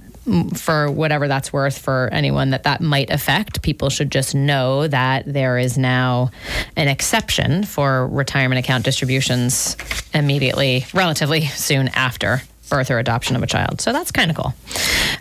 for 0.57 0.91
whatever 0.91 1.29
that's 1.29 1.53
worth 1.53 1.77
for 1.77 2.09
anyone 2.11 2.51
that 2.51 2.63
that 2.63 2.81
might 2.81 3.11
affect, 3.11 3.63
people 3.63 3.91
should 3.91 4.11
just 4.11 4.35
know 4.35 4.89
that 4.89 5.25
there 5.31 5.59
is 5.59 5.77
now 5.77 6.31
an 6.77 6.89
exception 6.89 7.65
for 7.65 8.09
retirement 8.09 8.59
account 8.59 8.85
distributions 8.85 9.77
immediately, 10.15 10.87
relatively 10.95 11.45
soon 11.45 11.89
after 11.89 12.41
birth 12.71 12.91
or 12.91 12.99
adoption 12.99 13.37
of 13.37 13.43
a 13.43 13.47
child. 13.47 13.81
So 13.81 13.93
that's 13.93 14.11
kind 14.11 14.31
of 14.31 14.37
cool. 14.37 14.55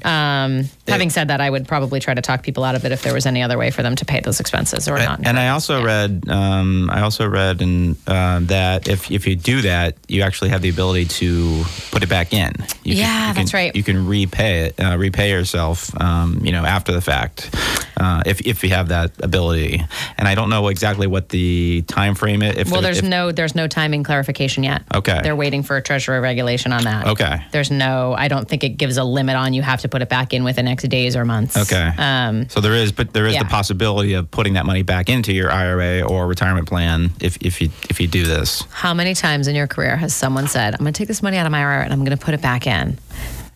Um, 0.04 0.66
having 0.88 1.10
said 1.10 1.28
that, 1.30 1.42
I 1.42 1.50
would 1.50 1.68
probably 1.68 2.00
try 2.00 2.14
to 2.14 2.22
talk 2.22 2.44
people 2.44 2.64
out 2.64 2.76
of 2.76 2.86
it 2.86 2.92
if 2.92 3.02
there 3.04 3.14
was 3.14 3.26
any 3.26 3.42
other 3.42 3.58
way 3.58 3.72
for 3.72 3.84
them 3.84 3.96
to 3.96 4.06
pay 4.06 4.20
those 4.22 4.40
expenses 4.40 4.88
or 4.88 4.98
not. 4.98 5.22
And 5.26 5.38
I 5.40 5.50
also 5.50 5.84
read, 5.84 6.24
um, 6.30 6.90
I 6.90 7.02
also 7.02 7.28
read 7.28 7.62
in, 7.62 7.96
uh, 8.08 8.40
that 8.44 8.88
if 8.88 9.12
if 9.12 9.28
you 9.28 9.36
do 9.36 9.62
that, 9.62 9.96
you 10.08 10.22
actually 10.24 10.50
have 10.50 10.62
the 10.62 10.70
ability 10.70 11.06
to 11.06 11.64
put 11.92 12.04
it 12.04 12.10
back 12.10 12.34
in. 12.34 12.54
You 12.84 12.96
Yeah, 12.96 13.30
you 13.30 13.34
that's 13.36 13.54
right. 13.54 13.76
You 13.76 13.84
can 13.84 14.08
repay 14.08 14.66
it, 14.66 14.80
uh, 14.80 14.98
repay 14.98 15.30
yourself, 15.30 15.90
um, 16.02 16.40
you 16.44 16.52
know, 16.52 16.66
after 16.66 16.92
the 16.92 17.02
fact, 17.02 17.54
uh, 17.98 18.24
if 18.26 18.42
if 18.42 18.64
you 18.64 18.70
have 18.72 18.90
that 18.90 19.12
ability. 19.22 19.84
And 20.18 20.28
I 20.28 20.36
don't 20.36 20.50
know 20.50 20.68
exactly 20.68 21.08
what 21.08 21.30
the 21.30 21.84
time 21.88 22.16
frame 22.16 22.42
is. 22.42 22.58
If 22.58 22.72
well, 22.72 22.82
there- 22.82 22.92
there's 22.94 23.00
if- 23.04 23.10
no 23.10 23.32
there's 23.32 23.56
no 23.56 23.68
timing 23.68 24.04
clarification 24.04 24.64
yet. 24.64 24.84
Okay. 24.94 25.20
They're 25.24 25.36
waiting 25.36 25.64
for 25.64 25.78
a 25.78 25.82
treasury 25.82 26.20
regulation 26.20 26.74
on 26.74 26.84
that. 26.84 27.08
Okay. 27.08 27.43
There's 27.52 27.72
no 27.72 28.14
I 28.18 28.28
don't 28.28 28.48
think 28.48 28.64
it 28.64 28.78
gives 28.78 28.98
a 28.98 29.04
limit 29.04 29.36
on 29.36 29.54
you 29.54 29.62
have 29.62 29.82
to 29.82 29.90
put 29.90 30.02
it 30.02 30.10
back 30.10 30.34
in 30.34 30.44
within 30.44 30.68
X 30.68 30.84
days 30.84 31.16
or 31.16 31.26
months. 31.26 31.58
Okay. 31.58 31.92
Um, 31.98 32.48
So 32.50 32.60
there 32.62 32.74
is, 32.74 32.92
but 32.92 33.14
there 33.14 33.26
is 33.26 33.34
Yeah. 33.34 33.44
the 33.44 33.50
possibility 33.50 34.14
of 34.14 34.30
putting 34.32 34.54
that 34.54 34.66
money 34.66 34.84
back 34.84 35.10
into 35.10 35.34
your 35.34 35.52
IRA 35.52 36.02
or 36.02 36.28
retirement 36.28 36.68
plan 36.68 37.12
if, 37.20 37.38
if 37.42 37.62
you 37.62 37.70
if 37.90 38.00
you 38.00 38.08
do 38.08 38.26
this. 38.26 38.64
how 38.72 38.94
many 38.94 39.14
times 39.14 39.48
in 39.48 39.56
your 39.56 39.68
career 39.68 39.96
has 39.96 40.14
someone 40.14 40.48
said, 40.48 40.74
"I'm 40.74 40.80
going 40.82 40.94
to 40.94 40.98
take 40.98 41.08
this 41.08 41.22
money 41.24 41.38
out 41.38 41.46
of 41.46 41.52
my 41.52 41.60
IRA 41.60 41.84
and 41.84 41.94
I'm 41.94 42.04
going 42.04 42.18
to 42.18 42.24
put 42.26 42.34
it 42.34 42.42
back 42.42 42.68
in"? 42.68 42.98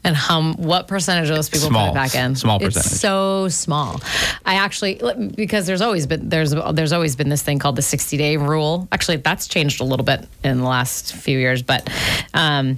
And 0.04 0.16
how, 0.16 0.54
what 0.54 0.88
percentage 0.88 1.30
of 1.30 1.36
those 1.36 1.50
people 1.50 1.68
Small. 1.68 1.88
put 1.88 1.92
it 1.92 1.96
back 1.96 2.16
in? 2.16 2.36
Small 2.36 2.60
percentage. 2.60 2.92
It's 2.92 3.00
so 3.02 3.50
small. 3.50 4.00
I 4.46 4.56
actually 4.56 5.02
because 5.36 5.66
there's 5.66 5.82
always 5.82 6.08
been 6.08 6.30
there's 6.30 6.52
there's 6.74 6.94
always 6.94 7.16
been 7.18 7.28
this 7.28 7.42
thing 7.42 7.60
called 7.60 7.76
the 7.76 7.82
60 7.82 8.16
day 8.16 8.38
rule. 8.38 8.88
Actually, 8.92 9.18
that's 9.18 9.48
changed 9.48 9.82
a 9.82 9.84
little 9.84 10.06
bit 10.06 10.26
in 10.46 10.60
the 10.60 10.64
last 10.68 11.14
few 11.16 11.38
years, 11.38 11.62
but. 11.62 11.90
Um, 12.34 12.78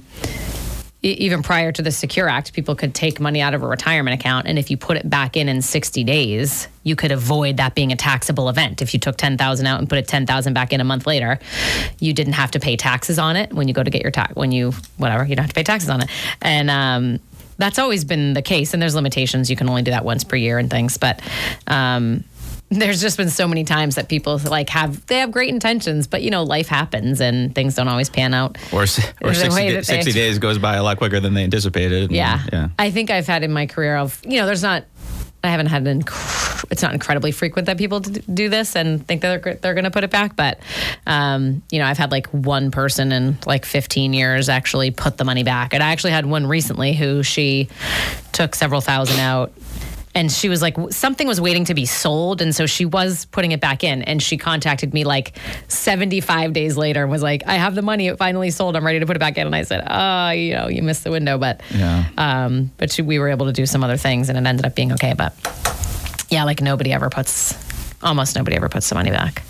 even 1.02 1.44
prior 1.44 1.72
to 1.72 1.82
the 1.82 1.92
Secure 1.92 2.28
Act, 2.28 2.52
people 2.52 2.76
could 2.76 2.94
take 2.94 3.22
money 3.22 3.40
out 3.42 3.54
of 3.54 3.64
a 3.64 3.68
retirement 3.68 4.20
account, 4.20 4.48
and 4.48 4.60
if 4.60 4.70
you 4.70 4.76
put 4.76 4.98
it 4.98 5.10
back 5.10 5.38
in 5.38 5.48
in 5.48 5.62
60 5.62 6.04
days, 6.04 6.68
you 6.84 6.96
could 6.96 7.12
avoid 7.12 7.58
that 7.58 7.74
being 7.74 7.94
a 7.94 7.96
taxable 7.96 8.50
event. 8.50 8.82
If 8.82 8.94
you 8.94 9.00
took 9.00 9.16
10,000 9.16 9.66
out 9.66 9.80
and 9.80 9.88
put 9.88 9.98
it 9.98 10.08
10,000 10.10 10.54
back 10.54 10.74
in 10.74 10.82
a 10.82 10.84
month 10.84 11.08
later, 11.08 11.40
you 12.00 12.14
didn't 12.14 12.34
have 12.34 12.52
to 12.52 12.60
pay 12.60 12.76
taxes 12.76 13.18
on 13.18 13.38
it 13.38 13.54
when 13.54 13.70
you 13.70 13.74
go 13.74 13.82
to 13.82 13.90
get 13.90 14.02
your 14.02 14.12
tax. 14.12 14.36
When 14.36 14.52
you 14.52 14.74
whatever, 14.98 15.24
you 15.24 15.36
don't 15.36 15.44
have 15.44 15.52
to 15.52 15.56
pay 15.56 15.64
taxes 15.64 15.90
on 15.90 16.02
it, 16.02 16.10
and 16.42 16.70
um, 16.70 17.20
that's 17.58 17.80
always 17.80 18.04
been 18.04 18.34
the 18.34 18.42
case. 18.42 18.74
And 18.74 18.82
there's 18.82 18.96
limitations; 18.96 19.50
you 19.50 19.56
can 19.56 19.70
only 19.70 19.84
do 19.84 19.92
that 19.92 20.04
once 20.04 20.26
per 20.26 20.36
year 20.36 20.58
and 20.58 20.70
things, 20.70 20.98
but. 20.98 21.22
Um, 21.68 22.26
there's 22.69 23.01
just 23.01 23.17
been 23.17 23.29
so 23.29 23.47
many 23.47 23.63
times 23.63 23.95
that 23.95 24.08
people 24.08 24.38
like 24.38 24.69
have 24.69 25.05
they 25.08 25.19
have 25.19 25.32
great 25.32 25.49
intentions, 25.49 26.05
but 26.08 26.21
you 26.21 26.29
know 26.29 26.43
life 26.43 26.67
happens 26.67 27.19
and 27.19 27.53
things 27.55 27.75
don't 27.75 27.88
always 27.88 28.10
pan 28.10 28.34
out. 28.34 28.58
Or, 28.71 28.84
or 28.84 28.86
There's 28.86 29.39
60, 29.39 29.49
way 29.55 29.69
da- 29.69 29.75
that 29.77 29.88
they- 29.88 29.95
60 30.01 30.12
days 30.13 30.38
goes 30.39 30.58
by 30.60 30.75
a 30.75 30.84
lot 30.84 30.97
quicker 30.97 31.19
than 31.19 31.34
they 31.34 31.43
anticipated. 31.43 32.03
and- 32.03 32.12
Yeah. 32.12 32.41
Yeah. 32.53 32.69
I 32.77 32.91
think 32.91 33.10
I've 33.10 33.27
had 33.27 33.43
in 33.43 33.51
my 33.51 33.65
career 33.65 33.97
of, 33.97 34.21
you 34.23 34.39
know, 34.39 34.45
there's 34.45 34.62
not, 34.63 34.84
I 35.43 35.47
haven't 35.49 35.67
had 35.67 35.88
an, 35.88 36.03
inc- 36.03 36.65
it's 36.71 36.82
not 36.84 36.93
incredibly 36.93 37.32
frequent 37.32 37.65
that 37.67 37.77
people 37.77 38.01
do 38.01 38.49
this 38.49 38.75
and 38.75 39.05
think 39.08 39.21
that 39.21 39.41
they're, 39.43 39.55
they're 39.55 39.73
going 39.73 39.86
to 39.86 39.91
put 39.91 40.03
it 40.03 40.12
back. 40.12 40.36
But, 40.36 40.60
um, 41.08 41.63
you 41.71 41.79
know, 41.79 41.86
I've 41.86 41.97
had 41.97 42.12
like 42.12 42.27
one 42.27 42.71
person 42.71 43.12
in 43.12 43.38
like 43.45 43.65
15 43.65 44.13
years 44.13 44.49
actually 44.49 44.91
put 44.91 45.17
the 45.17 45.23
money 45.25 45.43
back. 45.43 45.73
And 45.73 45.82
I 45.82 45.91
actually 45.91 46.12
had 46.12 46.25
one 46.25 46.45
recently 46.45 46.93
who 46.93 47.23
she 47.23 47.69
took 48.34 48.53
several 48.53 48.82
thousand 48.82 49.19
out. 49.21 49.53
And 50.15 50.32
she 50.32 50.50
was 50.50 50.62
like, 50.62 50.76
something 50.89 51.28
was 51.28 51.39
waiting 51.39 51.65
to 51.65 51.74
be 51.76 51.86
sold. 51.86 52.41
And 52.41 52.54
so 52.56 52.65
she 52.65 52.84
was 52.84 53.26
putting 53.26 53.52
it 53.52 53.62
back 53.62 53.84
in. 53.84 54.02
And 54.02 54.22
she 54.22 54.38
contacted 54.38 54.93
me 54.93 55.04
like 55.04 55.38
75 55.67 56.52
days 56.54 56.76
later 56.78 57.04
and 57.04 57.12
was 57.12 57.22
like, 57.22 57.43
I 57.45 57.54
have 57.56 57.76
the 57.76 57.82
money. 57.84 58.08
It 58.08 58.17
finally 58.17 58.50
sold. 58.52 58.76
I'm 58.76 58.86
ready 58.86 59.00
to 59.00 59.06
put 59.06 59.15
it 59.15 59.19
back 59.19 59.38
in. 59.38 59.45
And 59.45 59.56
I 59.56 59.62
said, 59.63 59.84
oh, 59.88 60.30
you 60.32 60.56
know, 60.56 60.67
you 60.67 60.82
missed 60.82 61.04
the 61.04 61.12
window. 61.12 61.38
But 61.38 61.62
Yeah. 61.74 62.06
um, 62.17 62.72
but 62.78 62.91
she, 62.91 63.02
we 63.04 63.19
were 63.19 63.30
able 63.30 63.45
to 63.45 63.54
do 63.54 63.65
some 63.65 63.84
other 63.84 63.98
things 63.98 64.30
and 64.30 64.38
it 64.38 64.45
ended 64.50 64.65
up 64.65 64.74
being 64.76 64.91
okay. 64.93 65.13
But 65.13 65.34
yeah, 66.30 66.43
like 66.43 66.62
nobody 66.62 66.91
ever 66.91 67.10
puts, 67.10 67.54
almost 68.02 68.36
nobody 68.36 68.56
ever 68.56 68.70
puts 68.70 68.90
the 68.90 68.96
money 68.96 69.12
back. 69.12 69.44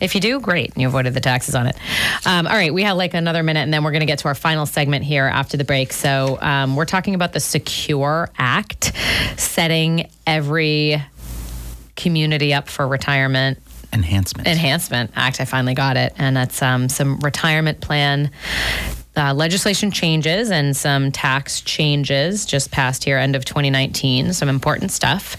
If 0.00 0.14
you 0.14 0.20
do, 0.20 0.40
great. 0.40 0.76
You 0.76 0.88
avoided 0.88 1.14
the 1.14 1.20
taxes 1.20 1.54
on 1.54 1.66
it. 1.66 1.76
Um, 2.24 2.46
all 2.46 2.54
right, 2.54 2.72
we 2.72 2.82
have 2.82 2.96
like 2.96 3.14
another 3.14 3.42
minute 3.42 3.60
and 3.60 3.72
then 3.72 3.84
we're 3.84 3.90
going 3.90 4.00
to 4.00 4.06
get 4.06 4.20
to 4.20 4.28
our 4.28 4.34
final 4.34 4.66
segment 4.66 5.04
here 5.04 5.24
after 5.24 5.56
the 5.56 5.64
break. 5.64 5.92
So 5.92 6.38
um, 6.40 6.76
we're 6.76 6.84
talking 6.84 7.14
about 7.14 7.32
the 7.32 7.40
Secure 7.40 8.30
Act, 8.38 8.92
setting 9.36 10.08
every 10.26 11.02
community 11.96 12.54
up 12.54 12.68
for 12.68 12.86
retirement 12.86 13.58
Enhancement. 13.92 14.46
Enhancement 14.46 15.10
Act. 15.16 15.40
I 15.40 15.44
finally 15.44 15.74
got 15.74 15.96
it, 15.96 16.12
and 16.18 16.36
that's 16.36 16.60
um, 16.60 16.88
some 16.88 17.18
retirement 17.20 17.80
plan 17.80 18.30
uh, 19.16 19.32
legislation 19.34 19.90
changes 19.90 20.50
and 20.50 20.76
some 20.76 21.10
tax 21.10 21.60
changes 21.60 22.44
just 22.44 22.70
passed 22.70 23.04
here 23.04 23.18
end 23.18 23.34
of 23.34 23.44
2019. 23.44 24.32
Some 24.32 24.48
important 24.48 24.90
stuff. 24.92 25.36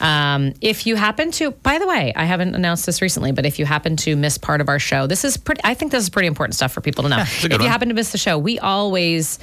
Um, 0.00 0.54
if 0.60 0.86
you 0.86 0.96
happen 0.96 1.30
to, 1.32 1.50
by 1.50 1.78
the 1.78 1.86
way, 1.86 2.12
I 2.14 2.24
haven't 2.24 2.54
announced 2.54 2.86
this 2.86 3.02
recently, 3.02 3.32
but 3.32 3.44
if 3.44 3.58
you 3.58 3.66
happen 3.66 3.96
to 3.98 4.16
miss 4.16 4.38
part 4.38 4.60
of 4.60 4.68
our 4.68 4.78
show, 4.78 5.06
this 5.06 5.24
is 5.24 5.36
pretty. 5.36 5.60
I 5.64 5.74
think 5.74 5.92
this 5.92 6.02
is 6.02 6.10
pretty 6.10 6.28
important 6.28 6.54
stuff 6.54 6.72
for 6.72 6.80
people 6.80 7.02
to 7.04 7.10
know. 7.10 7.18
a 7.18 7.22
if 7.22 7.42
you 7.44 7.50
one. 7.50 7.60
happen 7.60 7.88
to 7.88 7.94
miss 7.94 8.12
the 8.12 8.18
show, 8.18 8.38
we 8.38 8.58
always 8.58 9.38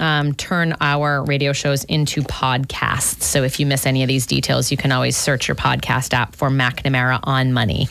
um, 0.00 0.34
turn 0.34 0.74
our 0.80 1.24
radio 1.24 1.52
shows 1.52 1.84
into 1.84 2.22
podcasts. 2.22 3.22
So 3.22 3.42
if 3.42 3.58
you 3.58 3.66
miss 3.66 3.86
any 3.86 4.02
of 4.02 4.08
these 4.08 4.26
details, 4.26 4.70
you 4.70 4.76
can 4.76 4.92
always 4.92 5.16
search 5.16 5.48
your 5.48 5.54
podcast 5.54 6.12
app 6.12 6.36
for 6.36 6.50
McNamara 6.50 7.20
on 7.24 7.52
Money. 7.52 7.88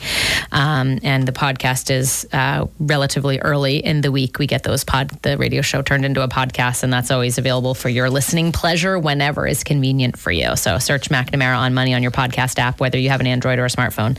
Um, 0.52 0.98
and 1.02 1.26
the 1.26 1.32
podcast 1.32 1.90
is 1.90 2.26
uh, 2.32 2.66
relatively 2.78 3.40
early 3.40 3.78
in 3.78 4.00
the 4.00 4.12
week. 4.12 4.38
We 4.38 4.46
get 4.46 4.62
those 4.62 4.84
pod, 4.84 5.10
the 5.22 5.33
radio 5.38 5.60
show 5.60 5.82
turned 5.82 6.04
into 6.04 6.22
a 6.22 6.28
podcast, 6.28 6.82
and 6.82 6.92
that's 6.92 7.10
always 7.10 7.36
available 7.36 7.74
for 7.74 7.88
your 7.88 8.08
listening 8.08 8.52
pleasure 8.52 8.98
whenever 8.98 9.46
is 9.46 9.62
convenient 9.62 10.18
for 10.18 10.32
you. 10.32 10.56
So 10.56 10.78
search 10.78 11.10
McNamara 11.10 11.58
on 11.58 11.74
Money 11.74 11.92
on 11.92 12.02
your 12.02 12.04
your 12.04 12.12
podcast 12.12 12.60
app, 12.60 12.78
whether 12.78 12.98
you 12.98 13.08
have 13.08 13.20
an 13.20 13.26
Android 13.26 13.58
or 13.58 13.64
a 13.64 13.68
smartphone, 13.68 14.16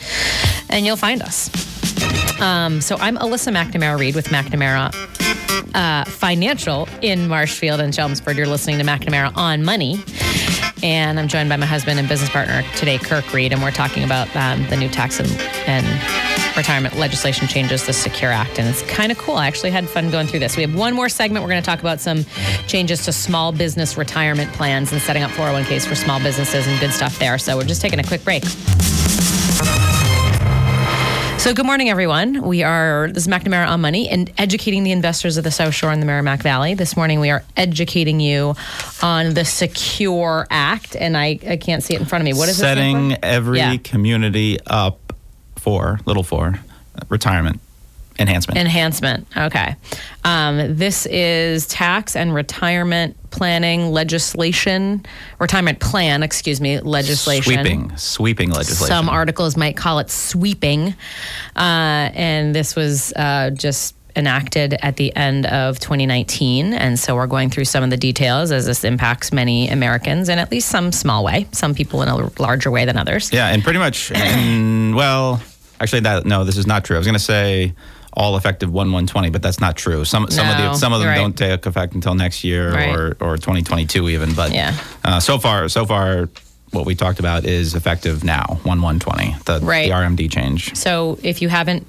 and 0.70 0.86
you'll 0.86 0.98
find 0.98 1.22
us. 1.22 1.50
Um, 2.42 2.82
so 2.82 2.98
I'm 2.98 3.16
Alyssa 3.18 3.56
McNamara 3.56 3.98
Reed 3.98 4.16
with 4.16 4.28
McNamara 4.28 4.94
uh, 5.74 6.04
Financial 6.10 6.90
in 7.02 7.30
Marshfield 7.30 7.80
and 7.80 7.94
Chelmsford. 7.94 8.36
You're 8.36 8.48
listening 8.48 8.78
to 8.80 8.84
McNamara 8.84 9.36
on 9.38 9.64
Money. 9.64 10.04
And 10.84 11.18
I'm 11.18 11.30
joined 11.30 11.48
by 11.48 11.56
my 11.56 11.66
husband 11.66 12.00
and 12.00 12.10
business 12.10 12.30
partner 12.30 12.64
today, 12.76 12.98
Kirk 12.98 13.32
Reed, 13.34 13.54
and 13.54 13.62
we're 13.62 13.72
talking 13.72 14.04
about 14.04 14.34
um, 14.36 14.68
the 14.70 14.76
new 14.76 14.90
tax 14.90 15.20
and, 15.20 15.32
and 15.66 16.35
retirement 16.58 16.96
legislation 16.98 17.48
changes, 17.48 17.86
the 17.86 17.94
Secure 17.94 18.32
Act. 18.32 18.60
And 18.60 18.68
it's 18.68 18.82
kind 18.84 19.12
of 19.12 19.18
cool. 19.18 19.36
I 19.36 19.48
actually 19.48 19.72
had 19.72 19.88
fun 19.90 20.10
going 20.12 20.28
through 20.28 20.40
this. 20.40 20.56
We 20.56 20.64
have 20.64 20.76
one 20.76 20.94
more 20.94 21.10
segment. 21.10 21.44
We're 21.44 21.50
going 21.52 21.62
to 21.62 21.66
talk 21.66 21.80
about 21.80 22.00
some 22.00 22.24
changes 22.68 23.04
to 23.06 23.12
small 23.14 23.52
business 23.52 23.98
retirement 23.98 24.52
plans 24.54 24.92
and 24.92 25.02
setting 25.02 25.24
up 25.24 25.32
401ks 25.32 25.86
for 25.88 25.96
small 25.96 26.20
businesses 26.22 26.68
and 26.68 26.80
good 26.80 26.92
stuff 26.92 27.20
there. 27.20 27.38
So 27.38 27.58
we're 27.58 27.64
just 27.66 27.82
taking 27.82 28.00
a 28.00 28.04
quick 28.04 28.24
break. 28.24 28.44
So, 31.38 31.54
good 31.54 31.66
morning, 31.68 31.90
everyone. 31.92 32.42
We 32.42 32.64
are, 32.64 33.08
this 33.12 33.28
is 33.28 33.32
McNamara 33.32 33.68
on 33.68 33.80
Money 33.80 34.10
and 34.10 34.32
educating 34.40 34.84
the 34.84 34.92
investors 34.92 35.38
of 35.38 35.44
the 35.44 35.52
South 35.52 35.76
Shore 35.76 35.92
and 35.92 36.02
the 36.02 36.06
Merrimack 36.08 36.42
Valley. 36.42 36.74
This 36.74 36.98
morning, 36.98 37.20
we 37.20 37.30
are 37.30 37.44
educating 37.56 38.20
you 38.20 38.56
on 39.04 39.36
the 39.36 39.46
Secure 39.46 40.48
Act. 40.50 40.96
And 40.96 41.16
I, 41.16 41.38
I 41.48 41.58
can't 41.58 41.84
see 41.84 41.94
it 41.94 42.00
in 42.00 42.08
front 42.08 42.24
of 42.24 42.26
me. 42.26 42.34
What 42.34 42.50
is 42.50 42.58
it? 42.58 42.62
Setting 42.62 43.16
every 43.22 43.60
Yeah. 43.60 43.78
community 43.78 44.58
up 44.66 45.05
for, 45.66 46.00
little 46.06 46.22
for, 46.22 46.60
retirement 47.10 47.60
enhancement. 48.20 48.60
Enhancement. 48.60 49.26
Okay. 49.36 49.76
Um, 50.24 50.76
this 50.76 51.08
is 51.08 51.66
tax 51.66 52.16
and 52.16 52.36
retirement 52.36 53.18
planning 53.32 53.92
legislation, 53.92 55.04
retirement 55.40 55.80
plan, 55.80 56.22
excuse 56.22 56.62
me, 56.62 56.80
legislation. 56.82 57.54
sweeping, 57.56 57.98
sweeping 57.98 58.52
legislation. 58.52 58.96
Some 58.96 59.10
articles 59.10 59.58
might 59.58 59.76
call 59.76 59.98
it 59.98 60.12
sweeping. 60.12 60.90
Uh, 61.56 62.12
and 62.14 62.54
this 62.54 62.76
was 62.76 63.12
uh, 63.14 63.50
just 63.50 63.96
enacted 64.16 64.76
at 64.84 64.98
the 64.98 65.16
end 65.16 65.48
of 65.48 65.80
2019. 65.80 66.74
And 66.74 67.00
so 67.00 67.16
we're 67.16 67.26
going 67.26 67.50
through 67.50 67.66
some 67.66 67.84
of 67.84 67.90
the 67.90 67.98
details 67.98 68.52
as 68.52 68.68
this 68.68 68.84
impacts 68.84 69.34
many 69.34 69.68
Americans 69.68 70.30
in 70.30 70.38
at 70.38 70.52
least 70.52 70.70
some 70.70 70.92
small 70.92 71.24
way, 71.24 71.48
some 71.52 71.74
people 71.74 72.04
in 72.04 72.08
a 72.08 72.32
larger 72.40 72.70
way 72.70 72.86
than 72.86 72.98
others. 72.98 73.34
Yeah, 73.34 73.48
and 73.48 73.64
pretty 73.64 73.80
much, 73.80 74.12
and, 74.12 74.96
well, 74.96 75.42
actually, 75.80 76.02
that 76.02 76.26
no, 76.26 76.44
this 76.44 76.58
is 76.58 76.68
not 76.68 76.84
true. 76.86 76.96
I 76.96 77.00
was 77.00 77.08
going 77.08 77.14
to 77.14 77.20
say 77.20 77.74
all 78.14 78.38
effective 78.38 78.72
one 78.72 78.92
one 78.92 79.08
twenty, 79.08 79.30
but 79.30 79.42
that's 79.42 79.60
not 79.60 79.76
true. 79.76 80.06
Some 80.06 80.30
some 80.32 80.48
of 80.50 80.58
the 80.58 80.74
some 80.76 80.94
of 80.94 81.00
them 81.00 81.10
right. 81.10 81.18
don't 81.18 81.38
take 81.38 81.66
effect 81.66 81.94
until 81.96 82.16
next 82.16 82.44
year 82.44 82.74
Right. 82.74 82.90
or 82.96 83.18
or 83.20 83.38
twenty 83.38 83.62
twenty 83.62 83.86
two 83.86 84.08
even. 84.10 84.34
But 84.34 84.54
Yeah. 84.54 84.74
uh, 85.04 85.20
so 85.20 85.38
far, 85.38 85.68
so 85.70 85.86
far, 85.86 86.30
what 86.72 86.86
we 86.86 86.96
talked 86.96 87.20
about 87.20 87.46
is 87.46 87.76
effective 87.76 88.24
now 88.24 88.60
one 88.64 88.82
one 88.82 89.00
twenty. 89.00 89.36
The 89.46 89.60
Right. 89.62 89.90
the 89.90 89.94
RMD 89.96 90.30
change. 90.32 90.76
So 90.76 91.20
if 91.24 91.42
you 91.42 91.50
haven't, 91.50 91.86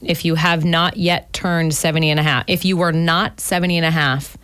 if 0.00 0.24
you 0.24 0.34
have 0.34 0.64
not 0.64 0.96
yet 0.96 1.32
turned 1.32 1.74
70 1.74 2.10
and 2.10 2.20
a 2.20 2.22
half, 2.22 2.44
if 2.46 2.64
you 2.64 2.76
were 2.76 2.92
not 2.92 3.40
70 3.40 3.76
and 3.78 3.86
a 3.86 3.90
half 3.90 4.36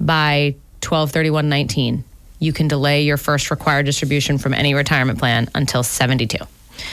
by 0.00 0.54
12 0.80 1.10
31 1.10 1.48
19, 1.48 2.04
you 2.38 2.52
can 2.52 2.68
delay 2.68 3.02
your 3.02 3.16
first 3.16 3.50
required 3.50 3.86
distribution 3.86 4.38
from 4.38 4.54
any 4.54 4.74
retirement 4.74 5.18
plan 5.18 5.48
until 5.54 5.82
72. 5.82 6.38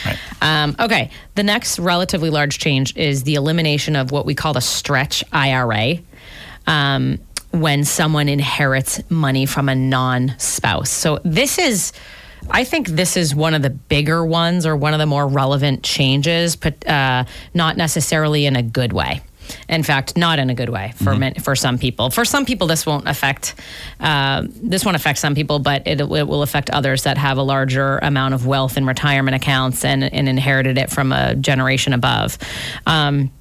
Right. 0.05 0.17
Um, 0.41 0.75
okay, 0.79 1.09
the 1.35 1.43
next 1.43 1.79
relatively 1.79 2.29
large 2.29 2.59
change 2.59 2.95
is 2.95 3.23
the 3.23 3.35
elimination 3.35 3.95
of 3.95 4.11
what 4.11 4.25
we 4.25 4.35
call 4.35 4.53
the 4.53 4.61
stretch 4.61 5.23
IRA. 5.31 5.99
Um, 6.67 7.19
when 7.51 7.83
someone 7.83 8.29
inherits 8.29 9.01
money 9.09 9.45
from 9.45 9.67
a 9.69 9.75
non 9.75 10.33
spouse. 10.37 10.89
So, 10.89 11.19
this 11.23 11.57
is, 11.57 11.91
I 12.49 12.63
think 12.63 12.87
this 12.87 13.17
is 13.17 13.35
one 13.35 13.53
of 13.53 13.61
the 13.61 13.69
bigger 13.69 14.25
ones 14.25 14.65
or 14.65 14.75
one 14.75 14.93
of 14.93 14.99
the 14.99 15.05
more 15.05 15.27
relevant 15.27 15.83
changes, 15.83 16.55
but 16.55 16.87
uh, 16.87 17.25
not 17.53 17.77
necessarily 17.77 18.45
in 18.45 18.55
a 18.55 18.63
good 18.63 18.93
way. 18.93 19.21
In 19.69 19.83
fact, 19.83 20.17
not 20.17 20.39
in 20.39 20.49
a 20.49 20.53
good 20.53 20.69
way 20.69 20.93
for 20.95 21.15
men, 21.15 21.35
for 21.35 21.55
some 21.55 21.77
people. 21.77 22.09
For 22.09 22.25
some 22.25 22.45
people, 22.45 22.67
this 22.67 22.85
won't 22.85 23.07
affect 23.07 23.55
uh, 23.99 24.45
this 24.47 24.85
won't 24.85 24.95
affect 24.95 25.19
some 25.19 25.35
people, 25.35 25.59
but 25.59 25.83
it, 25.85 26.01
it 26.01 26.07
will 26.07 26.43
affect 26.43 26.69
others 26.69 27.03
that 27.03 27.17
have 27.17 27.37
a 27.37 27.43
larger 27.43 27.97
amount 27.99 28.33
of 28.33 28.45
wealth 28.45 28.77
in 28.77 28.85
retirement 28.85 29.35
accounts 29.35 29.85
and, 29.85 30.03
and 30.03 30.27
inherited 30.27 30.77
it 30.77 30.89
from 30.89 31.11
a 31.11 31.35
generation 31.35 31.93
above. 31.93 32.37
Um, 32.85 33.31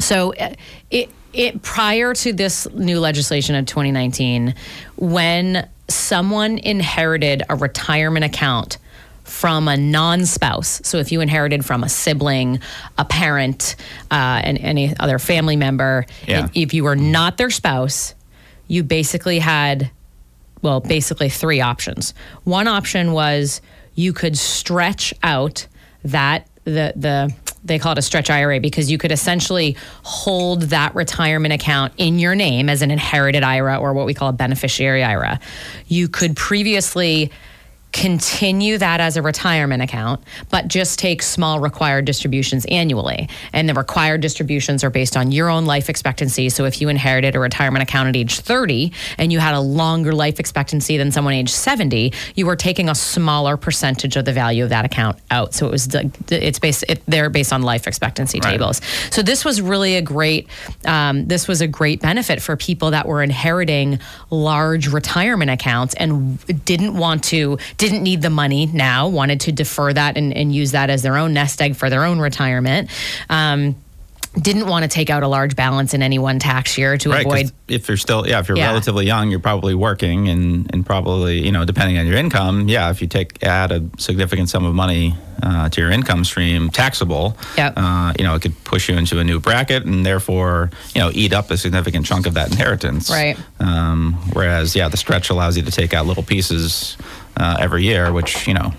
so 0.00 0.34
uh, 0.34 0.54
it 0.90 1.10
it 1.32 1.62
prior 1.62 2.14
to 2.14 2.32
this 2.32 2.68
new 2.74 3.00
legislation 3.00 3.54
of 3.54 3.66
2019 3.66 4.54
when 4.96 5.68
someone 5.88 6.58
inherited 6.58 7.42
a 7.48 7.56
retirement 7.56 8.24
account 8.24 8.78
from 9.24 9.68
a 9.68 9.76
non-spouse 9.76 10.80
so 10.84 10.98
if 10.98 11.12
you 11.12 11.20
inherited 11.20 11.64
from 11.64 11.84
a 11.84 11.88
sibling 11.88 12.60
a 12.98 13.04
parent 13.04 13.76
uh, 14.10 14.40
and 14.44 14.58
any 14.58 14.94
other 14.98 15.18
family 15.18 15.56
member 15.56 16.04
Yeah. 16.26 16.44
if, 16.46 16.50
if 16.54 16.74
you 16.74 16.84
were 16.84 16.96
not 16.96 17.36
their 17.36 17.50
spouse 17.50 18.14
you 18.68 18.82
basically 18.82 19.38
had 19.38 19.90
well, 20.62 20.80
basically 20.80 21.28
three 21.28 21.60
options. 21.60 22.14
One 22.44 22.68
option 22.68 23.12
was 23.12 23.60
you 23.96 24.12
could 24.12 24.38
stretch 24.38 25.12
out 25.22 25.66
that 26.04 26.46
the 26.64 26.92
the 26.96 27.34
they 27.64 27.78
call 27.78 27.92
it 27.92 27.98
a 27.98 28.02
stretch 28.02 28.30
IRA 28.30 28.58
because 28.60 28.90
you 28.90 28.98
could 28.98 29.12
essentially 29.12 29.76
hold 30.02 30.62
that 30.62 30.94
retirement 30.94 31.52
account 31.52 31.92
in 31.96 32.18
your 32.18 32.34
name 32.34 32.68
as 32.68 32.82
an 32.82 32.90
inherited 32.90 33.42
IRA 33.44 33.76
or 33.76 33.92
what 33.92 34.06
we 34.06 34.14
call 34.14 34.28
a 34.28 34.32
beneficiary 34.32 35.04
IRA. 35.04 35.38
You 35.86 36.08
could 36.08 36.36
previously 36.36 37.30
continue 37.92 38.78
that 38.78 39.00
as 39.00 39.16
a 39.16 39.22
retirement 39.22 39.82
account, 39.82 40.22
but 40.50 40.66
just 40.68 40.98
take 40.98 41.22
small 41.22 41.60
required 41.60 42.04
distributions 42.04 42.64
annually. 42.66 43.28
And 43.52 43.68
the 43.68 43.74
required 43.74 44.20
distributions 44.22 44.82
are 44.82 44.90
based 44.90 45.16
on 45.16 45.30
your 45.30 45.48
own 45.48 45.66
life 45.66 45.88
expectancy. 45.90 46.48
So 46.48 46.64
if 46.64 46.80
you 46.80 46.88
inherited 46.88 47.36
a 47.36 47.40
retirement 47.40 47.82
account 47.82 48.08
at 48.08 48.16
age 48.16 48.40
30 48.40 48.92
and 49.18 49.32
you 49.32 49.38
had 49.38 49.54
a 49.54 49.60
longer 49.60 50.12
life 50.12 50.40
expectancy 50.40 50.96
than 50.96 51.12
someone 51.12 51.34
age 51.34 51.50
70, 51.50 52.12
you 52.34 52.46
were 52.46 52.56
taking 52.56 52.88
a 52.88 52.94
smaller 52.94 53.56
percentage 53.56 54.16
of 54.16 54.24
the 54.24 54.32
value 54.32 54.64
of 54.64 54.70
that 54.70 54.84
account 54.84 55.18
out. 55.30 55.52
So 55.54 55.66
it 55.66 55.70
was 55.72 55.88
it's 56.30 56.58
based 56.58 56.84
it, 56.88 57.02
they're 57.06 57.30
based 57.30 57.52
on 57.52 57.62
life 57.62 57.86
expectancy 57.86 58.40
Right. 58.42 58.52
tables. 58.52 58.80
So 59.10 59.22
this 59.22 59.44
was 59.44 59.60
really 59.60 59.96
a 59.96 60.02
great 60.02 60.48
um, 60.86 61.26
this 61.26 61.46
was 61.46 61.60
a 61.60 61.66
great 61.68 62.00
benefit 62.00 62.40
for 62.40 62.56
people 62.56 62.90
that 62.92 63.06
were 63.06 63.22
inheriting 63.22 63.98
large 64.30 64.88
retirement 64.88 65.50
accounts 65.50 65.94
and 65.94 66.38
didn't 66.64 66.96
want 66.96 67.22
to 67.24 67.58
didn't 67.82 68.04
need 68.04 68.22
the 68.22 68.30
money 68.30 68.66
now 68.66 69.08
wanted 69.08 69.40
to 69.40 69.50
defer 69.50 69.92
that 69.92 70.16
and, 70.16 70.32
and 70.32 70.54
use 70.54 70.70
that 70.70 70.88
as 70.88 71.02
their 71.02 71.16
own 71.16 71.32
nest 71.34 71.60
egg 71.60 71.74
for 71.74 71.90
their 71.90 72.04
own 72.04 72.20
retirement. 72.20 72.88
Um, 73.28 73.74
didn't 74.40 74.66
want 74.66 74.82
to 74.84 74.88
take 74.88 75.10
out 75.10 75.22
a 75.22 75.28
large 75.28 75.56
balance 75.56 75.92
in 75.92 76.00
any 76.00 76.18
one 76.18 76.38
tax 76.38 76.78
year 76.78 76.96
to 76.96 77.10
Right, 77.10 77.26
avoid 77.26 77.50
if 77.68 77.86
you're 77.88 77.98
still, 77.98 78.26
yeah, 78.26 78.38
if 78.40 78.48
you're 78.48 78.56
Yeah. 78.56 78.68
relatively 78.68 79.04
young, 79.04 79.30
you're 79.30 79.40
probably 79.40 79.74
working, 79.74 80.28
and 80.28 80.70
and 80.72 80.86
probably, 80.86 81.44
you 81.44 81.52
know, 81.52 81.64
depending 81.66 81.98
on 81.98 82.06
your 82.06 82.16
income, 82.16 82.66
yeah, 82.68 82.88
if 82.90 83.02
you 83.02 83.08
take 83.08 83.42
add 83.44 83.72
a 83.72 83.82
significant 83.98 84.48
sum 84.48 84.64
of 84.64 84.74
money 84.74 85.14
uh, 85.42 85.68
to 85.70 85.80
your 85.82 85.90
income 85.90 86.24
stream, 86.24 86.70
taxable, 86.70 87.36
Yep. 87.58 87.72
uh, 87.76 88.12
you 88.18 88.24
know, 88.24 88.34
it 88.36 88.42
could 88.42 88.56
push 88.64 88.88
you 88.88 88.96
into 88.96 89.18
a 89.18 89.24
new 89.24 89.38
bracket, 89.40 89.84
and 89.84 90.06
therefore, 90.06 90.70
you 90.94 91.00
know, 91.02 91.10
eat 91.12 91.32
up 91.34 91.50
a 91.50 91.58
significant 91.58 92.06
chunk 92.06 92.26
of 92.26 92.34
that 92.34 92.50
inheritance. 92.52 93.10
Right. 93.10 93.36
Um, 93.60 94.14
whereas, 94.32 94.74
yeah, 94.76 94.88
the 94.88 94.96
stretch 94.96 95.28
allows 95.30 95.56
you 95.58 95.62
to 95.64 95.70
take 95.70 95.92
out 95.92 96.06
little 96.06 96.22
pieces 96.22 96.96
uh, 97.36 97.56
every 97.60 97.84
year, 97.84 98.12
which 98.12 98.46
you 98.46 98.54
know 98.54 98.72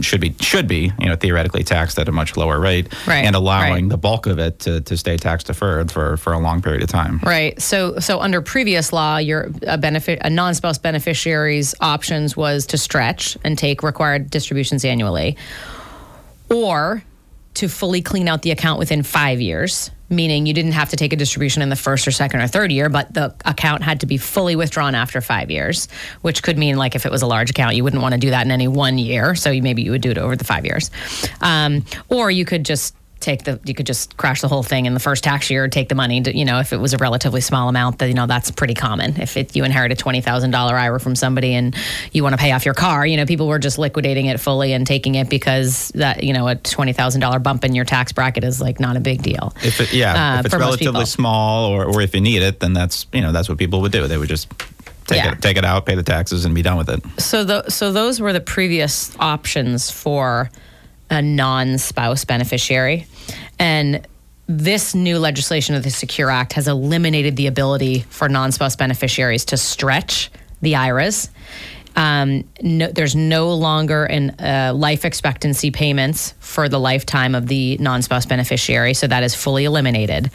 should 0.00 0.20
be 0.20 0.34
should 0.40 0.66
be 0.66 0.92
you 0.98 1.06
know 1.06 1.16
theoretically 1.16 1.62
taxed 1.62 1.98
at 1.98 2.08
a 2.08 2.12
much 2.12 2.36
lower 2.36 2.58
rate, 2.58 2.88
Right, 3.06 3.24
and 3.24 3.36
allowing 3.36 3.84
right. 3.84 3.88
the 3.90 3.96
bulk 3.96 4.26
of 4.26 4.38
it 4.38 4.58
to, 4.60 4.80
to 4.80 4.96
stay 4.96 5.16
tax 5.16 5.44
deferred 5.44 5.90
for 5.92 6.16
for 6.16 6.32
a 6.32 6.38
long 6.38 6.60
period 6.62 6.82
of 6.82 6.88
time. 6.88 7.20
Right. 7.22 7.60
So 7.60 7.98
so 8.00 8.20
under 8.20 8.40
previous 8.42 8.92
law, 8.92 9.18
your 9.18 9.50
a 9.66 9.78
benefit 9.78 10.18
a 10.22 10.30
non-spouse 10.30 10.78
beneficiary's 10.78 11.74
options 11.80 12.36
was 12.36 12.66
to 12.66 12.78
stretch 12.78 13.36
and 13.44 13.56
take 13.56 13.82
required 13.82 14.30
distributions 14.30 14.84
annually, 14.84 15.36
or 16.48 17.02
to 17.54 17.68
fully 17.68 18.02
clean 18.02 18.28
out 18.28 18.42
the 18.42 18.50
account 18.50 18.78
within 18.78 19.02
five 19.02 19.40
years, 19.40 19.90
meaning 20.10 20.44
you 20.44 20.52
didn't 20.52 20.72
have 20.72 20.90
to 20.90 20.96
take 20.96 21.12
a 21.12 21.16
distribution 21.16 21.62
in 21.62 21.68
the 21.68 21.76
first 21.76 22.06
or 22.06 22.10
second 22.10 22.40
or 22.40 22.46
third 22.48 22.72
year, 22.72 22.88
but 22.88 23.12
the 23.14 23.34
account 23.44 23.82
had 23.82 24.00
to 24.00 24.06
be 24.06 24.18
fully 24.18 24.56
withdrawn 24.56 24.94
after 24.94 25.20
five 25.20 25.50
years, 25.50 25.88
which 26.20 26.42
could 26.42 26.58
mean 26.58 26.76
like 26.76 26.94
if 26.94 27.06
it 27.06 27.12
was 27.12 27.22
a 27.22 27.26
large 27.26 27.50
account, 27.50 27.76
you 27.76 27.84
wouldn't 27.84 28.02
want 28.02 28.12
to 28.12 28.20
do 28.20 28.30
that 28.30 28.44
in 28.44 28.50
any 28.50 28.68
one 28.68 28.98
year. 28.98 29.34
So 29.34 29.52
maybe 29.52 29.82
you 29.82 29.92
would 29.92 30.02
do 30.02 30.10
it 30.10 30.18
over 30.18 30.36
the 30.36 30.44
five 30.44 30.66
years. 30.66 30.90
Um, 31.40 31.84
or 32.08 32.30
you 32.30 32.44
could 32.44 32.64
just 32.64 32.94
take 33.20 33.44
the 33.44 33.60
you 33.64 33.74
could 33.74 33.86
just 33.86 34.16
crash 34.16 34.40
the 34.40 34.48
whole 34.48 34.62
thing 34.62 34.86
in 34.86 34.94
the 34.94 35.00
first 35.00 35.22
tax 35.22 35.50
year 35.50 35.68
take 35.68 35.88
the 35.88 35.94
money 35.94 36.22
to, 36.22 36.36
you 36.36 36.44
know 36.44 36.58
if 36.58 36.72
it 36.72 36.78
was 36.78 36.94
a 36.94 36.98
relatively 36.98 37.40
small 37.40 37.68
amount 37.68 37.98
that 37.98 38.08
you 38.08 38.14
know 38.14 38.26
that's 38.26 38.50
pretty 38.50 38.74
common 38.74 39.20
if 39.20 39.36
it, 39.36 39.54
you 39.54 39.64
inherit 39.64 39.92
a 39.92 39.94
$20000 39.94 40.54
ira 40.54 40.98
from 41.00 41.14
somebody 41.14 41.54
and 41.54 41.76
you 42.12 42.22
want 42.22 42.32
to 42.32 42.38
pay 42.38 42.52
off 42.52 42.64
your 42.64 42.74
car 42.74 43.06
you 43.06 43.16
know 43.16 43.26
people 43.26 43.46
were 43.46 43.58
just 43.58 43.78
liquidating 43.78 44.26
it 44.26 44.40
fully 44.40 44.72
and 44.72 44.86
taking 44.86 45.14
it 45.14 45.28
because 45.28 45.88
that 45.94 46.24
you 46.24 46.32
know 46.32 46.48
a 46.48 46.56
$20000 46.56 47.42
bump 47.42 47.64
in 47.64 47.74
your 47.74 47.84
tax 47.84 48.12
bracket 48.12 48.44
is 48.44 48.60
like 48.60 48.80
not 48.80 48.96
a 48.96 49.00
big 49.00 49.22
deal 49.22 49.54
If 49.62 49.80
it, 49.80 49.92
yeah, 49.92 50.36
Uh, 50.36 50.40
if 50.40 50.46
it's 50.46 50.54
relatively 50.54 51.04
small, 51.04 51.66
or, 51.70 51.84
or 51.84 52.00
if 52.00 52.14
you 52.14 52.20
need 52.20 52.42
it, 52.42 52.60
then 52.60 52.72
that's 52.72 53.06
you 53.12 53.20
know 53.20 53.32
that's 53.32 53.48
what 53.48 53.58
people 53.58 53.80
would 53.82 53.92
do. 53.92 54.06
They 54.06 54.16
would 54.16 54.28
just 54.28 54.48
take 55.06 55.18
Yeah. 55.18 55.32
it 55.32 55.42
take 55.42 55.56
it 55.56 55.64
out, 55.64 55.86
pay 55.86 55.94
the 55.94 56.02
taxes, 56.02 56.44
and 56.44 56.54
be 56.54 56.62
done 56.62 56.76
with 56.78 56.88
it. 56.88 57.02
So 57.20 57.44
the 57.44 57.68
so 57.68 57.92
those 57.92 58.20
were 58.20 58.32
the 58.32 58.40
previous 58.40 59.14
options 59.18 59.90
for 59.90 60.50
a 61.10 61.20
non-spouse 61.20 62.24
beneficiary, 62.24 63.06
and 63.58 64.06
this 64.46 64.94
new 64.94 65.18
legislation 65.18 65.74
of 65.74 65.82
the 65.82 65.90
Secure 65.90 66.30
Act 66.30 66.54
has 66.54 66.66
eliminated 66.66 67.36
the 67.36 67.46
ability 67.46 68.00
for 68.10 68.28
non-spouse 68.28 68.76
beneficiaries 68.76 69.44
to 69.46 69.56
stretch 69.56 70.30
the 70.60 70.74
IRAs. 70.76 71.30
Um, 71.96 72.44
no, 72.62 72.88
there's 72.88 73.16
no 73.16 73.52
longer 73.54 74.04
an 74.04 74.30
uh, 74.38 74.72
life 74.74 75.04
expectancy 75.04 75.70
payments 75.70 76.34
for 76.40 76.68
the 76.68 76.78
lifetime 76.78 77.34
of 77.34 77.46
the 77.48 77.76
non-spouse 77.78 78.26
beneficiary, 78.26 78.94
so 78.94 79.06
that 79.06 79.22
is 79.22 79.34
fully 79.34 79.64
eliminated 79.64 80.30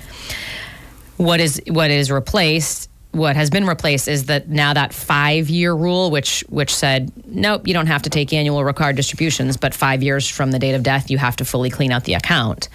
what 1.17 1.39
is 1.39 1.61
what 1.67 1.91
is 1.91 2.11
replaced 2.11 2.89
what 3.15 3.38
has 3.38 3.49
been 3.49 3.65
replaced 3.65 4.10
is 4.10 4.25
that 4.25 4.49
now 4.49 4.73
that 4.73 4.93
five 4.93 5.49
year 5.49 5.73
rule 5.73 6.12
which 6.12 6.43
which 6.49 6.75
said 6.75 7.12
nope 7.25 7.65
you 7.65 7.73
don't 7.73 7.88
have 7.88 8.01
to 8.01 8.10
take 8.10 8.34
annual 8.34 8.63
required 8.63 8.97
distributions 8.97 9.56
but 9.56 9.73
five 9.73 10.04
years 10.04 10.28
from 10.30 10.51
the 10.51 10.60
date 10.60 10.75
of 10.75 10.84
death 10.84 11.10
you 11.10 11.17
have 11.17 11.36
to 11.36 11.45
fully 11.45 11.69
clean 11.69 11.91
out 11.91 12.04
the 12.04 12.13
account. 12.13 12.67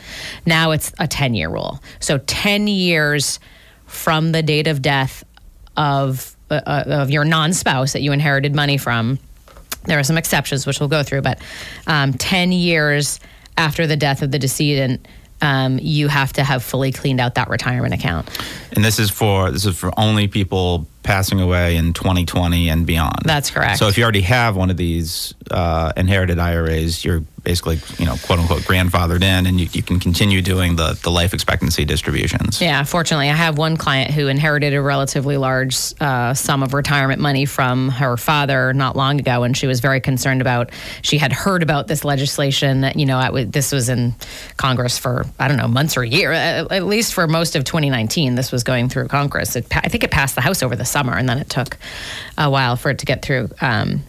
Now 0.46 0.70
it's 0.70 0.92
a 0.98 1.06
10 1.06 1.34
year 1.34 1.50
rule. 1.50 1.80
So 2.00 2.18
10 2.18 2.68
years 2.68 3.38
from 3.86 4.32
the 4.32 4.42
date 4.42 4.66
of 4.66 4.80
death 4.80 5.24
of 5.76 6.36
uh, 6.50 6.84
of 6.86 7.10
your 7.10 7.24
non-spouse 7.24 7.92
that 7.92 8.02
you 8.02 8.12
inherited 8.12 8.54
money 8.54 8.78
from 8.78 9.18
there 9.84 9.98
are 9.98 10.04
some 10.04 10.18
exceptions 10.18 10.66
which 10.66 10.80
we'll 10.80 10.88
go 10.88 11.02
through 11.02 11.22
but 11.22 11.40
um, 11.86 12.12
10 12.14 12.50
years 12.52 13.20
after 13.56 13.86
the 13.86 13.96
death 13.96 14.22
of 14.22 14.30
the 14.30 14.38
decedent 14.38 15.06
um, 15.42 15.78
you 15.80 16.08
have 16.08 16.32
to 16.34 16.44
have 16.44 16.62
fully 16.62 16.92
cleaned 16.92 17.20
out 17.20 17.34
that 17.34 17.48
retirement 17.48 17.94
account. 17.94 18.28
And 18.72 18.84
this 18.84 18.98
is 18.98 19.10
for 19.10 19.50
this 19.50 19.64
is 19.64 19.76
for 19.76 19.92
only 19.98 20.28
people 20.28 20.86
passing 21.02 21.40
away 21.40 21.76
in 21.76 21.92
2020 21.92 22.68
and 22.68 22.86
beyond. 22.86 23.22
That's 23.24 23.50
correct. 23.50 23.78
So 23.78 23.88
if 23.88 23.96
you 23.96 24.04
already 24.04 24.20
have 24.22 24.56
one 24.56 24.70
of 24.70 24.76
these 24.76 25.34
uh, 25.50 25.92
inherited 25.96 26.38
IRAs, 26.38 27.04
you're 27.04 27.22
basically 27.42 27.80
you 27.98 28.04
know 28.04 28.16
quote 28.24 28.38
unquote 28.38 28.60
grandfathered 28.62 29.22
in, 29.22 29.46
and 29.46 29.58
you, 29.60 29.66
you 29.72 29.82
can 29.82 29.98
continue 29.98 30.42
doing 30.42 30.76
the 30.76 30.98
the 31.02 31.10
life 31.10 31.32
expectancy 31.32 31.84
distributions. 31.84 32.60
Yeah, 32.60 32.84
fortunately, 32.84 33.30
I 33.30 33.34
have 33.34 33.56
one 33.58 33.76
client 33.76 34.10
who 34.10 34.28
inherited 34.28 34.74
a 34.74 34.82
relatively 34.82 35.36
large 35.36 35.76
uh, 36.00 36.34
sum 36.34 36.62
of 36.62 36.74
retirement 36.74 37.20
money 37.20 37.46
from 37.46 37.88
her 37.88 38.16
father 38.16 38.72
not 38.74 38.96
long 38.96 39.18
ago, 39.20 39.42
and 39.42 39.56
she 39.56 39.66
was 39.66 39.80
very 39.80 40.00
concerned 40.00 40.40
about. 40.40 40.70
She 41.02 41.18
had 41.18 41.32
heard 41.32 41.62
about 41.62 41.86
this 41.88 42.04
legislation. 42.04 42.82
That 42.82 42.96
You 42.96 43.06
know, 43.06 43.44
this 43.44 43.72
was 43.72 43.88
in 43.88 44.14
Congress 44.56 44.98
for 44.98 45.24
I 45.38 45.48
don't 45.48 45.56
know 45.56 45.68
months 45.68 45.96
or 45.96 46.02
a 46.02 46.08
year, 46.08 46.32
at, 46.32 46.70
at 46.70 46.84
least 46.84 47.14
for 47.14 47.26
most 47.26 47.56
of 47.56 47.64
2019. 47.64 48.34
This 48.34 48.52
was 48.52 48.64
going 48.64 48.88
through 48.88 49.08
Congress. 49.08 49.56
It, 49.56 49.68
pa- 49.68 49.80
I 49.82 49.88
think 49.88 50.04
it 50.04 50.10
passed 50.10 50.34
the 50.34 50.40
House 50.40 50.62
over 50.62 50.76
the 50.76 50.84
summer, 50.90 51.16
and 51.16 51.28
then 51.28 51.38
it 51.38 51.48
took 51.48 51.76
a 52.36 52.50
while 52.50 52.76
for 52.76 52.90
it 52.90 52.98
to 52.98 53.06
get 53.06 53.22
through 53.22 53.48
um, 53.60 54.02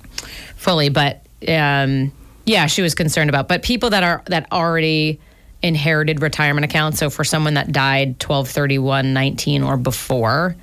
fully. 0.56 0.90
But 0.90 1.26
um, 1.48 2.12
yeah, 2.46 2.66
she 2.68 2.82
was 2.82 2.96
concerned 2.96 3.30
about. 3.30 3.48
But 3.48 3.64
people 3.64 3.92
that 3.92 4.04
are 4.04 4.24
that 4.28 4.52
already 4.52 5.20
inherited 5.64 6.22
retirement 6.22 6.66
accounts. 6.66 7.00
So 7.00 7.10
for 7.10 7.24
someone 7.24 7.54
that 7.56 7.72
died 7.72 8.20
12 8.20 8.50
31 8.50 9.14
19 9.14 9.64
or 9.64 9.78
before, 9.78 10.56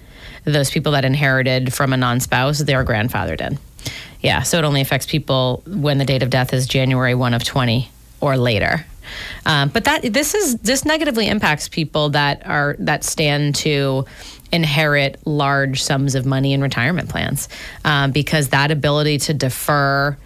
those 0.44 0.70
people 0.70 0.92
that 0.92 1.04
inherited 1.04 1.72
from 1.72 1.92
a 1.92 1.96
non-spouse, 1.96 2.58
their 2.58 2.84
grandfather 2.84 3.36
did. 3.36 3.58
Yeah, 4.20 4.42
so 4.42 4.58
it 4.58 4.64
only 4.64 4.80
affects 4.80 5.06
people 5.06 5.62
when 5.66 5.98
the 5.98 6.04
date 6.04 6.22
of 6.22 6.30
death 6.30 6.52
is 6.52 6.66
January 6.66 7.14
1 7.14 7.34
of 7.34 7.44
20 7.44 7.88
or 8.20 8.36
later. 8.36 8.84
Um, 9.46 9.68
but 9.70 9.84
that 9.84 10.12
this 10.12 10.34
is 10.34 10.56
this 10.56 10.84
negatively 10.84 11.28
impacts 11.28 11.68
people 11.68 12.10
that 12.10 12.46
are 12.46 12.76
that 12.80 13.04
stand 13.04 13.54
to 13.56 14.04
inherit 14.52 15.20
large 15.26 15.82
sums 15.82 16.14
of 16.14 16.26
money 16.26 16.52
in 16.52 16.60
retirement 16.60 17.08
plans 17.08 17.48
um, 17.84 18.12
because 18.12 18.48
that 18.48 18.70
ability 18.70 19.18
to 19.18 19.34
defer 19.34 20.16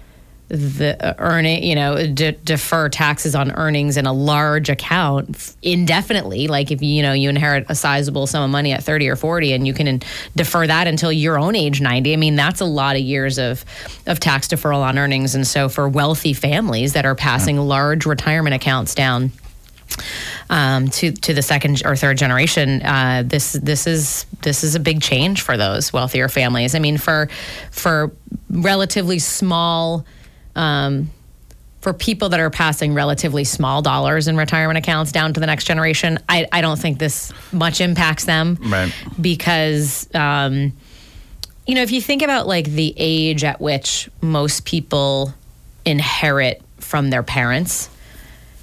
the 0.49 1.03
uh, 1.03 1.15
earning, 1.17 1.65
you 1.65 1.75
know, 1.75 2.07
de- 2.07 2.33
defer 2.33 2.91
taxes 2.91 3.35
on 3.35 3.53
earnings 3.53 3.97
in 3.97 4.05
a 4.05 4.13
large 4.13 4.69
account 4.69 5.57
indefinitely. 5.63 6.47
Like 6.47 6.71
if 6.71 6.83
you 6.83 7.03
know 7.03 7.15
you 7.15 7.31
inherit 7.31 7.65
a 7.71 7.75
sizable 7.75 8.27
sum 8.27 8.45
of 8.45 8.51
money 8.51 8.73
at 8.73 8.85
thirty 8.85 9.09
or 9.09 9.17
forty, 9.17 9.55
and 9.55 9.67
you 9.67 9.73
can 9.73 9.89
in- 9.89 10.03
defer 10.37 10.67
that 10.67 10.87
until 10.87 11.11
your 11.11 11.39
own 11.39 11.57
age 11.57 11.81
ninety. 11.81 12.13
I 12.13 12.17
mean, 12.17 12.37
that's 12.37 12.61
a 12.61 12.67
lot 12.67 12.97
of 12.97 13.03
years 13.03 13.39
of 13.39 13.65
of 14.07 14.21
tax 14.21 14.49
deferral 14.49 14.83
on 14.83 14.99
earnings. 14.99 15.35
And 15.35 15.47
so 15.47 15.71
for 15.71 15.89
wealthy 15.89 16.35
families 16.35 16.93
that 16.93 17.07
are 17.07 17.15
passing 17.15 17.57
large 17.57 18.05
retirement 18.05 18.55
accounts 18.55 18.95
down 18.95 19.33
um, 20.51 20.89
to 20.89 21.13
to 21.13 21.35
the 21.35 21.43
second 21.43 21.83
or 21.85 21.97
third 21.97 22.19
generation, 22.19 22.83
uh, 22.83 23.23
this 23.25 23.53
this 23.53 23.87
is 23.87 24.27
this 24.43 24.65
is 24.65 24.75
a 24.75 24.81
big 24.81 25.01
change 25.01 25.43
for 25.43 25.57
those 25.57 25.93
wealthier 25.93 26.29
families. 26.29 26.75
I 26.75 26.79
mean, 26.79 26.99
for 26.99 27.29
for 27.71 28.13
relatively 28.51 29.19
small. 29.19 30.05
Um, 30.55 31.11
for 31.81 31.93
people 31.93 32.29
that 32.29 32.39
are 32.39 32.49
passing 32.49 32.95
relatively 32.95 33.43
small 33.43 33.83
dollars 33.83 34.29
in 34.29 34.37
retirement 34.37 34.79
accounts 34.79 35.11
down 35.11 35.35
to 35.35 35.41
the 35.41 35.47
next 35.47 35.65
generation, 35.65 36.17
I, 36.29 36.47
I 36.53 36.61
don't 36.61 36.79
think 36.79 37.01
this 37.01 37.33
much 37.53 37.81
impacts 37.81 38.25
them. 38.25 38.57
Right. 38.63 38.95
Because, 39.21 40.09
um, 40.15 40.73
you 41.67 41.75
know, 41.75 41.83
if 41.83 41.91
you 41.91 42.01
think 42.01 42.23
about 42.23 42.47
like 42.47 42.67
the 42.67 42.95
age 42.97 43.43
at 43.43 43.61
which 43.61 44.09
most 44.21 44.65
people 44.65 45.35
inherit 45.85 46.63
from 46.79 47.11
their 47.11 47.25
parents, 47.25 47.91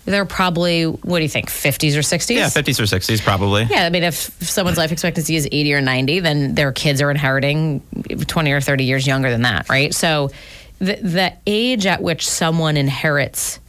they're 0.09 0.25
probably, 0.25 0.85
what 0.85 1.19
do 1.19 1.23
you 1.23 1.29
think, 1.29 1.49
50s 1.49 1.95
or 1.95 1.99
60s? 1.99 2.35
Yeah, 2.35 2.47
50s 2.47 2.79
or 2.79 2.83
60s 2.83 3.21
probably. 3.21 3.67
Yeah, 3.69 3.85
I 3.85 3.89
mean, 3.89 4.03
if 4.03 4.15
someone's 4.15 4.77
life 4.77 4.91
expectancy 4.91 5.35
is 5.35 5.47
80 5.51 5.73
or 5.75 5.81
90, 5.81 6.19
then 6.21 6.55
their 6.55 6.71
kids 6.71 7.01
are 7.01 7.11
inheriting 7.11 7.81
20 8.27 8.51
or 8.51 8.59
30 8.59 8.83
years 8.85 9.05
younger 9.05 9.29
than 9.29 9.43
that, 9.43 9.69
right? 9.69 9.93
So 9.93 10.31
the, 10.79 10.95
the 10.95 11.33
age 11.45 11.85
at 11.85 12.01
which 12.01 12.27
someone 12.27 12.75
inherits, 12.75 13.59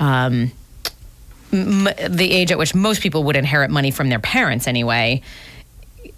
um, 0.00 0.52
m- 1.52 1.84
the 2.08 2.30
age 2.30 2.50
at 2.50 2.58
which 2.58 2.74
most 2.74 3.02
people 3.02 3.24
would 3.24 3.36
inherit 3.36 3.70
money 3.70 3.90
from 3.90 4.08
their 4.08 4.20
parents 4.20 4.66
anyway, 4.66 5.20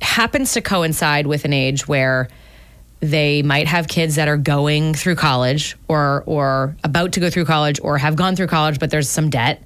happens 0.01 0.53
to 0.53 0.61
coincide 0.61 1.27
with 1.27 1.45
an 1.45 1.53
age 1.53 1.89
where 1.89 2.29
they 3.01 3.43
might 3.43 3.67
have 3.67 3.89
kids 3.89 4.17
that 4.17 4.29
are 4.29 4.37
going 4.37 4.95
through 4.95 5.17
college 5.17 5.77
or 5.89 6.23
or 6.27 6.77
about 6.83 7.13
to 7.13 7.21
go 7.21 7.31
through 7.31 7.45
college 7.45 7.79
or 7.83 7.99
have 7.99 8.17
gone 8.17 8.37
through 8.37 8.47
college 8.47 8.79
but 8.79 8.91
there's 8.91 9.09
some 9.09 9.31
debt 9.31 9.63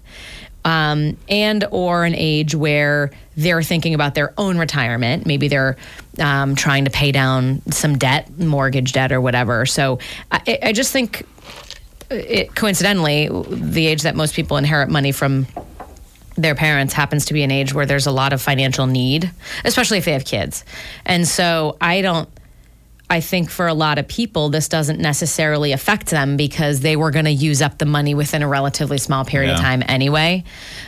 um, 0.63 1.17
and 1.29 1.65
or 1.71 2.05
an 2.05 2.15
age 2.15 2.55
where 2.55 3.11
they're 3.37 3.63
thinking 3.63 3.95
about 3.95 4.15
their 4.15 4.35
own 4.37 4.59
retirement 4.59 5.27
maybe 5.27 5.49
they're 5.49 5.77
um, 6.19 6.55
trying 6.55 6.85
to 6.85 6.91
pay 6.91 7.13
down 7.13 7.63
some 7.71 7.97
debt 7.97 8.39
mortgage 8.39 8.93
debt 8.93 9.13
or 9.13 9.21
whatever 9.21 9.65
so 9.65 9.99
i, 10.33 10.59
I 10.63 10.73
just 10.73 10.93
think 10.93 11.25
it, 12.11 12.55
coincidentally 12.55 13.29
the 13.49 13.87
age 13.87 14.03
that 14.03 14.17
most 14.17 14.35
people 14.35 14.57
inherit 14.57 14.89
money 14.89 15.13
from 15.13 15.47
their 16.37 16.55
parents 16.55 16.95
happens 16.95 17.27
to 17.27 17.35
be 17.35 17.43
an 17.43 17.51
age 17.51 17.73
where 17.75 17.87
there's 17.87 18.07
a 18.07 18.11
lot 18.11 18.33
of 18.33 18.41
financial 18.41 18.87
need, 18.87 19.31
especially 19.65 19.99
if 19.99 20.05
they 20.05 20.13
have 20.13 20.25
kids. 20.25 20.65
And 21.05 21.27
so 21.27 21.77
I 21.81 22.01
don't 22.01 22.29
I 23.11 23.21
think 23.21 23.51
for 23.51 23.67
a 23.67 23.75
lot 23.75 23.99
of 23.99 24.07
people, 24.07 24.51
this 24.51 24.69
doesn't 24.69 25.01
necessarily 25.01 25.73
affect 25.73 26.07
them 26.11 26.37
because 26.37 26.79
they 26.79 26.95
were 26.95 27.11
going 27.11 27.25
to 27.25 27.33
use 27.33 27.61
up 27.61 27.77
the 27.79 27.85
money 27.85 28.15
within 28.15 28.41
a 28.43 28.49
relatively 28.49 28.99
small 28.99 29.25
period 29.25 29.53
of 29.53 29.59
time 29.61 29.83
anyway. 29.89 30.45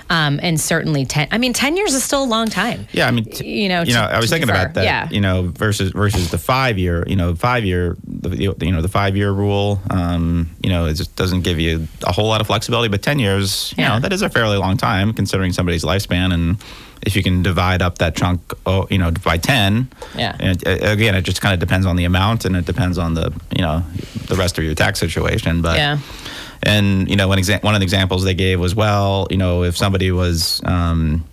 Um, 0.09 0.39
and 0.41 0.61
certainly 0.61 1.05
10, 1.05 1.29
I 1.33 1.39
mean, 1.39 1.53
10 1.53 1.77
years 1.77 1.95
is 1.95 2.05
still 2.05 2.23
a 2.23 2.27
long 2.27 2.49
time. 2.49 2.87
Yeah, 2.93 3.09
I 3.09 3.11
mean, 3.11 3.25
t- 3.25 3.63
You 3.63 3.69
know, 3.69 3.83
you 3.83 3.95
know, 3.95 4.03
I 4.03 4.19
was 4.21 4.31
thinking 4.31 4.47
defer. 4.47 4.61
about 4.63 4.75
that. 4.75 4.85
Yeah. 4.85 5.09
You 5.11 5.21
know, 5.21 5.49
versus 5.49 5.91
versus 5.91 6.31
the 6.31 6.39
five 6.39 6.79
year. 6.79 7.03
You 7.09 7.17
know, 7.17 7.35
five 7.35 7.65
year. 7.65 7.97
The, 8.07 8.29
the- 8.29 8.67
you 8.67 8.73
know, 8.73 8.83
the 8.83 8.89
five 8.89 9.17
year 9.17 9.33
rule. 9.33 9.81
Um, 9.91 10.51
you 10.63 10.71
know, 10.71 10.87
it 10.87 10.95
just 10.95 11.17
doesn't 11.17 11.41
give 11.43 11.59
you 11.59 11.89
a 12.05 12.13
whole 12.13 12.29
lot 12.29 12.41
of 12.41 12.47
flexibility. 12.47 12.89
But 12.89 13.03
ten 13.03 13.19
years, 13.19 13.75
you 13.77 13.83
Yeah. 13.83 13.95
know, 13.95 14.01
that 14.01 14.13
is 14.13 14.23
a 14.23 14.29
fairly 14.31 14.59
long 14.59 14.77
time 14.77 15.13
considering 15.13 15.53
somebody's 15.53 15.83
lifespan. 15.83 16.33
And 16.33 16.57
if 17.05 17.17
you 17.17 17.23
can 17.23 17.43
divide 17.43 17.83
up 17.83 17.99
that 17.99 18.15
chunk, 18.17 18.41
oh, 18.67 18.87
you 18.91 18.99
know, 18.99 19.11
by 19.11 19.37
ten. 19.39 19.89
Yeah. 20.17 20.37
And 20.39 20.63
it, 20.63 20.83
again, 20.85 21.15
it 21.15 21.23
just 21.23 21.41
kind 21.41 21.53
of 21.55 21.61
depends 21.61 21.87
on 21.87 21.97
the 21.97 22.05
amount, 22.05 22.45
and 22.45 22.55
it 22.57 22.65
depends 22.65 22.99
on 22.99 23.15
the 23.15 23.33
you 23.57 23.63
know 23.63 23.83
the 24.29 24.37
rest 24.37 24.59
of 24.59 24.65
your 24.65 24.75
tax 24.75 24.99
situation. 25.01 25.63
But 25.63 25.77
Yeah. 25.77 25.99
and 26.63 27.09
you 27.11 27.17
know, 27.17 27.29
one 27.29 27.39
exa- 27.39 27.63
one 27.63 27.75
of 27.75 27.81
the 27.81 27.85
examples 27.85 28.25
they 28.25 28.35
gave 28.35 28.61
was 28.61 28.75
well, 28.75 29.27
you 29.31 29.37
know, 29.37 29.65
if 29.65 29.77
somebody 29.77 30.11
was, 30.13 30.61
um, 30.65 31.25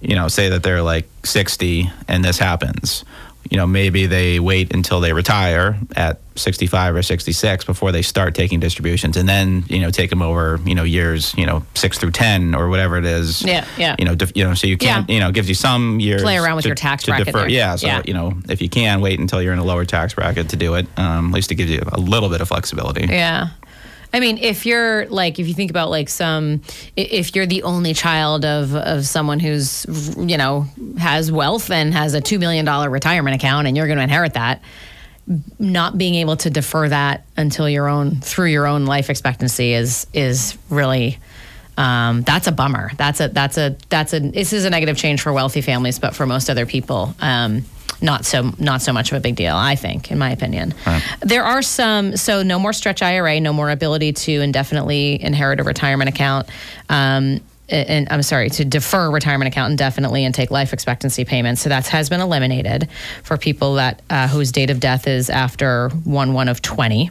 you 0.00 0.14
know, 0.14 0.28
say 0.28 0.48
that 0.48 0.62
they're 0.62 0.82
like 0.82 1.08
60 1.24 1.90
and 2.08 2.24
this 2.24 2.38
happens, 2.38 3.04
you 3.52 3.58
know, 3.58 3.66
maybe 3.66 4.06
they 4.06 4.40
wait 4.40 4.72
until 4.74 5.00
they 5.00 5.12
retire 5.12 5.76
at 5.94 6.18
65 6.36 6.94
or 6.96 7.02
66 7.02 7.64
before 7.66 7.92
they 7.92 8.00
start 8.00 8.34
taking 8.34 8.58
distributions, 8.60 9.18
and 9.18 9.28
then 9.28 9.64
you 9.68 9.78
know 9.78 9.90
take 9.90 10.08
them 10.08 10.22
over, 10.22 10.58
you 10.64 10.74
know, 10.74 10.84
years, 10.84 11.34
you 11.36 11.44
know, 11.44 11.62
six 11.74 11.98
through 11.98 12.12
10 12.12 12.54
or 12.54 12.70
whatever 12.70 12.96
it 12.96 13.04
is. 13.04 13.42
Yeah, 13.44 13.66
yeah. 13.76 13.94
You 13.98 14.06
know, 14.06 14.14
def- 14.14 14.34
you 14.34 14.42
know, 14.42 14.54
so 14.54 14.66
you 14.66 14.78
can't, 14.78 15.06
Yeah. 15.10 15.14
you 15.14 15.20
know, 15.20 15.30
gives 15.30 15.50
you 15.50 15.54
some 15.54 16.00
years 16.00 16.22
Play 16.22 16.38
around 16.38 16.56
with 16.56 16.62
to- 16.62 16.70
your 16.70 16.74
tax 16.76 17.04
bracket 17.04 17.26
defer. 17.26 17.46
Yeah, 17.48 17.76
so 17.76 17.86
Yeah. 17.86 18.00
you 18.06 18.14
know, 18.14 18.32
if 18.48 18.62
you 18.62 18.70
can 18.70 19.02
wait 19.02 19.20
until 19.20 19.42
you're 19.42 19.52
in 19.52 19.58
a 19.58 19.64
lower 19.64 19.84
tax 19.84 20.14
bracket 20.14 20.48
to 20.48 20.56
do 20.56 20.72
it, 20.76 20.86
um, 20.96 21.28
at 21.28 21.34
least 21.34 21.52
it 21.52 21.56
gives 21.56 21.70
you 21.70 21.82
a 21.92 22.00
little 22.00 22.30
bit 22.30 22.40
of 22.40 22.48
flexibility. 22.48 23.06
Yeah. 23.10 23.48
I 24.14 24.20
mean, 24.20 24.38
if 24.38 24.66
you're 24.66 25.06
like, 25.06 25.38
if 25.38 25.48
you 25.48 25.54
think 25.54 25.70
about 25.70 25.90
like 25.90 26.08
some, 26.08 26.60
if 26.96 27.34
you're 27.34 27.46
the 27.46 27.62
only 27.62 27.94
child 27.94 28.44
of, 28.44 28.74
of 28.74 29.06
someone 29.06 29.40
who's, 29.40 29.86
you 30.18 30.36
know, 30.36 30.66
has 30.98 31.32
wealth 31.32 31.70
and 31.70 31.94
has 31.94 32.14
a 32.14 32.20
$2 32.20 32.38
million 32.38 32.66
retirement 32.90 33.34
account 33.34 33.66
and 33.66 33.76
you're 33.76 33.86
going 33.86 33.98
to 33.98 34.04
inherit 34.04 34.34
that, 34.34 34.62
not 35.58 35.96
being 35.96 36.16
able 36.16 36.36
to 36.36 36.50
defer 36.50 36.88
that 36.88 37.24
until 37.36 37.68
your 37.68 37.88
own 37.88 38.20
through 38.20 38.46
your 38.46 38.66
own 38.66 38.86
life 38.86 39.08
expectancy 39.08 39.72
is 39.72 40.06
is 40.12 40.58
really 40.68 41.18
um, 41.76 42.22
that's 42.22 42.48
a 42.48 42.52
bummer. 42.52 42.90
That's 42.96 43.20
a 43.20 43.28
that's 43.28 43.56
a 43.56 43.76
that's 43.88 44.12
a 44.12 44.20
this 44.20 44.52
is 44.52 44.64
a 44.64 44.70
negative 44.70 44.96
change 44.96 45.22
for 45.22 45.32
wealthy 45.32 45.62
families, 45.62 45.98
but 45.98 46.14
for 46.14 46.26
most 46.26 46.50
other 46.50 46.66
people, 46.66 47.14
um, 47.20 47.64
not 48.02 48.24
so 48.24 48.52
not 48.58 48.82
so 48.82 48.92
much 48.92 49.12
of 49.12 49.18
a 49.18 49.20
big 49.20 49.36
deal. 49.36 49.54
I 49.54 49.76
think, 49.76 50.10
in 50.10 50.18
my 50.18 50.30
opinion, 50.30 50.74
right. 50.86 51.02
there 51.20 51.44
are 51.44 51.62
some. 51.62 52.16
So 52.16 52.42
no 52.42 52.58
more 52.58 52.72
stretch 52.72 53.02
IRA, 53.02 53.40
no 53.40 53.52
more 53.52 53.70
ability 53.70 54.12
to 54.12 54.32
indefinitely 54.40 55.22
inherit 55.22 55.60
a 55.60 55.64
retirement 55.64 56.08
account. 56.08 56.48
Um, 56.88 57.40
and 57.68 58.08
I'm 58.10 58.22
sorry, 58.22 58.50
to 58.50 58.64
defer 58.64 59.10
retirement 59.10 59.48
account 59.48 59.70
indefinitely 59.70 60.24
and 60.24 60.34
take 60.34 60.50
life 60.50 60.72
expectancy 60.72 61.24
payments. 61.24 61.62
So 61.62 61.70
that 61.70 61.86
has 61.88 62.10
been 62.10 62.20
eliminated 62.20 62.88
for 63.22 63.38
people 63.38 63.74
that 63.74 64.02
uh, 64.10 64.28
whose 64.28 64.52
date 64.52 64.68
of 64.68 64.78
death 64.78 65.06
is 65.06 65.30
after 65.30 65.88
one 66.04 66.34
one 66.34 66.48
of 66.48 66.60
20. 66.60 67.10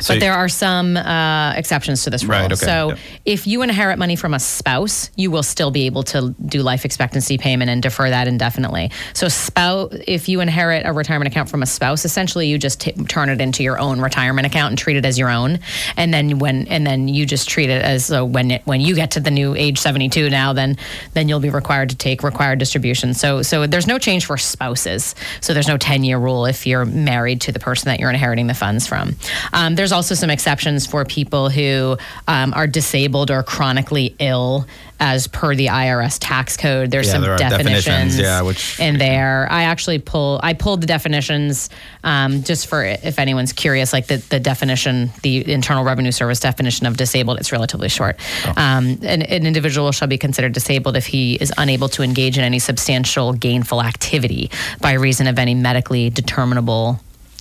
So 0.00 0.14
but 0.14 0.20
there 0.20 0.34
are 0.34 0.48
some 0.48 0.96
uh, 0.96 1.52
exceptions 1.54 2.04
to 2.04 2.10
this 2.10 2.24
rule. 2.24 2.32
Right, 2.32 2.52
okay, 2.52 2.66
so 2.66 2.88
yeah. 2.90 2.96
if 3.24 3.46
you 3.46 3.62
inherit 3.62 3.98
money 3.98 4.16
from 4.16 4.34
a 4.34 4.38
spouse, 4.38 5.10
you 5.16 5.30
will 5.30 5.42
still 5.42 5.70
be 5.70 5.86
able 5.86 6.02
to 6.04 6.34
do 6.44 6.62
life 6.62 6.84
expectancy 6.84 7.38
payment 7.38 7.70
and 7.70 7.82
defer 7.82 8.10
that 8.10 8.28
indefinitely. 8.28 8.90
So 9.14 9.28
spouse, 9.28 9.94
if 10.06 10.28
you 10.28 10.40
inherit 10.40 10.86
a 10.86 10.92
retirement 10.92 11.28
account 11.32 11.48
from 11.48 11.62
a 11.62 11.66
spouse, 11.66 12.04
essentially 12.04 12.48
you 12.48 12.58
just 12.58 12.80
t- 12.80 12.92
turn 12.92 13.28
it 13.28 13.40
into 13.40 13.62
your 13.62 13.78
own 13.78 14.00
retirement 14.00 14.46
account 14.46 14.72
and 14.72 14.78
treat 14.78 14.96
it 14.96 15.04
as 15.04 15.18
your 15.18 15.30
own. 15.30 15.60
And 15.96 16.12
then 16.12 16.38
when 16.38 16.66
and 16.68 16.86
then 16.86 17.08
you 17.08 17.26
just 17.26 17.48
treat 17.48 17.70
it 17.70 17.82
as 17.82 18.06
so 18.06 18.24
when 18.24 18.50
it, 18.50 18.62
when 18.64 18.80
you 18.80 18.94
get 18.94 19.12
to 19.12 19.20
the 19.20 19.30
new 19.30 19.54
age 19.54 19.78
72 19.78 20.30
now, 20.30 20.52
then 20.52 20.76
then 21.14 21.28
you'll 21.28 21.40
be 21.40 21.50
required 21.50 21.90
to 21.90 21.96
take 21.96 22.22
required 22.22 22.58
distribution. 22.58 23.14
So 23.14 23.42
so 23.42 23.66
there's 23.66 23.86
no 23.86 23.98
change 23.98 24.26
for 24.26 24.36
spouses. 24.36 25.14
So 25.40 25.54
there's 25.54 25.68
no 25.68 25.78
10 25.78 26.04
year 26.04 26.18
rule 26.18 26.46
if 26.46 26.66
you're 26.66 26.84
married 26.84 27.40
to 27.42 27.52
the 27.52 27.60
person 27.60 27.88
that 27.88 28.00
you're 28.00 28.10
inheriting 28.10 28.46
the 28.46 28.54
funds 28.54 28.86
from. 28.86 29.16
Um, 29.52 29.74
there's 29.74 29.92
also 29.92 30.14
some 30.14 30.30
exceptions 30.30 30.86
for 30.86 31.04
people 31.04 31.48
who 31.48 31.96
um, 32.28 32.52
are 32.54 32.66
disabled 32.66 33.30
or 33.30 33.42
chronically 33.42 34.14
ill 34.18 34.66
as 34.98 35.26
per 35.26 35.54
the 35.54 35.66
IRS 35.66 36.18
tax 36.20 36.56
code. 36.56 36.90
There's 36.90 37.06
yeah, 37.06 37.12
some 37.12 37.22
there 37.22 37.36
definitions, 37.36 37.84
definitions, 37.84 38.18
yeah, 38.18 38.42
which 38.42 38.80
in 38.80 38.98
there. 38.98 39.46
I 39.50 39.64
actually 39.64 39.98
pull 39.98 40.40
I 40.42 40.54
pulled 40.54 40.80
the 40.80 40.86
definitions 40.86 41.68
um, 42.04 42.42
just 42.42 42.66
for 42.66 42.84
if 42.84 43.18
anyone's 43.18 43.52
curious, 43.52 43.92
like 43.92 44.06
the, 44.06 44.16
the 44.16 44.40
definition, 44.40 45.10
the 45.22 45.50
Internal 45.50 45.84
Revenue 45.84 46.12
Service 46.12 46.40
definition 46.40 46.86
of 46.86 46.96
disabled. 46.96 47.38
It's 47.38 47.52
relatively 47.52 47.88
short. 47.88 48.16
Oh. 48.46 48.54
Um, 48.56 48.98
an, 49.02 49.22
an 49.22 49.46
individual 49.46 49.92
shall 49.92 50.08
be 50.08 50.18
considered 50.18 50.52
disabled 50.52 50.96
if 50.96 51.06
he 51.06 51.34
is 51.34 51.52
unable 51.58 51.88
to 51.90 52.02
engage 52.02 52.38
in 52.38 52.44
any 52.44 52.58
substantial 52.58 53.32
gainful 53.32 53.82
activity 53.82 54.50
by 54.80 54.94
reason 54.94 55.26
of 55.26 55.38
any 55.38 55.54
medically 55.54 56.10
determinable 56.10 57.00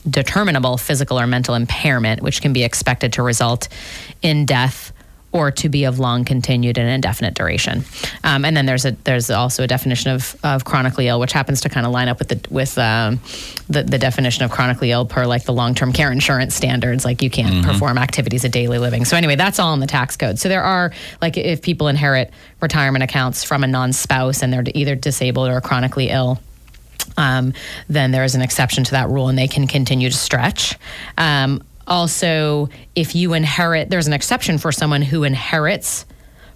determinable 0.10 0.78
physical 0.78 1.20
or 1.20 1.28
mental 1.28 1.56
impairment, 1.56 2.22
which 2.22 2.42
can 2.42 2.54
be 2.54 2.64
expected 2.64 3.14
to 3.14 3.24
result 3.24 3.68
in 4.22 4.46
death 4.46 4.92
or 5.36 5.52
to 5.52 5.68
be 5.68 5.84
of 5.84 6.00
long 6.00 6.24
continued 6.24 6.78
and 6.78 6.88
indefinite 6.88 7.34
duration. 7.34 7.84
Um, 8.24 8.46
and 8.46 8.56
then 8.56 8.66
there's 8.66 8.86
a 8.86 8.92
there's 9.04 9.30
also 9.30 9.64
a 9.64 9.68
definition 9.68 10.12
of, 10.12 10.34
of 10.46 10.64
chronically 10.64 11.10
ill, 11.10 11.20
which 11.20 11.34
happens 11.34 11.60
to 11.62 11.70
kind 11.70 11.86
of 11.86 11.92
line 11.92 12.08
up 12.08 12.20
with 12.20 12.30
the 12.30 12.40
with 12.50 12.78
um, 12.78 13.20
the, 13.68 13.84
the 13.84 13.98
definition 13.98 14.46
of 14.46 14.52
chronically 14.52 14.92
ill 14.92 15.06
per 15.06 15.26
like 15.26 15.44
the 15.44 15.52
long 15.52 15.76
term 15.76 15.92
care 15.92 16.10
insurance 16.10 16.56
standards. 16.56 17.04
Like 17.04 17.22
you 17.22 17.30
can't 17.30 17.54
mm-hmm. 17.54 17.70
perform 17.70 17.98
activities 17.98 18.46
of 18.46 18.52
daily 18.52 18.78
living. 18.78 19.04
So 19.04 19.18
anyway, 19.18 19.36
that's 19.36 19.60
all 19.60 19.74
in 19.74 19.82
the 19.82 19.88
tax 19.88 20.16
code. 20.16 20.40
So 20.40 20.48
there 20.48 20.64
are 20.64 20.94
like 21.22 21.36
if 21.36 21.62
people 21.62 21.90
inherit 21.90 22.32
retirement 22.62 23.04
accounts 23.04 23.44
from 23.44 23.66
a 23.66 23.68
non 23.68 23.92
spouse 23.92 24.42
and 24.42 24.54
they're 24.54 24.64
either 24.74 24.96
disabled 24.96 25.50
or 25.50 25.60
chronically 25.60 26.12
ill 26.12 26.40
um, 27.18 27.54
then 27.88 28.12
there 28.12 28.24
is 28.24 28.36
an 28.36 28.42
exception 28.42 28.84
to 28.86 28.92
that 28.92 29.10
rule 29.10 29.30
and 29.30 29.38
they 29.38 29.48
can 29.48 29.68
continue 29.68 30.10
to 30.10 30.16
stretch. 30.16 30.78
Um, 31.18 31.64
also, 31.88 32.70
if 32.96 33.16
you 33.16 33.34
inherit, 33.34 33.90
there's 33.90 34.08
an 34.08 34.14
exception 34.14 34.58
for 34.58 34.72
someone 34.72 35.02
who 35.02 35.24
inherits 35.24 36.06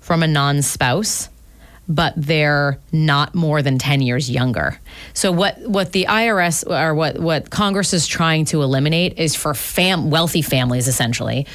from 0.02 0.24
a 0.24 0.28
non 0.28 0.62
spouse 0.62 1.30
but 1.90 2.14
they're 2.16 2.80
not 2.92 3.34
more 3.34 3.64
than 3.64 3.80
10 3.80 4.02
years 4.02 4.30
younger. 4.30 4.80
So 5.16 5.32
what 5.32 5.60
what 5.68 5.92
the 5.92 6.06
IRS 6.08 6.70
or 6.70 6.94
what 6.94 7.20
what 7.20 7.50
Congress 7.50 7.94
is 7.94 8.06
trying 8.06 8.46
to 8.46 8.62
eliminate 8.62 9.18
is 9.18 9.36
for 9.36 9.56
fam- 9.56 10.12
wealthy 10.12 10.44
families 10.44 10.88
essentially 10.88 11.48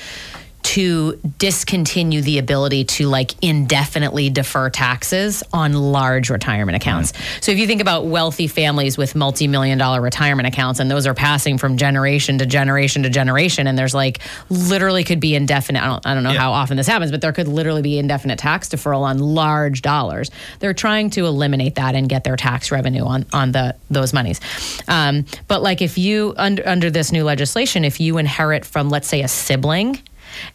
to 0.64 1.20
discontinue 1.38 2.22
the 2.22 2.38
ability 2.38 2.84
to 2.84 3.06
like 3.06 3.34
indefinitely 3.42 4.30
defer 4.30 4.70
taxes 4.70 5.42
on 5.52 5.74
large 5.74 6.30
retirement 6.30 6.74
accounts. 6.74 7.12
So 7.42 7.52
if 7.52 7.58
you 7.58 7.66
think 7.66 7.82
about 7.82 8.06
wealthy 8.06 8.46
families 8.46 8.96
with 8.96 9.14
multi-million 9.14 9.76
dollar 9.76 10.00
retirement 10.00 10.48
accounts 10.48 10.80
and 10.80 10.90
those 10.90 11.06
are 11.06 11.12
passing 11.12 11.58
from 11.58 11.76
generation 11.76 12.38
to 12.38 12.46
generation 12.46 13.02
to 13.02 13.10
generation 13.10 13.66
and 13.66 13.78
there's 13.78 13.94
like 13.94 14.20
literally 14.48 15.04
could 15.04 15.20
be 15.20 15.34
indefinite 15.34 15.82
I 15.82 15.86
don't, 15.86 16.06
I 16.06 16.14
don't 16.14 16.22
know 16.22 16.32
yeah. 16.32 16.40
how 16.40 16.52
often 16.52 16.78
this 16.78 16.86
happens 16.86 17.10
but 17.10 17.20
there 17.20 17.32
could 17.32 17.46
literally 17.46 17.82
be 17.82 17.98
indefinite 17.98 18.38
tax 18.38 18.70
deferral 18.70 19.02
on 19.02 19.18
large 19.18 19.82
dollars. 19.82 20.30
They're 20.60 20.74
trying 20.74 21.10
to 21.10 21.26
eliminate 21.26 21.74
that 21.74 21.94
and 21.94 22.08
get 22.08 22.24
their 22.24 22.36
tax 22.36 22.70
revenue 22.70 23.04
on 23.04 23.26
on 23.34 23.52
the 23.52 23.76
those 23.90 24.14
monies. 24.14 24.40
Um, 24.88 25.26
but 25.46 25.62
like 25.62 25.82
if 25.82 25.98
you 25.98 26.32
under 26.38 26.66
under 26.66 26.90
this 26.90 27.12
new 27.12 27.22
legislation 27.22 27.84
if 27.84 28.00
you 28.00 28.16
inherit 28.16 28.64
from 28.64 28.88
let's 28.88 29.08
say 29.08 29.20
a 29.20 29.28
sibling 29.28 30.00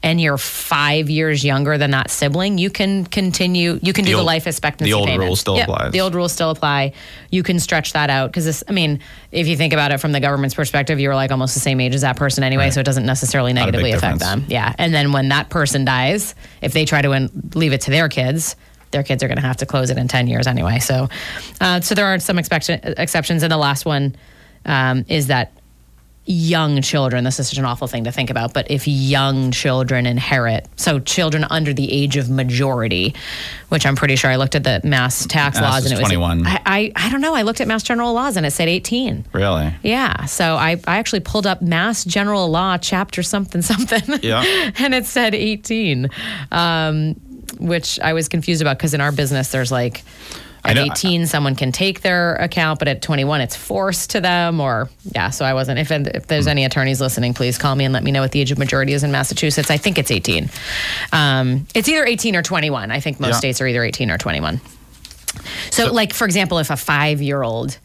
and 0.04 0.20
you're 0.20 0.38
five 0.38 1.10
years 1.10 1.44
younger 1.44 1.78
than 1.78 1.92
that 1.92 2.10
sibling, 2.10 2.58
you 2.58 2.70
can 2.70 3.06
continue. 3.06 3.80
You 3.82 3.94
can 3.94 4.06
do 4.06 4.12
the, 4.12 4.18
old, 4.18 4.22
the 4.22 4.26
life 4.26 4.48
expectancy. 4.48 4.92
The 4.92 4.98
old 4.98 5.08
payment. 5.08 5.28
rules 5.28 5.40
still 5.40 5.56
yep, 5.56 5.68
apply. 5.68 5.90
The 5.90 6.02
old 6.02 6.16
rules 6.16 6.32
still 6.32 6.50
apply. 6.50 6.94
You 7.30 7.44
can 7.44 7.60
stretch 7.60 7.94
that 7.94 8.10
out 8.10 8.32
because 8.32 8.46
this. 8.46 8.64
I 8.68 8.72
mean, 8.72 9.00
if 9.32 9.48
you 9.48 9.58
think 9.58 9.74
about 9.74 9.92
it 9.92 10.00
from 10.00 10.12
the 10.12 10.20
government's 10.20 10.56
perspective, 10.56 11.00
you're 11.00 11.16
like 11.16 11.32
almost 11.32 11.54
the 11.54 11.60
same 11.60 11.80
age 11.80 11.96
as 11.96 12.02
that 12.02 12.18
person 12.18 12.44
anyway, 12.44 12.66
right. 12.66 12.74
so 12.74 12.80
it 12.80 12.86
doesn't 12.86 13.06
necessarily 13.06 13.54
negatively 13.54 13.92
affect 13.92 14.20
them. 14.20 14.46
Yeah, 14.48 14.74
and 14.78 14.94
then 14.94 15.12
when 15.12 15.30
that 15.30 15.50
person 15.50 15.86
dies, 15.86 16.36
if 16.62 16.74
they 16.74 16.86
try 16.86 17.02
to 17.02 17.12
in, 17.12 17.30
leave 17.56 17.74
it 17.74 17.82
to 17.82 17.92
their 17.92 18.10
kids 18.10 18.56
their 18.92 19.04
kids 19.04 19.24
are 19.24 19.28
going 19.28 19.38
to 19.38 19.44
have 19.44 19.58
to 19.58 19.66
close 19.66 19.90
it 19.90 19.98
in 19.98 20.08
10 20.08 20.28
years 20.28 20.48
anyway. 20.48 20.80
So, 20.80 21.10
uh, 21.62 21.82
so 21.82 21.94
there 21.94 22.08
are 22.08 22.20
some 22.20 22.40
exceptions. 22.40 23.44
And 23.44 23.52
the 23.52 23.58
last 23.58 23.86
one 23.86 24.16
um, 24.66 25.06
is 25.08 25.28
that 25.28 25.52
young 26.30 26.80
children, 26.84 27.24
this 27.24 27.40
is 27.40 27.50
such 27.50 27.58
an 27.58 27.66
awful 27.66 27.88
thing 27.88 28.04
to 28.04 28.12
think 28.12 28.30
about, 28.30 28.54
but 28.54 28.70
if 28.70 28.88
young 28.88 29.50
children 29.50 30.06
inherit, 30.06 30.68
so 30.76 31.00
children 31.00 31.44
under 31.50 31.74
the 31.74 31.92
age 31.92 32.18
of 32.18 32.30
majority, 32.30 33.16
which 33.70 33.84
I'm 33.84 33.96
pretty 33.96 34.16
sure 34.16 34.30
I 34.30 34.36
looked 34.36 34.54
at 34.54 34.64
the 34.64 34.80
mass 34.84 35.26
tax 35.26 35.60
mass 35.60 35.64
laws 35.64 35.86
and 35.86 35.94
it 35.94 35.98
was 35.98 36.08
21. 36.08 36.46
I, 36.46 36.62
I, 36.66 36.92
I 36.96 37.10
don't 37.10 37.22
know. 37.22 37.34
I 37.34 37.42
looked 37.42 37.62
at 37.62 37.68
mass 37.68 37.82
general 37.82 38.14
laws 38.14 38.38
and 38.38 38.46
it 38.46 38.52
said 38.52 38.68
18. 38.68 39.26
Really? 39.34 39.74
Yeah. 39.82 40.26
So 40.26 40.56
I, 40.56 40.80
I 40.86 40.98
actually 40.98 41.22
pulled 41.22 41.48
up 41.48 41.64
mass 41.64 42.06
general 42.06 42.48
law 42.48 42.78
chapter 42.78 43.24
something 43.24 43.62
something. 43.64 44.20
Yeah. 44.22 44.44
and 44.78 44.94
it 44.94 45.08
said 45.08 45.34
18, 45.34 46.10
um, 46.52 47.16
which 47.60 48.00
I 48.02 48.14
was 48.14 48.30
confused 48.30 48.62
about 48.62 48.78
because 48.78 48.94
in 48.94 49.02
our 49.02 49.12
business 49.12 49.52
there's 49.52 49.72
like 49.72 50.04
at 50.66 50.76
know, 50.76 50.84
18, 50.84 51.26
someone 51.26 51.56
can 51.56 51.72
take 51.72 52.02
their 52.02 52.36
account, 52.36 52.80
but 52.80 52.88
at 52.88 53.02
21, 53.02 53.42
it's 53.42 53.56
forced 53.56 54.12
to 54.12 54.22
them. 54.22 54.60
Or 54.60 54.90
yeah, 55.14 55.30
so 55.30 55.46
I 55.46 55.54
wasn't. 55.54 55.80
If 55.80 55.92
if 55.92 56.28
there's 56.28 56.48
any 56.48 56.66
attorneys 56.66 57.00
listening, 57.02 57.34
please 57.34 57.58
call 57.58 57.76
me 57.76 57.86
and 57.86 57.94
let 57.94 58.04
me 58.04 58.12
know 58.12 58.22
what 58.22 58.32
the 58.32 58.42
age 58.42 58.52
of 58.52 58.58
majority 58.58 58.94
is 58.94 59.04
in 59.04 59.12
Massachusetts. 59.12 59.72
I 59.72 59.78
think 59.78 59.98
it's 59.98 60.12
18. 60.12 60.50
Um, 61.14 61.68
it's 61.74 61.88
either 61.88 62.06
18 62.06 62.36
or 62.36 62.42
21. 62.42 62.92
I 62.92 63.00
think 63.00 63.20
most 63.20 63.30
yeah. 63.30 63.38
states 63.38 63.62
are 63.62 63.68
either 63.68 63.84
18 63.84 64.12
or 64.12 64.18
21. 64.18 64.60
So, 65.70 65.86
so, 65.86 65.94
like 65.94 66.14
for 66.14 66.26
example, 66.26 66.58
if 66.58 66.70
a 66.70 66.78
five 66.78 67.22
year 67.22 67.44
old 67.44 67.78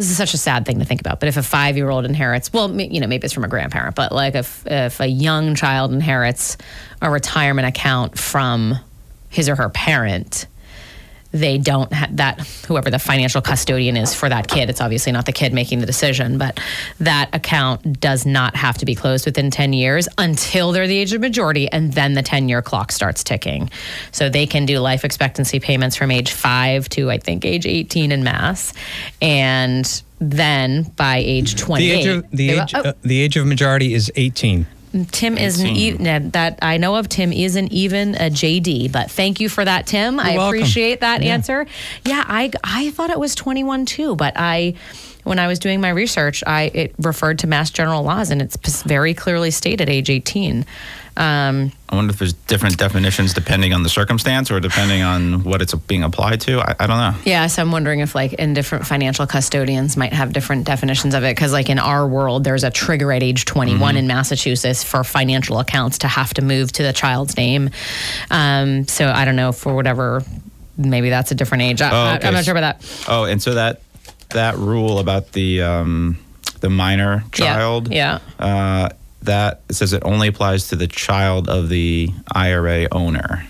this 0.00 0.10
is 0.10 0.16
such 0.16 0.32
a 0.32 0.38
sad 0.38 0.64
thing 0.64 0.78
to 0.78 0.84
think 0.86 1.02
about. 1.02 1.20
But 1.20 1.28
if 1.28 1.36
a 1.36 1.42
five 1.42 1.76
year 1.76 1.90
old 1.90 2.06
inherits, 2.06 2.50
well, 2.54 2.74
you 2.74 3.00
know, 3.00 3.06
maybe 3.06 3.26
it's 3.26 3.34
from 3.34 3.44
a 3.44 3.48
grandparent, 3.48 3.96
but 3.96 4.12
like 4.12 4.34
if, 4.34 4.66
if 4.66 4.98
a 4.98 5.06
young 5.06 5.54
child 5.54 5.92
inherits 5.92 6.56
a 7.02 7.10
retirement 7.10 7.68
account 7.68 8.18
from 8.18 8.76
his 9.28 9.50
or 9.50 9.56
her 9.56 9.68
parent, 9.68 10.46
they 11.32 11.58
don't 11.58 11.92
have 11.92 12.16
that 12.16 12.40
whoever 12.66 12.90
the 12.90 12.98
financial 12.98 13.40
custodian 13.40 13.96
is 13.96 14.14
for 14.14 14.28
that 14.28 14.48
kid 14.48 14.68
it's 14.68 14.80
obviously 14.80 15.12
not 15.12 15.26
the 15.26 15.32
kid 15.32 15.52
making 15.52 15.78
the 15.80 15.86
decision 15.86 16.38
but 16.38 16.58
that 16.98 17.28
account 17.32 18.00
does 18.00 18.26
not 18.26 18.56
have 18.56 18.76
to 18.76 18.84
be 18.84 18.94
closed 18.94 19.26
within 19.26 19.50
10 19.50 19.72
years 19.72 20.08
until 20.18 20.72
they're 20.72 20.86
the 20.86 20.96
age 20.96 21.12
of 21.12 21.20
majority 21.20 21.70
and 21.70 21.92
then 21.92 22.14
the 22.14 22.22
10 22.22 22.48
year 22.48 22.62
clock 22.62 22.90
starts 22.92 23.22
ticking 23.22 23.70
so 24.12 24.28
they 24.28 24.46
can 24.46 24.66
do 24.66 24.78
life 24.78 25.04
expectancy 25.04 25.60
payments 25.60 25.96
from 25.96 26.10
age 26.10 26.32
5 26.32 26.88
to 26.90 27.10
i 27.10 27.18
think 27.18 27.44
age 27.44 27.66
18 27.66 28.12
in 28.12 28.24
mass 28.24 28.72
and 29.22 30.02
then 30.20 30.82
by 30.96 31.16
age 31.16 31.56
28 31.56 31.88
the 31.88 32.00
age 32.00 32.06
of, 32.06 32.30
the 32.30 32.50
age, 32.50 32.74
oh. 32.74 32.80
uh, 32.80 32.92
the 33.02 33.20
age 33.20 33.36
of 33.36 33.46
majority 33.46 33.94
is 33.94 34.12
18 34.16 34.66
Tim 35.12 35.38
isn't 35.38 35.66
even 35.66 36.30
that 36.32 36.58
I 36.62 36.76
know 36.76 36.96
of. 36.96 37.08
Tim 37.08 37.32
isn't 37.32 37.72
even 37.72 38.14
a 38.16 38.30
JD, 38.30 38.90
but 38.90 39.10
thank 39.10 39.40
you 39.40 39.48
for 39.48 39.64
that, 39.64 39.86
Tim. 39.86 40.14
You're 40.14 40.24
I 40.24 40.36
welcome. 40.36 40.58
appreciate 40.58 41.00
that 41.00 41.22
yeah. 41.22 41.34
answer. 41.34 41.66
Yeah, 42.04 42.24
I 42.26 42.50
I 42.64 42.90
thought 42.90 43.10
it 43.10 43.18
was 43.18 43.34
21 43.34 43.86
too, 43.86 44.16
but 44.16 44.34
I 44.36 44.74
when 45.24 45.38
I 45.38 45.46
was 45.46 45.58
doing 45.58 45.80
my 45.80 45.90
research, 45.90 46.42
I 46.46 46.70
it 46.74 46.94
referred 46.98 47.38
to 47.40 47.46
Mass 47.46 47.70
General 47.70 48.02
laws, 48.02 48.30
and 48.30 48.42
it's 48.42 48.82
very 48.82 49.14
clearly 49.14 49.50
stated 49.50 49.88
age 49.88 50.10
18. 50.10 50.66
Um, 51.16 51.72
I 51.88 51.96
wonder 51.96 52.12
if 52.12 52.18
there's 52.18 52.32
different 52.32 52.78
definitions 52.78 53.34
depending 53.34 53.72
on 53.72 53.82
the 53.82 53.88
circumstance 53.88 54.50
or 54.50 54.60
depending 54.60 55.02
on 55.02 55.42
what 55.44 55.60
it's 55.60 55.74
being 55.74 56.02
applied 56.02 56.40
to. 56.42 56.60
I, 56.60 56.76
I 56.78 56.86
don't 56.86 56.98
know. 56.98 57.14
Yeah, 57.24 57.46
so 57.48 57.62
I'm 57.62 57.72
wondering 57.72 58.00
if 58.00 58.14
like 58.14 58.32
in 58.34 58.54
different 58.54 58.86
financial 58.86 59.26
custodians 59.26 59.96
might 59.96 60.12
have 60.12 60.32
different 60.32 60.66
definitions 60.66 61.14
of 61.14 61.24
it 61.24 61.34
because 61.34 61.52
like 61.52 61.68
in 61.68 61.78
our 61.78 62.06
world, 62.06 62.44
there's 62.44 62.64
a 62.64 62.70
trigger 62.70 63.12
at 63.12 63.22
age 63.22 63.44
21 63.44 63.80
mm-hmm. 63.80 63.98
in 63.98 64.06
Massachusetts 64.06 64.84
for 64.84 65.02
financial 65.04 65.58
accounts 65.58 65.98
to 65.98 66.08
have 66.08 66.32
to 66.34 66.42
move 66.42 66.70
to 66.72 66.82
the 66.82 66.92
child's 66.92 67.36
name. 67.36 67.70
Um, 68.30 68.86
so 68.86 69.08
I 69.08 69.24
don't 69.24 69.36
know 69.36 69.52
for 69.52 69.74
whatever. 69.74 70.22
Maybe 70.76 71.10
that's 71.10 71.30
a 71.32 71.34
different 71.34 71.62
age. 71.62 71.82
I, 71.82 71.90
oh, 71.90 72.16
okay. 72.16 72.28
I'm 72.28 72.34
not 72.34 72.44
sure 72.44 72.56
about 72.56 72.80
that. 72.80 73.04
Oh, 73.08 73.24
and 73.24 73.42
so 73.42 73.54
that 73.54 73.82
that 74.30 74.56
rule 74.56 74.98
about 74.98 75.32
the 75.32 75.62
um, 75.62 76.18
the 76.60 76.70
minor 76.70 77.24
child. 77.32 77.92
Yeah. 77.92 78.20
yeah. 78.38 78.44
Uh, 78.44 78.88
that 79.22 79.62
says 79.70 79.92
it 79.92 80.02
only 80.04 80.28
applies 80.28 80.68
to 80.68 80.76
the 80.76 80.86
child 80.86 81.48
of 81.48 81.68
the 81.68 82.10
IRA 82.32 82.88
owner. 82.92 83.46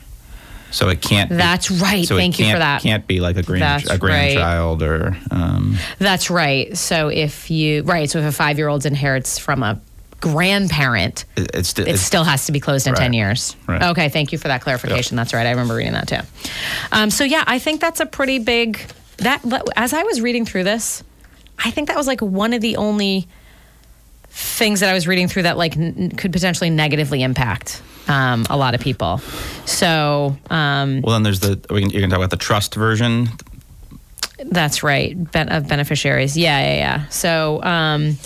So 0.71 0.89
it 0.89 1.03
can't. 1.03 1.31
That's 1.31 1.68
be, 1.68 1.77
right. 1.77 2.07
So 2.07 2.16
Thank 2.16 2.39
you 2.39 2.51
for 2.51 2.59
that. 2.59 2.83
Can't 2.83 3.07
be 3.07 3.21
like 3.21 3.37
a 3.37 3.43
grand 3.43 3.89
a 3.91 3.99
grandchild 3.99 4.83
right. 4.83 4.89
or. 4.89 5.16
Um, 5.31 5.77
That's 5.99 6.31
right. 6.31 6.77
So 6.77 7.09
if 7.09 7.51
you 7.51 7.83
right, 7.83 8.09
so 8.09 8.21
if 8.21 8.25
a 8.25 8.33
five 8.33 8.57
year 8.57 8.68
old 8.68 8.87
inherits 8.87 9.39
from 9.39 9.62
a 9.62 9.81
grandparent, 10.21 11.25
it, 11.37 11.51
it's, 11.55 11.79
it 11.79 11.89
it's, 11.89 12.03
still 12.03 12.25
has 12.25 12.47
to 12.47 12.53
be 12.53 12.61
closed 12.61 12.87
in 12.87 12.93
right. 12.93 13.01
ten 13.01 13.12
years. 13.12 13.57
Right. 13.66 13.83
Okay. 13.83 14.09
Thank 14.09 14.33
you 14.33 14.39
for 14.39 14.49
that 14.49 14.61
clarification. 14.61 15.16
Yep. 15.16 15.25
That's 15.25 15.35
right. 15.35 15.47
I 15.47 15.51
remember 15.51 15.75
reading 15.75 15.95
that 15.95 16.09
too. 16.09 16.21
Um, 16.93 17.11
so 17.11 17.25
yeah, 17.25 17.45
I 17.47 17.59
think 17.59 17.81
that's 17.81 18.01
a 18.01 18.07
pretty 18.07 18.39
big. 18.39 18.79
That 19.18 19.43
as 19.77 19.93
I 19.93 20.05
was 20.05 20.21
reading 20.21 20.47
through 20.47 20.64
this, 20.64 21.03
I 21.59 21.71
think 21.71 21.89
that 21.89 21.97
was 21.97 22.07
like 22.07 22.21
one 22.21 22.53
of 22.53 22.61
the 22.61 22.77
only 22.77 23.29
things 24.31 24.81
that 24.81 24.89
I 24.89 24.95
was 24.95 25.07
reading 25.07 25.28
through 25.28 25.43
that 25.43 25.59
like 25.59 25.76
n- 25.76 26.11
could 26.11 26.33
potentially 26.33 26.70
negatively 26.70 27.22
impact 27.22 27.83
um, 28.09 28.47
a 28.49 28.57
lot 28.57 28.74
of 28.74 28.81
people. 28.81 29.18
So, 29.66 30.37
um, 30.49 31.03
well, 31.03 31.14
then 31.14 31.22
there's 31.22 31.41
the 31.41 31.61
we 31.70 31.83
can, 31.83 31.91
you 31.91 32.01
can 32.01 32.11
talk 32.11 32.18
about 32.18 32.31
the 32.31 32.37
trust 32.37 32.74
version. 32.74 33.28
That's 34.39 34.83
right, 34.83 35.14
ben- 35.33 35.51
of 35.51 35.68
beneficiaries. 35.68 36.37
Yeah, 36.37 36.61
yeah, 36.61 36.74
yeah. 36.76 37.09
So, 37.09 37.62
um, 37.62 38.16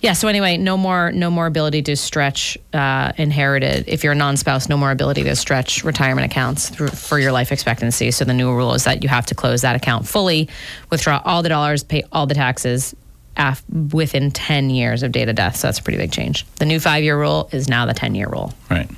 yeah. 0.00 0.12
So 0.12 0.28
anyway, 0.28 0.56
no 0.56 0.76
more, 0.76 1.10
no 1.12 1.30
more 1.30 1.46
ability 1.46 1.82
to 1.82 1.96
stretch 1.96 2.56
uh, 2.72 3.12
inherited. 3.16 3.84
If 3.88 4.04
you're 4.04 4.12
a 4.12 4.16
non-spouse, 4.16 4.68
no 4.68 4.76
more 4.76 4.92
ability 4.92 5.24
to 5.24 5.36
stretch 5.36 5.84
retirement 5.84 6.30
accounts 6.30 6.70
through, 6.70 6.88
for 6.88 7.18
your 7.18 7.32
life 7.32 7.52
expectancy. 7.52 8.10
So 8.12 8.24
the 8.24 8.32
new 8.32 8.54
rule 8.54 8.74
is 8.74 8.84
that 8.84 9.02
you 9.02 9.08
have 9.08 9.26
to 9.26 9.34
close 9.34 9.62
that 9.62 9.76
account 9.76 10.06
fully, 10.06 10.48
withdraw 10.88 11.20
all 11.24 11.42
the 11.42 11.48
dollars, 11.48 11.82
pay 11.82 12.04
all 12.12 12.26
the 12.26 12.34
taxes, 12.34 12.94
af- 13.36 13.64
within 13.92 14.30
10 14.30 14.70
years 14.70 15.02
of 15.02 15.12
date 15.12 15.28
of 15.28 15.36
death. 15.36 15.56
So 15.56 15.68
that's 15.68 15.78
a 15.78 15.82
pretty 15.82 15.98
big 15.98 16.12
change. 16.12 16.46
The 16.56 16.66
new 16.66 16.80
five 16.80 17.02
year 17.02 17.18
rule 17.18 17.48
is 17.52 17.68
now 17.68 17.86
the 17.86 17.94
10 17.94 18.14
year 18.14 18.28
rule. 18.28 18.52
Right. 18.70 18.90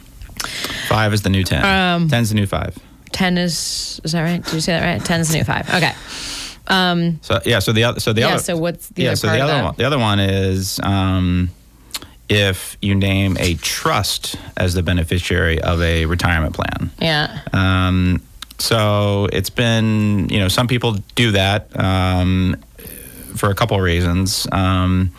Five 0.88 1.12
is 1.12 1.22
the 1.22 1.30
new 1.30 1.44
10. 1.44 1.64
Um, 1.64 2.08
10 2.08 2.22
is 2.22 2.28
the 2.30 2.34
new 2.34 2.46
five. 2.46 2.76
10 3.12 3.38
is, 3.38 4.00
is 4.04 4.12
that 4.12 4.22
right? 4.22 4.42
Did 4.42 4.54
you 4.54 4.60
say 4.60 4.72
that 4.72 4.84
right? 4.84 5.04
10 5.04 5.20
is 5.20 5.28
the 5.28 5.38
new 5.38 5.44
five. 5.44 5.68
Okay. 5.72 5.92
Um, 6.68 7.20
so 7.22 7.40
yeah, 7.44 7.58
so 7.58 7.72
the 7.72 7.84
other, 7.84 8.00
so 8.00 8.12
the 8.12 8.22
yeah, 8.22 8.28
other, 8.28 8.38
so 8.38 8.56
what's 8.56 8.88
the 8.88 9.02
yeah, 9.02 9.08
other 9.10 9.16
so 9.16 9.26
the 9.28 9.40
other 9.40 9.62
one, 9.62 9.74
the 9.76 9.84
other 9.84 9.98
one 9.98 10.20
is 10.20 10.80
um, 10.82 11.50
if 12.28 12.78
you 12.80 12.94
name 12.94 13.36
a 13.38 13.54
trust 13.54 14.36
as 14.56 14.74
the 14.74 14.82
beneficiary 14.82 15.60
of 15.60 15.82
a 15.82 16.06
retirement 16.06 16.54
plan. 16.54 16.90
Yeah. 17.00 17.40
Um, 17.52 18.22
so 18.58 19.28
it's 19.32 19.50
been, 19.50 20.28
you 20.28 20.38
know, 20.38 20.48
some 20.48 20.68
people 20.68 20.98
do 21.14 21.32
that. 21.32 21.68
Um, 21.78 22.56
for 23.36 23.50
a 23.50 23.54
couple 23.54 23.76
of 23.76 23.82
reasons. 23.82 24.46
Um, 24.52 25.12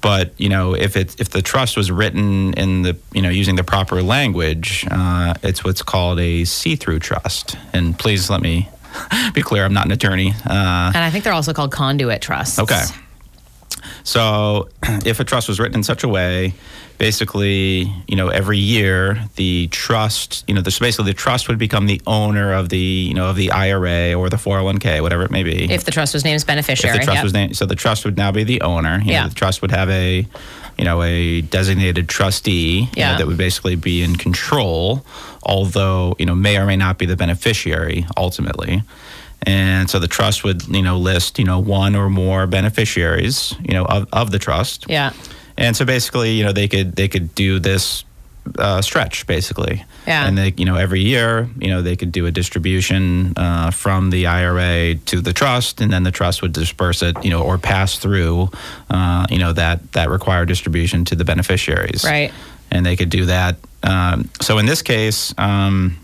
but 0.00 0.32
you 0.38 0.48
know, 0.48 0.74
if 0.74 0.96
it 0.96 1.20
if 1.20 1.30
the 1.30 1.42
trust 1.42 1.76
was 1.76 1.90
written 1.90 2.54
in 2.54 2.82
the 2.82 2.96
you 3.12 3.22
know 3.22 3.30
using 3.30 3.56
the 3.56 3.64
proper 3.64 4.02
language, 4.02 4.86
uh, 4.90 5.34
it's 5.42 5.64
what's 5.64 5.82
called 5.82 6.20
a 6.20 6.44
see-through 6.44 7.00
trust. 7.00 7.56
And 7.72 7.98
please 7.98 8.30
let 8.30 8.40
me 8.40 8.68
be 9.34 9.42
clear: 9.42 9.64
I'm 9.64 9.74
not 9.74 9.86
an 9.86 9.92
attorney. 9.92 10.32
Uh, 10.46 10.92
and 10.94 10.98
I 10.98 11.10
think 11.10 11.24
they're 11.24 11.32
also 11.32 11.52
called 11.52 11.72
conduit 11.72 12.22
trusts. 12.22 12.58
Okay. 12.58 12.84
So, 14.08 14.70
if 15.04 15.20
a 15.20 15.24
trust 15.24 15.48
was 15.48 15.60
written 15.60 15.76
in 15.76 15.82
such 15.82 16.02
a 16.02 16.08
way 16.08 16.54
basically, 16.96 17.92
you 18.08 18.16
know, 18.16 18.28
every 18.28 18.58
year 18.58 19.22
the 19.36 19.68
trust, 19.68 20.44
you 20.48 20.54
know, 20.54 20.60
this 20.60 20.78
basically 20.78 21.12
the 21.12 21.14
trust 21.14 21.46
would 21.46 21.58
become 21.58 21.86
the 21.86 22.00
owner 22.06 22.52
of 22.52 22.70
the, 22.70 22.78
you 22.78 23.14
know, 23.14 23.30
of 23.30 23.36
the 23.36 23.52
IRA 23.52 24.14
or 24.14 24.28
the 24.28 24.36
401k, 24.36 25.00
whatever 25.00 25.22
it 25.22 25.30
may 25.30 25.44
be. 25.44 25.70
If 25.70 25.84
the 25.84 25.90
trust 25.90 26.14
was 26.14 26.24
named 26.24 26.36
as 26.36 26.44
beneficiary. 26.44 26.96
If 26.96 27.02
the 27.02 27.04
trust 27.04 27.16
yep. 27.16 27.24
was 27.24 27.32
named, 27.34 27.56
so 27.56 27.66
the 27.66 27.76
trust 27.76 28.04
would 28.04 28.16
now 28.16 28.32
be 28.32 28.44
the 28.44 28.62
owner. 28.62 28.98
You 28.98 29.12
yeah. 29.12 29.22
Know, 29.22 29.28
the 29.28 29.34
trust 29.34 29.62
would 29.62 29.70
have 29.70 29.88
a, 29.90 30.26
you 30.78 30.84
know, 30.84 31.02
a 31.02 31.42
designated 31.42 32.08
trustee 32.08 32.88
yeah. 32.94 33.12
know, 33.12 33.18
that 33.18 33.26
would 33.26 33.36
basically 33.36 33.76
be 33.76 34.02
in 34.02 34.16
control, 34.16 35.04
although, 35.44 36.16
you 36.18 36.26
know, 36.26 36.34
may 36.34 36.56
or 36.56 36.66
may 36.66 36.76
not 36.76 36.98
be 36.98 37.06
the 37.06 37.16
beneficiary 37.16 38.06
ultimately. 38.16 38.82
And 39.42 39.88
so 39.88 39.98
the 39.98 40.08
trust 40.08 40.44
would, 40.44 40.66
you 40.66 40.82
know, 40.82 40.98
list, 40.98 41.38
you 41.38 41.44
know, 41.44 41.58
one 41.58 41.94
or 41.94 42.10
more 42.10 42.46
beneficiaries, 42.46 43.54
you 43.62 43.72
know, 43.72 43.84
of, 43.84 44.08
of 44.12 44.30
the 44.30 44.38
trust. 44.38 44.86
Yeah. 44.88 45.12
And 45.56 45.76
so 45.76 45.84
basically, 45.84 46.32
you 46.32 46.44
know, 46.44 46.52
they 46.52 46.68
could 46.68 46.96
they 46.96 47.08
could 47.08 47.34
do 47.34 47.58
this 47.58 48.04
uh, 48.58 48.80
stretch 48.80 49.26
basically. 49.26 49.84
Yeah. 50.06 50.26
And 50.26 50.38
they, 50.38 50.54
you 50.56 50.64
know, 50.64 50.76
every 50.76 51.00
year, 51.02 51.48
you 51.58 51.68
know, 51.68 51.82
they 51.82 51.96
could 51.96 52.12
do 52.12 52.26
a 52.26 52.30
distribution 52.30 53.34
uh, 53.36 53.70
from 53.70 54.10
the 54.10 54.26
IRA 54.26 54.94
to 54.94 55.20
the 55.20 55.32
trust, 55.32 55.80
and 55.80 55.92
then 55.92 56.02
the 56.02 56.10
trust 56.10 56.40
would 56.40 56.52
disperse 56.52 57.02
it, 57.02 57.22
you 57.22 57.30
know, 57.30 57.42
or 57.42 57.58
pass 57.58 57.98
through, 57.98 58.50
uh, 58.88 59.26
you 59.30 59.38
know, 59.38 59.52
that 59.52 59.92
that 59.92 60.08
required 60.10 60.48
distribution 60.48 61.04
to 61.06 61.14
the 61.14 61.24
beneficiaries. 61.24 62.04
Right. 62.04 62.32
And 62.70 62.86
they 62.86 62.96
could 62.96 63.10
do 63.10 63.26
that. 63.26 63.56
Um, 63.82 64.30
so 64.40 64.58
in 64.58 64.66
this 64.66 64.82
case. 64.82 65.34
Um, 65.38 65.98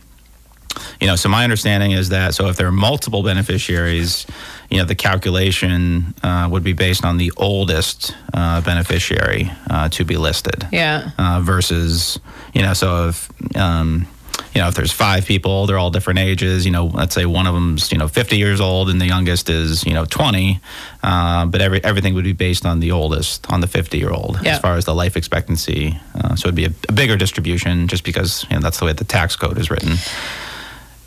you 1.00 1.06
know, 1.06 1.16
so 1.16 1.28
my 1.28 1.44
understanding 1.44 1.92
is 1.92 2.08
that 2.10 2.34
so 2.34 2.48
if 2.48 2.56
there 2.56 2.66
are 2.66 2.72
multiple 2.72 3.22
beneficiaries, 3.22 4.26
you 4.70 4.78
know, 4.78 4.84
the 4.84 4.94
calculation 4.94 6.14
uh, 6.22 6.48
would 6.50 6.64
be 6.64 6.72
based 6.72 7.04
on 7.04 7.16
the 7.16 7.32
oldest 7.36 8.14
uh, 8.32 8.60
beneficiary 8.60 9.50
uh, 9.70 9.88
to 9.90 10.04
be 10.04 10.16
listed. 10.16 10.66
Yeah. 10.72 11.10
Uh, 11.18 11.40
versus, 11.42 12.18
you 12.52 12.62
know, 12.62 12.74
so 12.74 13.08
if 13.08 13.56
um, 13.56 14.06
you 14.54 14.60
know 14.60 14.68
if 14.68 14.74
there's 14.74 14.92
five 14.92 15.26
people, 15.26 15.66
they're 15.66 15.78
all 15.78 15.90
different 15.90 16.20
ages. 16.20 16.64
You 16.64 16.70
know, 16.70 16.86
let's 16.86 17.14
say 17.14 17.26
one 17.26 17.46
of 17.46 17.54
them's 17.54 17.90
you 17.90 17.98
know 17.98 18.08
50 18.08 18.36
years 18.36 18.60
old 18.60 18.88
and 18.88 19.00
the 19.00 19.06
youngest 19.06 19.50
is 19.50 19.84
you 19.84 19.94
know 19.94 20.04
20, 20.04 20.60
uh, 21.02 21.46
but 21.46 21.60
every 21.60 21.82
everything 21.84 22.14
would 22.14 22.24
be 22.24 22.32
based 22.32 22.64
on 22.64 22.80
the 22.80 22.92
oldest, 22.92 23.50
on 23.50 23.60
the 23.60 23.66
50 23.66 23.98
year 23.98 24.10
old, 24.10 24.38
yeah. 24.42 24.54
as 24.54 24.60
far 24.60 24.76
as 24.76 24.84
the 24.84 24.94
life 24.94 25.16
expectancy. 25.16 25.98
Uh, 26.14 26.36
so 26.36 26.48
it'd 26.48 26.54
be 26.54 26.66
a, 26.66 26.72
a, 26.88 26.92
bigger 26.92 27.16
distribution 27.16 27.88
just 27.88 28.04
because 28.04 28.44
you 28.48 28.56
know 28.56 28.62
that's 28.62 28.78
the 28.78 28.84
way 28.84 28.92
the 28.92 29.04
tax 29.04 29.36
code 29.36 29.58
is 29.58 29.70
written. 29.70 29.94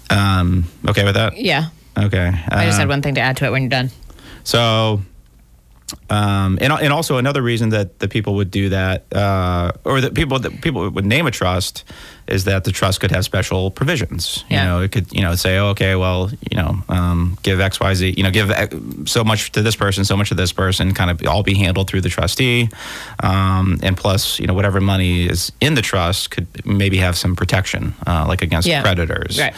Um, 0.10 0.66
okay 0.88 1.04
with 1.04 1.16
that? 1.16 1.38
Yeah. 1.38 1.70
Okay. 1.98 2.32
I 2.50 2.66
just 2.66 2.78
had 2.78 2.88
uh, 2.88 2.90
one 2.90 3.02
thing 3.02 3.16
to 3.16 3.22
add 3.22 3.38
to 3.38 3.46
it 3.46 3.52
when 3.52 3.64
you're 3.64 3.70
done. 3.70 3.90
So, 4.44 5.02
um, 6.10 6.58
and, 6.62 6.72
and 6.74 6.92
also 6.94 7.18
another 7.18 7.42
reason 7.42 7.70
that 7.70 8.00
the 8.00 8.08
people 8.08 8.36
would 8.36 8.52
do 8.52 8.70
that, 8.70 9.06
uh, 9.14 9.72
or 9.84 10.02
that 10.02 10.14
people 10.14 10.40
that 10.40 10.62
people 10.62 10.90
would 10.90 11.06
name 11.06 11.28
a 11.28 11.32
trust, 11.32 11.84
is 12.28 12.44
that 12.44 12.64
the 12.64 12.72
trust 12.72 13.00
could 13.00 13.12
have 13.12 13.24
special 13.24 13.72
provisions. 13.72 14.44
You 14.50 14.58
yeah. 14.58 14.66
know, 14.66 14.82
it 14.82 14.92
could 14.92 15.12
you 15.14 15.22
know 15.22 15.36
say, 15.36 15.58
oh, 15.58 15.68
okay, 15.68 15.96
well, 15.96 16.30
you 16.50 16.58
know, 16.58 16.82
um, 16.90 17.38
give 17.44 17.60
X, 17.60 17.80
Y, 17.80 17.94
Z, 17.94 18.14
you 18.18 18.24
know, 18.24 18.32
give 18.32 18.52
so 19.08 19.24
much 19.24 19.52
to 19.54 19.62
this 19.62 19.76
person, 19.76 20.04
so 20.06 20.18
much 20.18 20.30
to 20.30 20.36
this 20.36 20.52
person, 20.52 20.94
kind 20.94 21.10
of 21.10 21.26
all 21.26 21.44
be 21.44 21.56
handled 21.56 21.90
through 21.90 22.02
the 22.02 22.10
trustee, 22.10 22.70
um, 23.22 23.80
and 23.82 23.96
plus, 23.96 24.40
you 24.40 24.48
know, 24.48 24.54
whatever 24.54 24.82
money 24.82 25.28
is 25.28 25.52
in 25.62 25.76
the 25.76 25.82
trust 25.82 26.32
could 26.32 26.48
maybe 26.66 26.98
have 26.98 27.18
some 27.18 27.36
protection, 27.36 27.94
uh, 28.06 28.26
like 28.28 28.42
against 28.42 28.68
yeah. 28.68 28.82
creditors. 28.82 29.40
Right. 29.40 29.54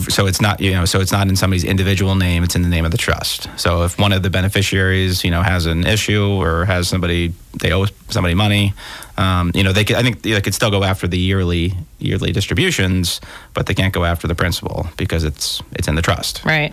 So 0.00 0.26
it's 0.26 0.40
not 0.40 0.60
you 0.60 0.72
know 0.72 0.84
so 0.84 1.00
it's 1.00 1.12
not 1.12 1.28
in 1.28 1.36
somebody's 1.36 1.64
individual 1.64 2.14
name 2.14 2.44
it's 2.44 2.56
in 2.56 2.62
the 2.62 2.68
name 2.68 2.84
of 2.84 2.90
the 2.90 2.98
trust. 2.98 3.48
So 3.56 3.84
if 3.84 3.98
one 3.98 4.12
of 4.12 4.22
the 4.22 4.30
beneficiaries 4.30 5.24
you 5.24 5.30
know 5.30 5.42
has 5.42 5.66
an 5.66 5.86
issue 5.86 6.26
or 6.26 6.64
has 6.64 6.88
somebody 6.88 7.32
they 7.60 7.72
owe 7.72 7.86
somebody 8.08 8.34
money 8.34 8.74
um, 9.16 9.52
you 9.54 9.62
know 9.62 9.72
they 9.72 9.84
could, 9.84 9.96
i 9.96 10.02
think 10.02 10.22
they 10.22 10.40
could 10.40 10.54
still 10.54 10.70
go 10.70 10.82
after 10.82 11.06
the 11.06 11.18
yearly 11.18 11.72
yearly 11.98 12.32
distributions 12.32 13.20
but 13.54 13.66
they 13.66 13.74
can't 13.74 13.94
go 13.94 14.04
after 14.04 14.26
the 14.26 14.34
principal 14.34 14.88
because 14.96 15.24
it's 15.24 15.62
it's 15.72 15.88
in 15.88 15.94
the 15.94 16.02
trust. 16.02 16.44
Right. 16.44 16.72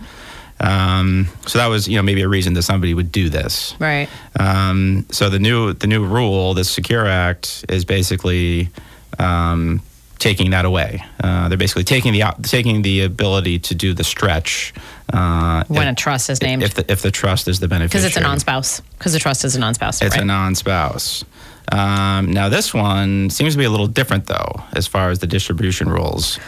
Um, 0.60 1.28
so 1.48 1.58
that 1.58 1.68
was 1.68 1.88
you 1.88 1.98
know 1.98 2.04
maybe 2.04 2.22
a 2.22 2.28
reason 2.28 2.54
that 2.54 2.64
somebody 2.64 2.94
would 2.94 3.12
do 3.12 3.30
this. 3.30 3.76
Right. 3.80 4.08
Um, 4.40 5.06
so 5.12 5.30
the 5.30 5.40
new 5.40 5.74
the 5.74 5.88
new 5.88 6.06
rule 6.06 6.54
the 6.54 6.64
secure 6.64 7.06
act 7.06 7.66
is 7.70 7.84
basically 7.86 8.70
um, 9.18 9.82
taking 10.22 10.52
that 10.52 10.64
away. 10.64 11.04
Uh, 11.22 11.50
they're 11.50 11.58
basically 11.58 11.84
taking 11.84 12.14
the 12.14 12.24
taking 12.44 12.84
the 12.84 13.02
ability 13.02 13.60
to 13.60 13.76
do 13.76 13.94
the 13.94 14.04
stretch 14.04 14.74
uh, 15.12 15.64
when 15.68 15.88
if, 15.88 15.94
a 15.94 15.96
trust 15.96 16.30
is 16.30 16.42
named. 16.42 16.64
If 16.64 16.76
the, 16.76 16.90
if 16.90 17.02
the 17.02 17.12
trust 17.12 17.48
is 17.48 17.60
the 17.60 17.68
beneficiary, 17.68 17.90
because 17.90 18.06
it's 18.06 18.18
a 18.18 18.22
non-spouse. 18.22 18.82
Because 18.98 19.14
the 19.14 19.20
trust 19.20 19.44
is 19.44 19.56
a 19.56 19.60
non-spouse. 19.60 20.02
It's 20.02 20.16
right? 20.16 20.22
a 20.22 20.26
non-spouse. 20.26 21.26
Um, 21.72 22.32
now 22.32 22.50
this 22.50 22.74
one 22.74 23.30
seems 23.30 23.54
to 23.54 23.58
be 23.58 23.66
a 23.66 23.70
little 23.70 23.88
different 23.88 24.28
though, 24.28 24.64
as 24.74 24.88
far 24.88 25.10
as 25.10 25.20
the 25.20 25.28
distribution 25.28 25.90
rules. 25.90 26.40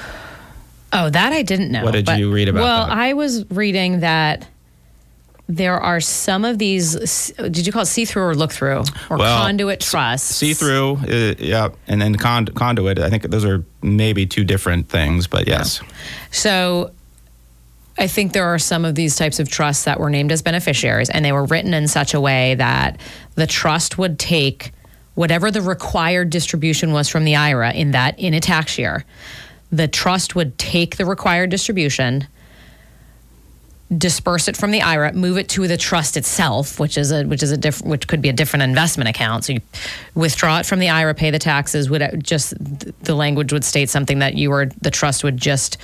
Oh, 0.94 1.10
that 1.10 1.34
I 1.34 1.42
didn't 1.42 1.72
know. 1.72 1.84
What 1.84 1.94
did 1.94 2.08
you 2.10 2.32
read 2.32 2.50
about? 2.50 2.62
Well, 2.62 2.88
that? 2.88 2.96
I 2.96 3.14
was 3.14 3.50
reading 3.50 4.02
that 4.02 4.48
there 5.56 5.80
are 5.80 6.00
some 6.00 6.46
of 6.46 6.58
these. 6.58 7.32
Did 7.38 7.66
you 7.66 7.72
call 7.72 7.84
it 7.84 7.88
see 7.88 8.06
through 8.06 8.24
or 8.24 8.36
look 8.36 8.52
through 8.52 8.84
or 9.10 9.18
well, 9.18 9.44
conduit 9.44 9.80
trusts? 9.80 10.36
See 10.36 10.54
through, 10.54 10.98
uh, 11.08 11.36
yeah, 11.38 11.70
and 11.88 12.02
then 12.02 12.16
con- 12.16 12.48
conduit. 12.48 13.00
I 13.00 13.10
think 13.10 13.24
those 13.24 13.46
are 13.46 13.64
maybe 13.82 14.26
two 14.26 14.44
different 14.44 14.90
things, 14.90 15.28
but 15.28 15.48
yes. 15.48 15.80
Yeah. 15.82 15.90
So. 16.32 16.92
I 17.96 18.08
think 18.08 18.34
there 18.34 18.46
are 18.46 18.58
some 18.58 18.86
of 18.86 18.96
these 18.96 19.16
types 19.16 19.40
of 19.40 19.50
trusts 19.50 19.84
that 19.84 20.00
were 20.00 20.10
named 20.10 20.32
as 20.32 20.42
beneficiaries, 20.42 21.12
and 21.12 21.24
they 21.24 21.32
were 21.32 21.46
written 21.46 21.76
in 21.76 21.88
such 21.88 22.16
a 22.16 22.20
way 22.20 22.56
that 22.56 23.00
the 23.36 23.46
trust 23.46 24.00
would 24.00 24.18
take 24.18 24.72
whatever 25.14 25.52
the 25.52 25.62
required 25.62 26.32
distribution 26.32 26.92
was 26.92 27.08
from 27.08 27.24
the 27.24 27.36
IRA 27.36 27.72
in 27.72 27.92
that 27.92 28.18
in 28.18 28.34
a 28.34 28.40
tax 28.40 28.80
year. 28.80 29.06
The 29.72 29.88
trust 29.88 30.34
would 30.36 30.58
take 30.58 30.98
the 30.98 31.06
required 31.06 31.52
distribution, 31.52 32.28
disperse 33.98 34.48
it 34.48 34.58
from 34.58 34.72
the 34.72 34.82
IRA, 34.82 35.14
move 35.14 35.38
it 35.38 35.50
to 35.50 35.68
the 35.68 35.78
trust 35.78 36.18
itself, 36.18 36.80
which 36.80 36.98
is 36.98 37.12
a 37.12 37.24
which 37.24 37.44
is 37.44 37.52
a 37.52 37.58
different 37.58 37.90
which 37.90 38.08
could 38.08 38.22
be 38.22 38.30
a 38.30 38.34
different 38.34 38.64
investment 38.64 39.10
account. 39.10 39.46
So 39.46 39.54
you 39.54 39.62
withdraw 40.16 40.60
it 40.60 40.66
from 40.66 40.80
the 40.80 40.90
IRA, 40.90 41.14
pay 41.14 41.32
the 41.32 41.40
taxes. 41.40 41.90
Would 41.90 42.24
just 42.24 42.54
the 43.04 43.16
language 43.16 43.54
would 43.54 43.64
state 43.64 43.90
something 43.90 44.20
that 44.20 44.36
you 44.36 44.52
or 44.52 44.66
the 44.82 44.92
trust 44.92 45.24
would 45.24 45.38
just 45.38 45.78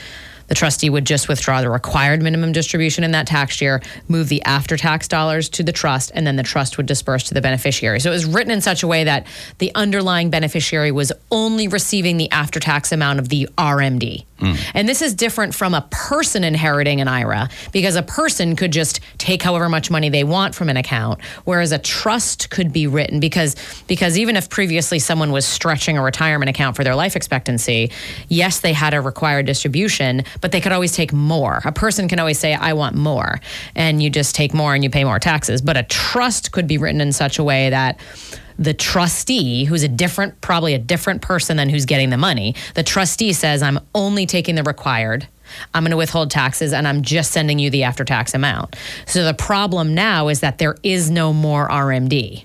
the 0.49 0.55
trustee 0.55 0.89
would 0.89 1.05
just 1.05 1.29
withdraw 1.29 1.61
the 1.61 1.69
required 1.69 2.21
minimum 2.21 2.51
distribution 2.51 3.03
in 3.03 3.11
that 3.11 3.27
tax 3.27 3.61
year, 3.61 3.81
move 4.07 4.29
the 4.29 4.41
after 4.43 4.75
tax 4.77 5.07
dollars 5.07 5.47
to 5.49 5.63
the 5.63 5.71
trust, 5.71 6.11
and 6.15 6.25
then 6.25 6.35
the 6.35 6.43
trust 6.43 6.75
would 6.77 6.87
disperse 6.87 7.23
to 7.25 7.35
the 7.35 7.41
beneficiary. 7.41 7.99
So 7.99 8.09
it 8.09 8.13
was 8.13 8.25
written 8.25 8.51
in 8.51 8.59
such 8.59 8.81
a 8.81 8.87
way 8.87 9.03
that 9.03 9.27
the 9.59 9.71
underlying 9.75 10.31
beneficiary 10.31 10.91
was 10.91 11.11
only 11.31 11.67
receiving 11.67 12.17
the 12.17 12.31
after 12.31 12.59
tax 12.59 12.91
amount 12.91 13.19
of 13.19 13.29
the 13.29 13.47
RMD. 13.59 14.25
Mm. 14.39 14.71
And 14.73 14.89
this 14.89 15.01
is 15.01 15.13
different 15.13 15.53
from 15.53 15.73
a 15.73 15.87
person 15.91 16.43
inheriting 16.43 17.01
an 17.01 17.07
IRA 17.07 17.49
because 17.71 17.95
a 17.95 18.03
person 18.03 18.55
could 18.55 18.71
just 18.71 18.99
take 19.17 19.41
however 19.41 19.69
much 19.69 19.91
money 19.91 20.09
they 20.09 20.23
want 20.23 20.55
from 20.55 20.69
an 20.69 20.77
account, 20.77 21.21
whereas 21.45 21.71
a 21.71 21.77
trust 21.77 22.49
could 22.49 22.71
be 22.71 22.87
written 22.87 23.19
because 23.19 23.55
because 23.87 24.17
even 24.17 24.35
if 24.35 24.49
previously 24.49 24.99
someone 24.99 25.31
was 25.31 25.45
stretching 25.45 25.97
a 25.97 26.01
retirement 26.01 26.49
account 26.49 26.75
for 26.75 26.83
their 26.83 26.95
life 26.95 27.15
expectancy, 27.15 27.91
yes, 28.27 28.59
they 28.59 28.73
had 28.73 28.93
a 28.93 29.01
required 29.01 29.45
distribution, 29.45 30.23
but 30.41 30.51
they 30.51 30.61
could 30.61 30.71
always 30.71 30.93
take 30.93 31.13
more. 31.13 31.61
A 31.65 31.71
person 31.71 32.07
can 32.07 32.19
always 32.19 32.39
say, 32.39 32.53
I 32.53 32.73
want 32.73 32.95
more. 32.95 33.39
And 33.75 34.01
you 34.01 34.09
just 34.09 34.35
take 34.35 34.53
more 34.53 34.73
and 34.73 34.83
you 34.83 34.89
pay 34.89 35.03
more 35.03 35.19
taxes. 35.19 35.61
But 35.61 35.77
a 35.77 35.83
trust 35.83 36.51
could 36.51 36.67
be 36.67 36.77
written 36.77 37.01
in 37.01 37.11
such 37.11 37.39
a 37.39 37.43
way 37.43 37.69
that 37.69 37.99
the 38.59 38.73
trustee, 38.73 39.63
who's 39.63 39.83
a 39.83 39.87
different, 39.87 40.39
probably 40.41 40.73
a 40.73 40.77
different 40.77 41.21
person 41.21 41.57
than 41.57 41.69
who's 41.69 41.85
getting 41.85 42.09
the 42.09 42.17
money, 42.17 42.53
the 42.75 42.83
trustee 42.83 43.33
says, 43.33 43.63
I'm 43.63 43.79
only 43.95 44.25
taking 44.25 44.55
the 44.55 44.63
required. 44.63 45.27
I'm 45.73 45.83
going 45.83 45.91
to 45.91 45.97
withhold 45.97 46.29
taxes 46.29 46.73
and 46.73 46.87
I'm 46.87 47.01
just 47.01 47.31
sending 47.31 47.57
you 47.57 47.69
the 47.69 47.83
after 47.83 48.03
tax 48.03 48.35
amount. 48.35 48.75
So 49.07 49.23
the 49.23 49.33
problem 49.33 49.95
now 49.95 50.27
is 50.27 50.41
that 50.41 50.59
there 50.59 50.75
is 50.83 51.09
no 51.09 51.33
more 51.33 51.67
RMD 51.69 52.43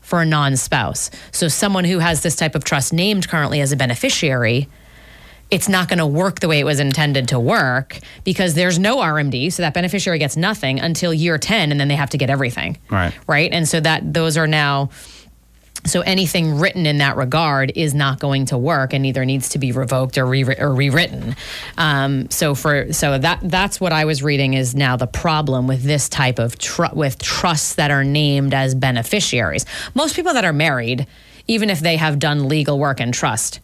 for 0.00 0.20
a 0.20 0.26
non 0.26 0.56
spouse. 0.56 1.10
So 1.32 1.48
someone 1.48 1.84
who 1.84 2.00
has 2.00 2.22
this 2.22 2.36
type 2.36 2.54
of 2.54 2.64
trust 2.64 2.92
named 2.92 3.28
currently 3.28 3.60
as 3.60 3.72
a 3.72 3.76
beneficiary 3.76 4.68
it's 5.50 5.68
not 5.68 5.88
going 5.88 5.98
to 5.98 6.06
work 6.06 6.40
the 6.40 6.48
way 6.48 6.58
it 6.58 6.64
was 6.64 6.80
intended 6.80 7.28
to 7.28 7.38
work 7.38 7.98
because 8.24 8.54
there's 8.54 8.78
no 8.78 8.96
RMD, 8.96 9.52
so 9.52 9.62
that 9.62 9.74
beneficiary 9.74 10.18
gets 10.18 10.36
nothing 10.36 10.80
until 10.80 11.14
year 11.14 11.38
10 11.38 11.70
and 11.70 11.78
then 11.78 11.86
they 11.88 11.94
have 11.94 12.10
to 12.10 12.18
get 12.18 12.30
everything. 12.30 12.78
Right. 12.90 13.14
Right? 13.28 13.52
And 13.52 13.68
so 13.68 13.78
that 13.80 14.12
those 14.12 14.36
are 14.36 14.48
now 14.48 14.90
so 15.86 16.00
anything 16.02 16.58
written 16.58 16.86
in 16.86 16.98
that 16.98 17.16
regard 17.16 17.72
is 17.74 17.94
not 17.94 18.20
going 18.20 18.46
to 18.46 18.58
work 18.58 18.92
and 18.92 19.06
either 19.06 19.24
needs 19.24 19.50
to 19.50 19.58
be 19.58 19.72
revoked 19.72 20.18
or, 20.18 20.26
re- 20.26 20.56
or 20.58 20.74
rewritten. 20.74 21.36
Um, 21.78 22.30
so 22.30 22.54
for 22.54 22.92
so 22.92 23.18
that 23.18 23.40
that's 23.42 23.80
what 23.80 23.92
I 23.92 24.04
was 24.04 24.22
reading 24.22 24.54
is 24.54 24.74
now 24.74 24.96
the 24.96 25.06
problem 25.06 25.66
with 25.66 25.82
this 25.82 26.08
type 26.08 26.38
of 26.38 26.58
tr- 26.58 26.92
with 26.92 27.18
trusts 27.18 27.74
that 27.74 27.90
are 27.90 28.04
named 28.04 28.54
as 28.54 28.74
beneficiaries. 28.74 29.64
Most 29.94 30.16
people 30.16 30.34
that 30.34 30.44
are 30.44 30.52
married, 30.52 31.06
even 31.46 31.70
if 31.70 31.80
they 31.80 31.96
have 31.96 32.18
done 32.18 32.48
legal 32.48 32.78
work 32.78 33.00
and 33.00 33.12
trust, 33.12 33.60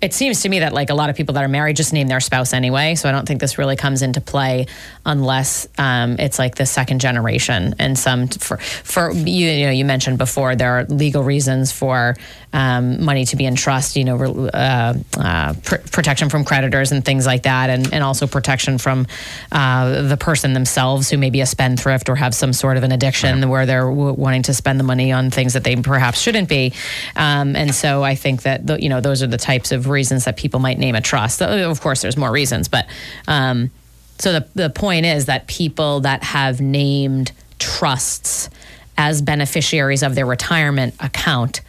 it 0.00 0.12
seems 0.12 0.42
to 0.42 0.48
me 0.48 0.58
that 0.58 0.74
like 0.74 0.90
a 0.90 0.94
lot 0.94 1.08
of 1.08 1.16
people 1.16 1.34
that 1.34 1.44
are 1.44 1.48
married 1.48 1.76
just 1.76 1.92
name 1.92 2.06
their 2.06 2.20
spouse 2.20 2.52
anyway. 2.52 2.94
So 2.94 3.08
I 3.08 3.12
don't 3.12 3.26
think 3.26 3.40
this 3.40 3.56
really 3.56 3.76
comes 3.76 4.02
into 4.02 4.20
play 4.20 4.66
unless 5.06 5.66
um, 5.78 6.16
it's 6.18 6.38
like 6.38 6.56
the 6.56 6.66
second 6.66 7.00
generation. 7.00 7.74
And 7.78 7.98
some 7.98 8.28
for 8.28 8.58
for 8.58 9.12
you, 9.12 9.50
you 9.50 9.66
know 9.66 9.72
you 9.72 9.84
mentioned 9.84 10.18
before 10.18 10.54
there 10.54 10.78
are 10.78 10.84
legal 10.84 11.22
reasons 11.22 11.72
for 11.72 12.16
um, 12.56 13.04
money 13.04 13.26
to 13.26 13.36
be 13.36 13.44
in 13.44 13.54
trust. 13.54 13.96
You 13.96 14.04
know, 14.04 14.48
uh, 14.48 14.94
uh, 15.18 15.54
pr- 15.62 15.76
protection 15.92 16.30
from 16.30 16.42
creditors 16.44 16.90
and 16.90 17.04
things 17.04 17.26
like 17.26 17.42
that, 17.42 17.68
and 17.68 17.92
and 17.92 18.02
also 18.02 18.26
protection 18.26 18.78
from 18.78 19.06
uh, 19.52 20.02
the 20.02 20.16
person 20.16 20.54
themselves 20.54 21.10
who 21.10 21.18
may 21.18 21.28
be 21.28 21.42
a 21.42 21.46
spendthrift 21.46 22.08
or 22.08 22.16
have 22.16 22.34
some 22.34 22.54
sort 22.54 22.78
of 22.78 22.82
an 22.82 22.92
addiction 22.92 23.42
right. 23.42 23.48
where 23.48 23.66
they're 23.66 23.90
w- 23.90 24.14
wanting 24.14 24.42
to 24.44 24.54
spend 24.54 24.80
the 24.80 24.84
money 24.84 25.12
on 25.12 25.30
things 25.30 25.52
that 25.52 25.64
they 25.64 25.76
perhaps 25.76 26.18
shouldn't 26.18 26.48
be. 26.48 26.72
Um, 27.14 27.54
and 27.54 27.74
so 27.74 28.02
I 28.02 28.14
think 28.14 28.42
that 28.42 28.66
the, 28.66 28.82
you 28.82 28.88
know 28.88 29.02
those 29.02 29.22
are 29.22 29.26
the 29.26 29.36
types 29.36 29.70
of 29.70 29.88
reasons 29.90 30.24
that 30.24 30.38
people 30.38 30.58
might 30.58 30.78
name 30.78 30.94
a 30.94 31.02
trust. 31.02 31.42
Of 31.42 31.80
course, 31.82 32.00
there's 32.00 32.16
more 32.16 32.32
reasons, 32.32 32.68
but 32.68 32.86
um, 33.28 33.70
so 34.18 34.32
the 34.32 34.48
the 34.54 34.70
point 34.70 35.04
is 35.04 35.26
that 35.26 35.46
people 35.46 36.00
that 36.00 36.22
have 36.22 36.62
named 36.62 37.32
trusts 37.58 38.48
as 38.96 39.20
beneficiaries 39.20 40.02
of 40.02 40.14
their 40.14 40.24
retirement 40.24 40.94
account 41.00 41.60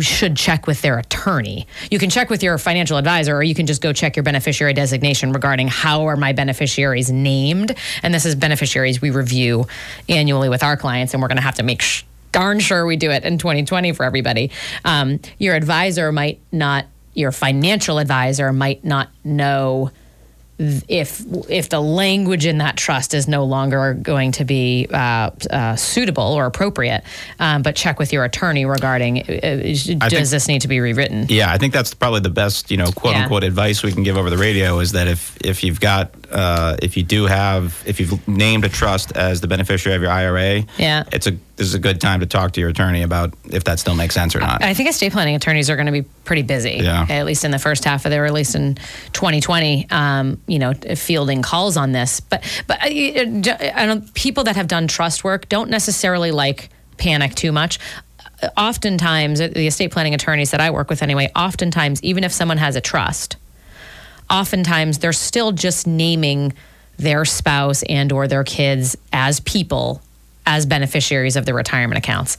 should 0.00 0.36
check 0.36 0.66
with 0.66 0.82
their 0.82 0.98
attorney. 0.98 1.66
You 1.90 1.98
can 1.98 2.10
check 2.10 2.30
with 2.30 2.42
your 2.42 2.58
financial 2.58 2.96
advisor, 2.96 3.36
or 3.36 3.42
you 3.42 3.54
can 3.54 3.66
just 3.66 3.82
go 3.82 3.92
check 3.92 4.16
your 4.16 4.22
beneficiary 4.22 4.72
designation 4.72 5.32
regarding 5.32 5.68
how 5.68 6.06
are 6.06 6.16
my 6.16 6.32
beneficiaries 6.32 7.10
named. 7.10 7.74
And 8.02 8.12
this 8.12 8.24
is 8.24 8.34
beneficiaries 8.34 9.00
we 9.00 9.10
review 9.10 9.66
annually 10.08 10.48
with 10.48 10.62
our 10.62 10.76
clients, 10.76 11.14
and 11.14 11.22
we're 11.22 11.28
going 11.28 11.36
to 11.36 11.42
have 11.42 11.56
to 11.56 11.62
make 11.62 11.82
sh- 11.82 12.04
darn 12.32 12.60
sure 12.60 12.84
we 12.84 12.96
do 12.96 13.10
it 13.10 13.24
in 13.24 13.38
2020 13.38 13.92
for 13.92 14.04
everybody. 14.04 14.50
Um, 14.84 15.20
your 15.38 15.54
advisor 15.54 16.12
might 16.12 16.40
not 16.52 16.86
your 17.16 17.32
financial 17.32 17.98
advisor 17.98 18.52
might 18.52 18.84
not 18.84 19.08
know 19.24 19.90
if 20.58 21.22
if 21.50 21.68
the 21.68 21.80
language 21.80 22.46
in 22.46 22.58
that 22.58 22.76
trust 22.76 23.12
is 23.12 23.28
no 23.28 23.44
longer 23.44 23.94
going 23.94 24.32
to 24.32 24.44
be 24.44 24.86
uh, 24.92 25.30
uh, 25.50 25.76
suitable 25.76 26.22
or 26.22 26.46
appropriate, 26.46 27.04
um, 27.38 27.62
but 27.62 27.76
check 27.76 27.98
with 27.98 28.12
your 28.12 28.24
attorney 28.24 28.64
regarding 28.64 29.20
uh, 29.20 29.24
does 29.28 29.84
think, 29.84 30.28
this 30.28 30.48
need 30.48 30.62
to 30.62 30.68
be 30.68 30.80
rewritten? 30.80 31.26
Yeah, 31.28 31.52
I 31.52 31.58
think 31.58 31.74
that's 31.74 31.92
probably 31.92 32.20
the 32.20 32.30
best 32.30 32.70
you 32.70 32.78
know 32.78 32.90
quote 32.90 33.14
yeah. 33.14 33.22
unquote 33.24 33.44
advice 33.44 33.82
we 33.82 33.92
can 33.92 34.02
give 34.02 34.16
over 34.16 34.30
the 34.30 34.38
radio 34.38 34.78
is 34.78 34.92
that 34.92 35.08
if 35.08 35.36
if 35.44 35.62
you've 35.62 35.80
got 35.80 36.12
uh, 36.30 36.76
if 36.82 36.96
you 36.96 37.02
do 37.02 37.26
have 37.26 37.82
if 37.86 38.00
you've 38.00 38.26
named 38.26 38.64
a 38.64 38.68
trust 38.68 39.14
as 39.16 39.40
the 39.40 39.48
beneficiary 39.48 39.96
of 39.96 40.02
your 40.02 40.10
IRA, 40.10 40.64
yeah, 40.78 41.04
it's 41.12 41.26
a 41.26 41.36
this 41.56 41.66
is 41.66 41.74
a 41.74 41.78
good 41.78 42.00
time 42.02 42.20
to 42.20 42.26
talk 42.26 42.52
to 42.52 42.60
your 42.60 42.68
attorney 42.68 43.02
about 43.02 43.32
if 43.50 43.64
that 43.64 43.78
still 43.78 43.94
makes 43.94 44.14
sense 44.14 44.36
or 44.36 44.40
not. 44.40 44.62
I 44.62 44.74
think 44.74 44.90
estate 44.90 45.12
planning 45.12 45.34
attorneys 45.34 45.70
are 45.70 45.76
going 45.76 45.86
to 45.86 45.92
be 45.92 46.02
pretty 46.02 46.42
busy, 46.42 46.80
yeah. 46.82 47.06
at 47.08 47.24
least 47.24 47.44
in 47.44 47.50
the 47.50 47.58
first 47.58 47.84
half 47.84 48.04
of 48.04 48.10
their 48.10 48.22
release 48.22 48.54
in 48.54 48.74
2020. 49.14 49.90
Um, 49.90 50.40
you 50.46 50.58
know, 50.58 50.74
fielding 50.74 51.40
calls 51.40 51.78
on 51.78 51.92
this, 51.92 52.20
but 52.20 52.44
but 52.66 52.82
uh, 52.82 52.86
I 52.88 53.86
don't, 53.86 54.12
people 54.12 54.44
that 54.44 54.56
have 54.56 54.68
done 54.68 54.86
trust 54.86 55.24
work 55.24 55.48
don't 55.48 55.70
necessarily 55.70 56.30
like 56.30 56.68
panic 56.98 57.34
too 57.34 57.52
much. 57.52 57.78
Oftentimes, 58.58 59.38
the 59.38 59.66
estate 59.66 59.92
planning 59.92 60.12
attorneys 60.12 60.50
that 60.50 60.60
I 60.60 60.70
work 60.70 60.90
with, 60.90 61.02
anyway, 61.02 61.30
oftentimes, 61.34 62.02
even 62.02 62.22
if 62.22 62.32
someone 62.32 62.58
has 62.58 62.76
a 62.76 62.82
trust, 62.82 63.38
oftentimes 64.28 64.98
they're 64.98 65.14
still 65.14 65.52
just 65.52 65.86
naming 65.86 66.52
their 66.98 67.24
spouse 67.24 67.82
and 67.84 68.12
or 68.12 68.28
their 68.28 68.44
kids 68.44 68.94
as 69.10 69.40
people 69.40 70.02
as 70.46 70.64
beneficiaries 70.64 71.36
of 71.36 71.44
the 71.44 71.52
retirement 71.52 71.98
accounts. 71.98 72.38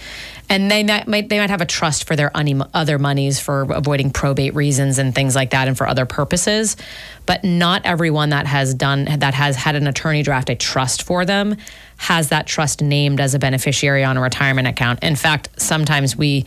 And 0.49 0.71
they 0.71 0.83
might 0.83 1.27
they 1.27 1.39
might 1.39 1.49
have 1.49 1.61
a 1.61 1.65
trust 1.65 2.07
for 2.07 2.15
their 2.15 2.31
other 2.73 2.97
monies 2.97 3.39
for 3.39 3.63
avoiding 3.63 4.11
probate 4.11 4.55
reasons 4.55 4.97
and 4.97 5.13
things 5.13 5.35
like 5.35 5.49
that 5.49 5.67
and 5.67 5.77
for 5.77 5.85
other 5.85 6.05
purposes. 6.05 6.77
But 7.25 7.43
not 7.43 7.85
everyone 7.85 8.29
that 8.29 8.47
has 8.47 8.73
done 8.73 9.05
that 9.19 9.33
has 9.33 9.57
had 9.57 9.75
an 9.75 9.87
attorney 9.87 10.23
draft 10.23 10.49
a 10.49 10.55
trust 10.55 11.03
for 11.03 11.25
them 11.25 11.57
has 11.97 12.29
that 12.29 12.47
trust 12.47 12.81
named 12.81 13.19
as 13.19 13.33
a 13.33 13.39
beneficiary 13.39 14.03
on 14.03 14.15
a 14.17 14.21
retirement 14.21 14.67
account. 14.67 15.03
In 15.03 15.15
fact, 15.15 15.49
sometimes 15.57 16.15
we 16.15 16.45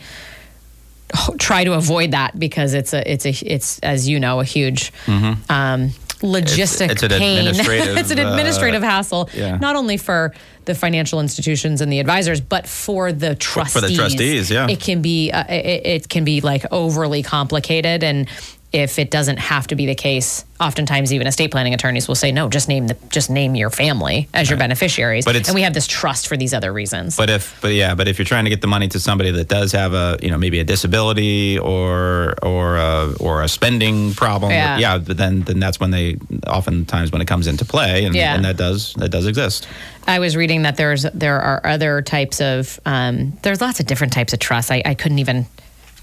try 1.37 1.63
to 1.63 1.73
avoid 1.73 2.11
that 2.11 2.39
because 2.39 2.73
it's 2.73 2.93
a 2.93 3.11
it's 3.11 3.25
a 3.25 3.29
it's 3.45 3.79
as 3.79 4.07
you 4.07 4.19
know 4.19 4.39
a 4.39 4.43
huge 4.43 4.91
mm-hmm. 5.05 5.39
um, 5.51 5.91
logistic 6.21 6.89
it's, 6.89 7.03
it's 7.03 7.17
pain. 7.17 7.47
it's 7.97 8.11
an 8.11 8.19
administrative 8.19 8.83
uh, 8.83 8.87
hassle, 8.87 9.29
yeah. 9.33 9.57
not 9.57 9.75
only 9.75 9.97
for 9.97 10.33
the 10.65 10.75
financial 10.75 11.19
institutions 11.19 11.81
and 11.81 11.91
the 11.91 11.99
advisors, 11.99 12.39
but 12.39 12.67
for 12.67 13.11
the 13.11 13.35
trustees. 13.35 13.81
For 13.81 13.87
the 13.87 13.95
trustees, 13.95 14.51
yeah, 14.51 14.67
it 14.69 14.79
can 14.79 15.01
be 15.01 15.31
uh, 15.31 15.43
it, 15.49 15.85
it, 15.85 16.09
can 16.09 16.23
be 16.23 16.41
like 16.41 16.65
overly 16.71 17.23
complicated, 17.23 18.03
and 18.03 18.27
if 18.71 18.99
it 18.99 19.11
doesn't 19.11 19.37
have 19.37 19.67
to 19.67 19.75
be 19.75 19.85
the 19.85 19.95
case, 19.95 20.45
oftentimes 20.59 21.11
even 21.11 21.27
estate 21.27 21.51
planning 21.51 21.73
attorneys 21.73 22.07
will 22.07 22.15
say, 22.15 22.31
no, 22.31 22.47
just 22.47 22.69
name 22.69 22.87
the 22.87 22.95
just 23.09 23.29
name 23.29 23.53
your 23.53 23.69
family 23.69 24.29
as 24.33 24.49
your 24.49 24.57
beneficiaries. 24.57 25.25
But 25.25 25.35
and 25.35 25.55
we 25.55 25.63
have 25.63 25.73
this 25.73 25.87
trust 25.87 26.27
for 26.27 26.37
these 26.37 26.53
other 26.53 26.71
reasons. 26.71 27.17
But 27.17 27.29
if 27.29 27.59
but 27.61 27.73
yeah, 27.73 27.95
but 27.95 28.07
if 28.07 28.17
you're 28.17 28.25
trying 28.25 28.45
to 28.45 28.49
get 28.49 28.61
the 28.61 28.67
money 28.67 28.87
to 28.89 28.99
somebody 28.99 29.31
that 29.31 29.49
does 29.49 29.73
have 29.73 29.93
a 29.93 30.17
you 30.21 30.29
know 30.29 30.37
maybe 30.37 30.59
a 30.59 30.63
disability 30.63 31.59
or 31.59 32.35
or 32.41 32.77
a, 32.77 33.13
or 33.19 33.41
a 33.41 33.49
spending 33.49 34.13
problem, 34.13 34.51
yeah, 34.51 34.77
yeah 34.77 34.97
but 34.97 35.17
then 35.17 35.41
then 35.41 35.59
that's 35.59 35.79
when 35.79 35.91
they 35.91 36.17
oftentimes 36.47 37.11
when 37.11 37.21
it 37.21 37.27
comes 37.27 37.47
into 37.47 37.65
play, 37.65 38.05
and, 38.05 38.15
yeah. 38.15 38.35
and 38.35 38.45
that 38.45 38.55
does 38.55 38.93
that 38.93 39.09
does 39.09 39.27
exist. 39.27 39.67
I 40.07 40.19
was 40.19 40.37
reading 40.37 40.61
that 40.61 40.77
there's 40.77 41.03
there 41.03 41.41
are 41.41 41.65
other 41.65 42.01
types 42.01 42.39
of 42.39 42.79
um, 42.85 43.37
there's 43.41 43.59
lots 43.59 43.81
of 43.81 43.85
different 43.85 44.13
types 44.13 44.31
of 44.31 44.39
trusts. 44.39 44.71
I, 44.71 44.81
I 44.85 44.93
couldn't 44.93 45.19
even 45.19 45.45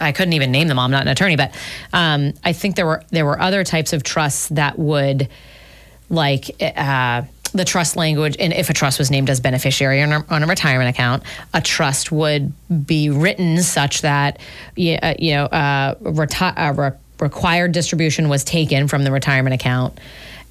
I 0.00 0.12
couldn't 0.12 0.34
even 0.34 0.50
name 0.50 0.68
them. 0.68 0.78
I'm 0.78 0.90
not 0.90 1.02
an 1.02 1.08
attorney, 1.08 1.36
but 1.36 1.54
um, 1.92 2.32
I 2.44 2.52
think 2.52 2.76
there 2.76 2.86
were 2.86 3.02
there 3.10 3.24
were 3.24 3.40
other 3.40 3.64
types 3.64 3.92
of 3.92 4.02
trusts 4.02 4.48
that 4.48 4.78
would 4.78 5.28
like. 6.08 6.50
Uh, 6.60 7.22
the 7.54 7.64
trust 7.64 7.96
language, 7.96 8.36
and 8.38 8.52
if 8.52 8.68
a 8.68 8.74
trust 8.74 8.98
was 8.98 9.10
named 9.10 9.30
as 9.30 9.40
beneficiary 9.40 10.02
on 10.02 10.12
a, 10.12 10.24
on 10.28 10.42
a 10.42 10.46
retirement 10.46 10.90
account, 10.90 11.22
a 11.54 11.62
trust 11.62 12.12
would 12.12 12.52
be 12.86 13.08
written 13.08 13.62
such 13.62 14.02
that 14.02 14.38
you 14.76 14.98
know 15.00 15.46
uh, 15.46 15.94
reti- 15.96 16.58
uh, 16.58 16.74
re- 16.74 16.98
required 17.20 17.72
distribution 17.72 18.28
was 18.28 18.44
taken 18.44 18.86
from 18.86 19.02
the 19.04 19.10
retirement 19.10 19.54
account 19.54 19.98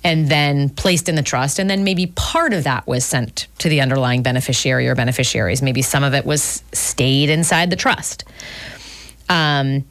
and 0.04 0.30
then 0.30 0.70
placed 0.70 1.10
in 1.10 1.16
the 1.16 1.22
trust. 1.22 1.60
And 1.60 1.70
then 1.70 1.84
maybe 1.84 2.08
part 2.08 2.54
of 2.54 2.64
that 2.64 2.88
was 2.88 3.04
sent 3.04 3.48
to 3.60 3.70
the 3.70 3.82
underlying 3.82 4.22
beneficiary 4.22 4.88
or 4.88 4.96
beneficiaries. 4.96 5.62
Maybe 5.62 5.82
some 5.82 6.04
of 6.04 6.14
it 6.14 6.26
was 6.26 6.64
stayed 6.72 7.30
inside 7.30 7.70
the 7.70 7.76
trust. 7.76 8.24
Um, 9.30 9.86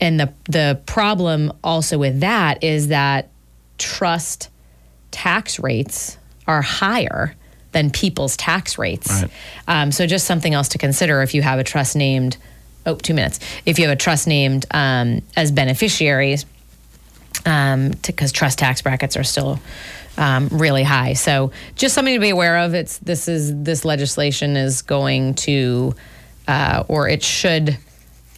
and 0.00 0.20
the 0.20 0.32
the 0.48 0.80
problem 0.86 1.52
also 1.64 1.98
with 1.98 2.20
that 2.20 2.62
is 2.62 2.88
that 2.88 3.30
trust 3.78 4.48
tax 5.10 5.58
rates 5.58 6.18
are 6.46 6.62
higher 6.62 7.34
than 7.72 7.90
people's 7.90 8.36
tax 8.36 8.78
rates. 8.78 9.10
Right. 9.10 9.30
Um, 9.66 9.92
so 9.92 10.06
just 10.06 10.26
something 10.26 10.54
else 10.54 10.70
to 10.70 10.78
consider 10.78 11.22
if 11.22 11.34
you 11.34 11.42
have 11.42 11.58
a 11.58 11.64
trust 11.64 11.96
named. 11.96 12.36
Oh, 12.86 12.94
two 12.94 13.12
minutes. 13.12 13.40
If 13.66 13.78
you 13.78 13.86
have 13.86 13.92
a 13.92 14.00
trust 14.00 14.26
named 14.26 14.64
um, 14.70 15.20
as 15.36 15.52
beneficiaries, 15.52 16.46
because 17.34 18.30
um, 18.30 18.32
trust 18.32 18.58
tax 18.58 18.80
brackets 18.80 19.16
are 19.16 19.24
still 19.24 19.60
um, 20.16 20.48
really 20.48 20.82
high. 20.82 21.12
So 21.12 21.52
just 21.74 21.94
something 21.94 22.14
to 22.14 22.20
be 22.20 22.30
aware 22.30 22.58
of. 22.58 22.74
It's 22.74 22.98
this 22.98 23.28
is 23.28 23.62
this 23.62 23.84
legislation 23.84 24.56
is 24.56 24.82
going 24.82 25.34
to, 25.34 25.94
uh, 26.46 26.84
or 26.88 27.08
it 27.08 27.22
should 27.22 27.76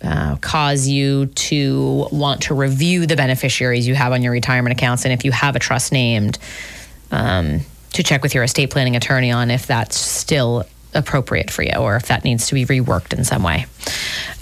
uh, 0.02 0.36
cause 0.36 0.88
you 0.88 1.26
to 1.26 2.08
want 2.10 2.42
to 2.42 2.54
review 2.54 3.06
the 3.06 3.16
beneficiaries 3.16 3.86
you 3.86 3.94
have 3.94 4.12
on 4.12 4.22
your 4.22 4.32
retirement 4.32 4.72
accounts. 4.76 5.04
And 5.04 5.12
if 5.12 5.24
you 5.24 5.32
have 5.32 5.56
a 5.56 5.58
trust 5.58 5.92
named, 5.92 6.38
um, 7.10 7.60
to 7.92 8.02
check 8.02 8.22
with 8.22 8.34
your 8.34 8.44
estate 8.44 8.70
planning 8.70 8.96
attorney 8.96 9.30
on 9.30 9.50
if 9.50 9.66
that's 9.66 9.96
still 9.96 10.64
appropriate 10.94 11.50
for 11.50 11.62
you 11.62 11.74
or 11.74 11.96
if 11.96 12.06
that 12.06 12.24
needs 12.24 12.48
to 12.48 12.54
be 12.54 12.66
reworked 12.66 13.16
in 13.16 13.24
some 13.24 13.42
way. 13.42 13.66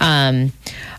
Um, 0.01 0.51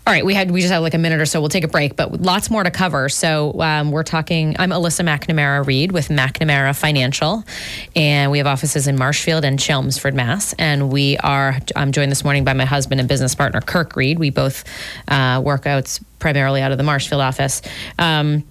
all 0.05 0.13
right, 0.13 0.25
we 0.25 0.33
had 0.33 0.49
we 0.49 0.61
just 0.61 0.73
have 0.73 0.81
like 0.81 0.95
a 0.95 0.97
minute 0.97 1.21
or 1.21 1.27
so. 1.27 1.39
We'll 1.39 1.49
take 1.49 1.63
a 1.63 1.67
break, 1.67 1.95
but 1.95 2.21
lots 2.21 2.49
more 2.49 2.63
to 2.63 2.71
cover. 2.71 3.07
So 3.07 3.61
um, 3.61 3.91
we're 3.91 4.01
talking. 4.01 4.55
I'm 4.57 4.71
Alyssa 4.71 5.05
McNamara 5.05 5.65
Reed 5.65 5.91
with 5.91 6.07
McNamara 6.07 6.75
Financial, 6.75 7.43
and 7.95 8.31
we 8.31 8.39
have 8.39 8.47
offices 8.47 8.87
in 8.87 8.97
Marshfield 8.97 9.45
and 9.45 9.59
Chelmsford, 9.59 10.15
Mass. 10.15 10.53
And 10.53 10.91
we 10.91 11.17
are. 11.17 11.55
I'm 11.75 11.91
joined 11.91 12.11
this 12.11 12.23
morning 12.23 12.43
by 12.43 12.53
my 12.53 12.65
husband 12.65 12.99
and 12.99 13.07
business 13.07 13.35
partner 13.35 13.61
Kirk 13.61 13.95
Reed. 13.95 14.17
We 14.17 14.31
both 14.31 14.63
uh, 15.07 15.39
work 15.45 15.67
out 15.67 15.99
primarily 16.17 16.61
out 16.61 16.71
of 16.71 16.79
the 16.79 16.83
Marshfield 16.83 17.21
office. 17.21 17.61
Um, 17.99 18.43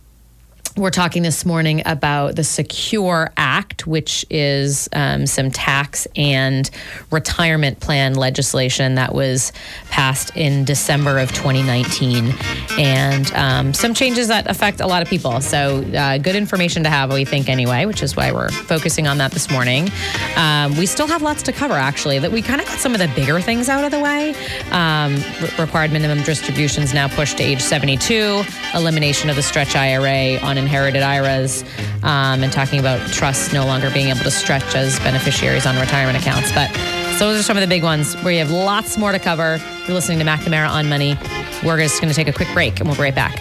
we're 0.76 0.90
talking 0.90 1.22
this 1.22 1.44
morning 1.44 1.82
about 1.84 2.36
the 2.36 2.44
Secure 2.44 3.32
Act, 3.36 3.86
which 3.86 4.24
is 4.30 4.88
um, 4.92 5.26
some 5.26 5.50
tax 5.50 6.06
and 6.14 6.70
retirement 7.10 7.80
plan 7.80 8.14
legislation 8.14 8.94
that 8.94 9.14
was 9.14 9.52
passed 9.90 10.36
in 10.36 10.64
December 10.64 11.18
of 11.18 11.30
2019, 11.32 12.32
and 12.78 13.32
um, 13.34 13.74
some 13.74 13.94
changes 13.94 14.28
that 14.28 14.48
affect 14.48 14.80
a 14.80 14.86
lot 14.86 15.02
of 15.02 15.08
people. 15.08 15.40
So, 15.40 15.82
uh, 15.92 16.18
good 16.18 16.36
information 16.36 16.84
to 16.84 16.90
have, 16.90 17.12
we 17.12 17.24
think, 17.24 17.48
anyway, 17.48 17.86
which 17.86 18.02
is 18.02 18.14
why 18.16 18.30
we're 18.30 18.50
focusing 18.50 19.08
on 19.08 19.18
that 19.18 19.32
this 19.32 19.50
morning. 19.50 19.90
Um, 20.36 20.76
we 20.76 20.86
still 20.86 21.08
have 21.08 21.22
lots 21.22 21.42
to 21.44 21.52
cover, 21.52 21.74
actually, 21.74 22.20
that 22.20 22.30
we 22.30 22.42
kind 22.42 22.60
of 22.60 22.66
got 22.68 22.78
some 22.78 22.94
of 22.94 23.00
the 23.00 23.08
bigger 23.08 23.40
things 23.40 23.68
out 23.68 23.84
of 23.84 23.90
the 23.90 24.00
way. 24.00 24.34
Um, 24.70 25.16
re- 25.40 25.50
required 25.58 25.92
minimum 25.92 26.22
distributions 26.22 26.94
now 26.94 27.08
pushed 27.08 27.38
to 27.38 27.42
age 27.42 27.60
72, 27.60 28.44
elimination 28.74 29.28
of 29.30 29.36
the 29.36 29.42
stretch 29.42 29.74
IRA 29.74 30.38
on 30.42 30.59
inherited 30.60 31.02
IRAs 31.02 31.64
um, 32.02 32.44
and 32.44 32.52
talking 32.52 32.78
about 32.78 33.00
trusts 33.10 33.52
no 33.52 33.66
longer 33.66 33.90
being 33.90 34.08
able 34.08 34.20
to 34.20 34.30
stretch 34.30 34.74
as 34.76 34.98
beneficiaries 35.00 35.66
on 35.66 35.76
retirement 35.80 36.16
accounts. 36.16 36.52
But 36.52 36.70
so 37.18 37.28
those 37.28 37.40
are 37.40 37.42
some 37.42 37.56
of 37.56 37.60
the 37.62 37.66
big 37.66 37.82
ones 37.82 38.14
where 38.22 38.32
you 38.32 38.38
have 38.38 38.50
lots 38.50 38.96
more 38.96 39.12
to 39.12 39.18
cover. 39.18 39.58
You're 39.86 39.94
listening 39.94 40.20
to 40.20 40.24
McNamara 40.24 40.70
on 40.70 40.88
Money. 40.88 41.16
We're 41.64 41.78
just 41.78 42.00
going 42.00 42.08
to 42.08 42.14
take 42.14 42.28
a 42.28 42.32
quick 42.32 42.48
break 42.54 42.78
and 42.78 42.88
we'll 42.88 42.96
be 42.96 43.02
right 43.02 43.14
back. 43.14 43.40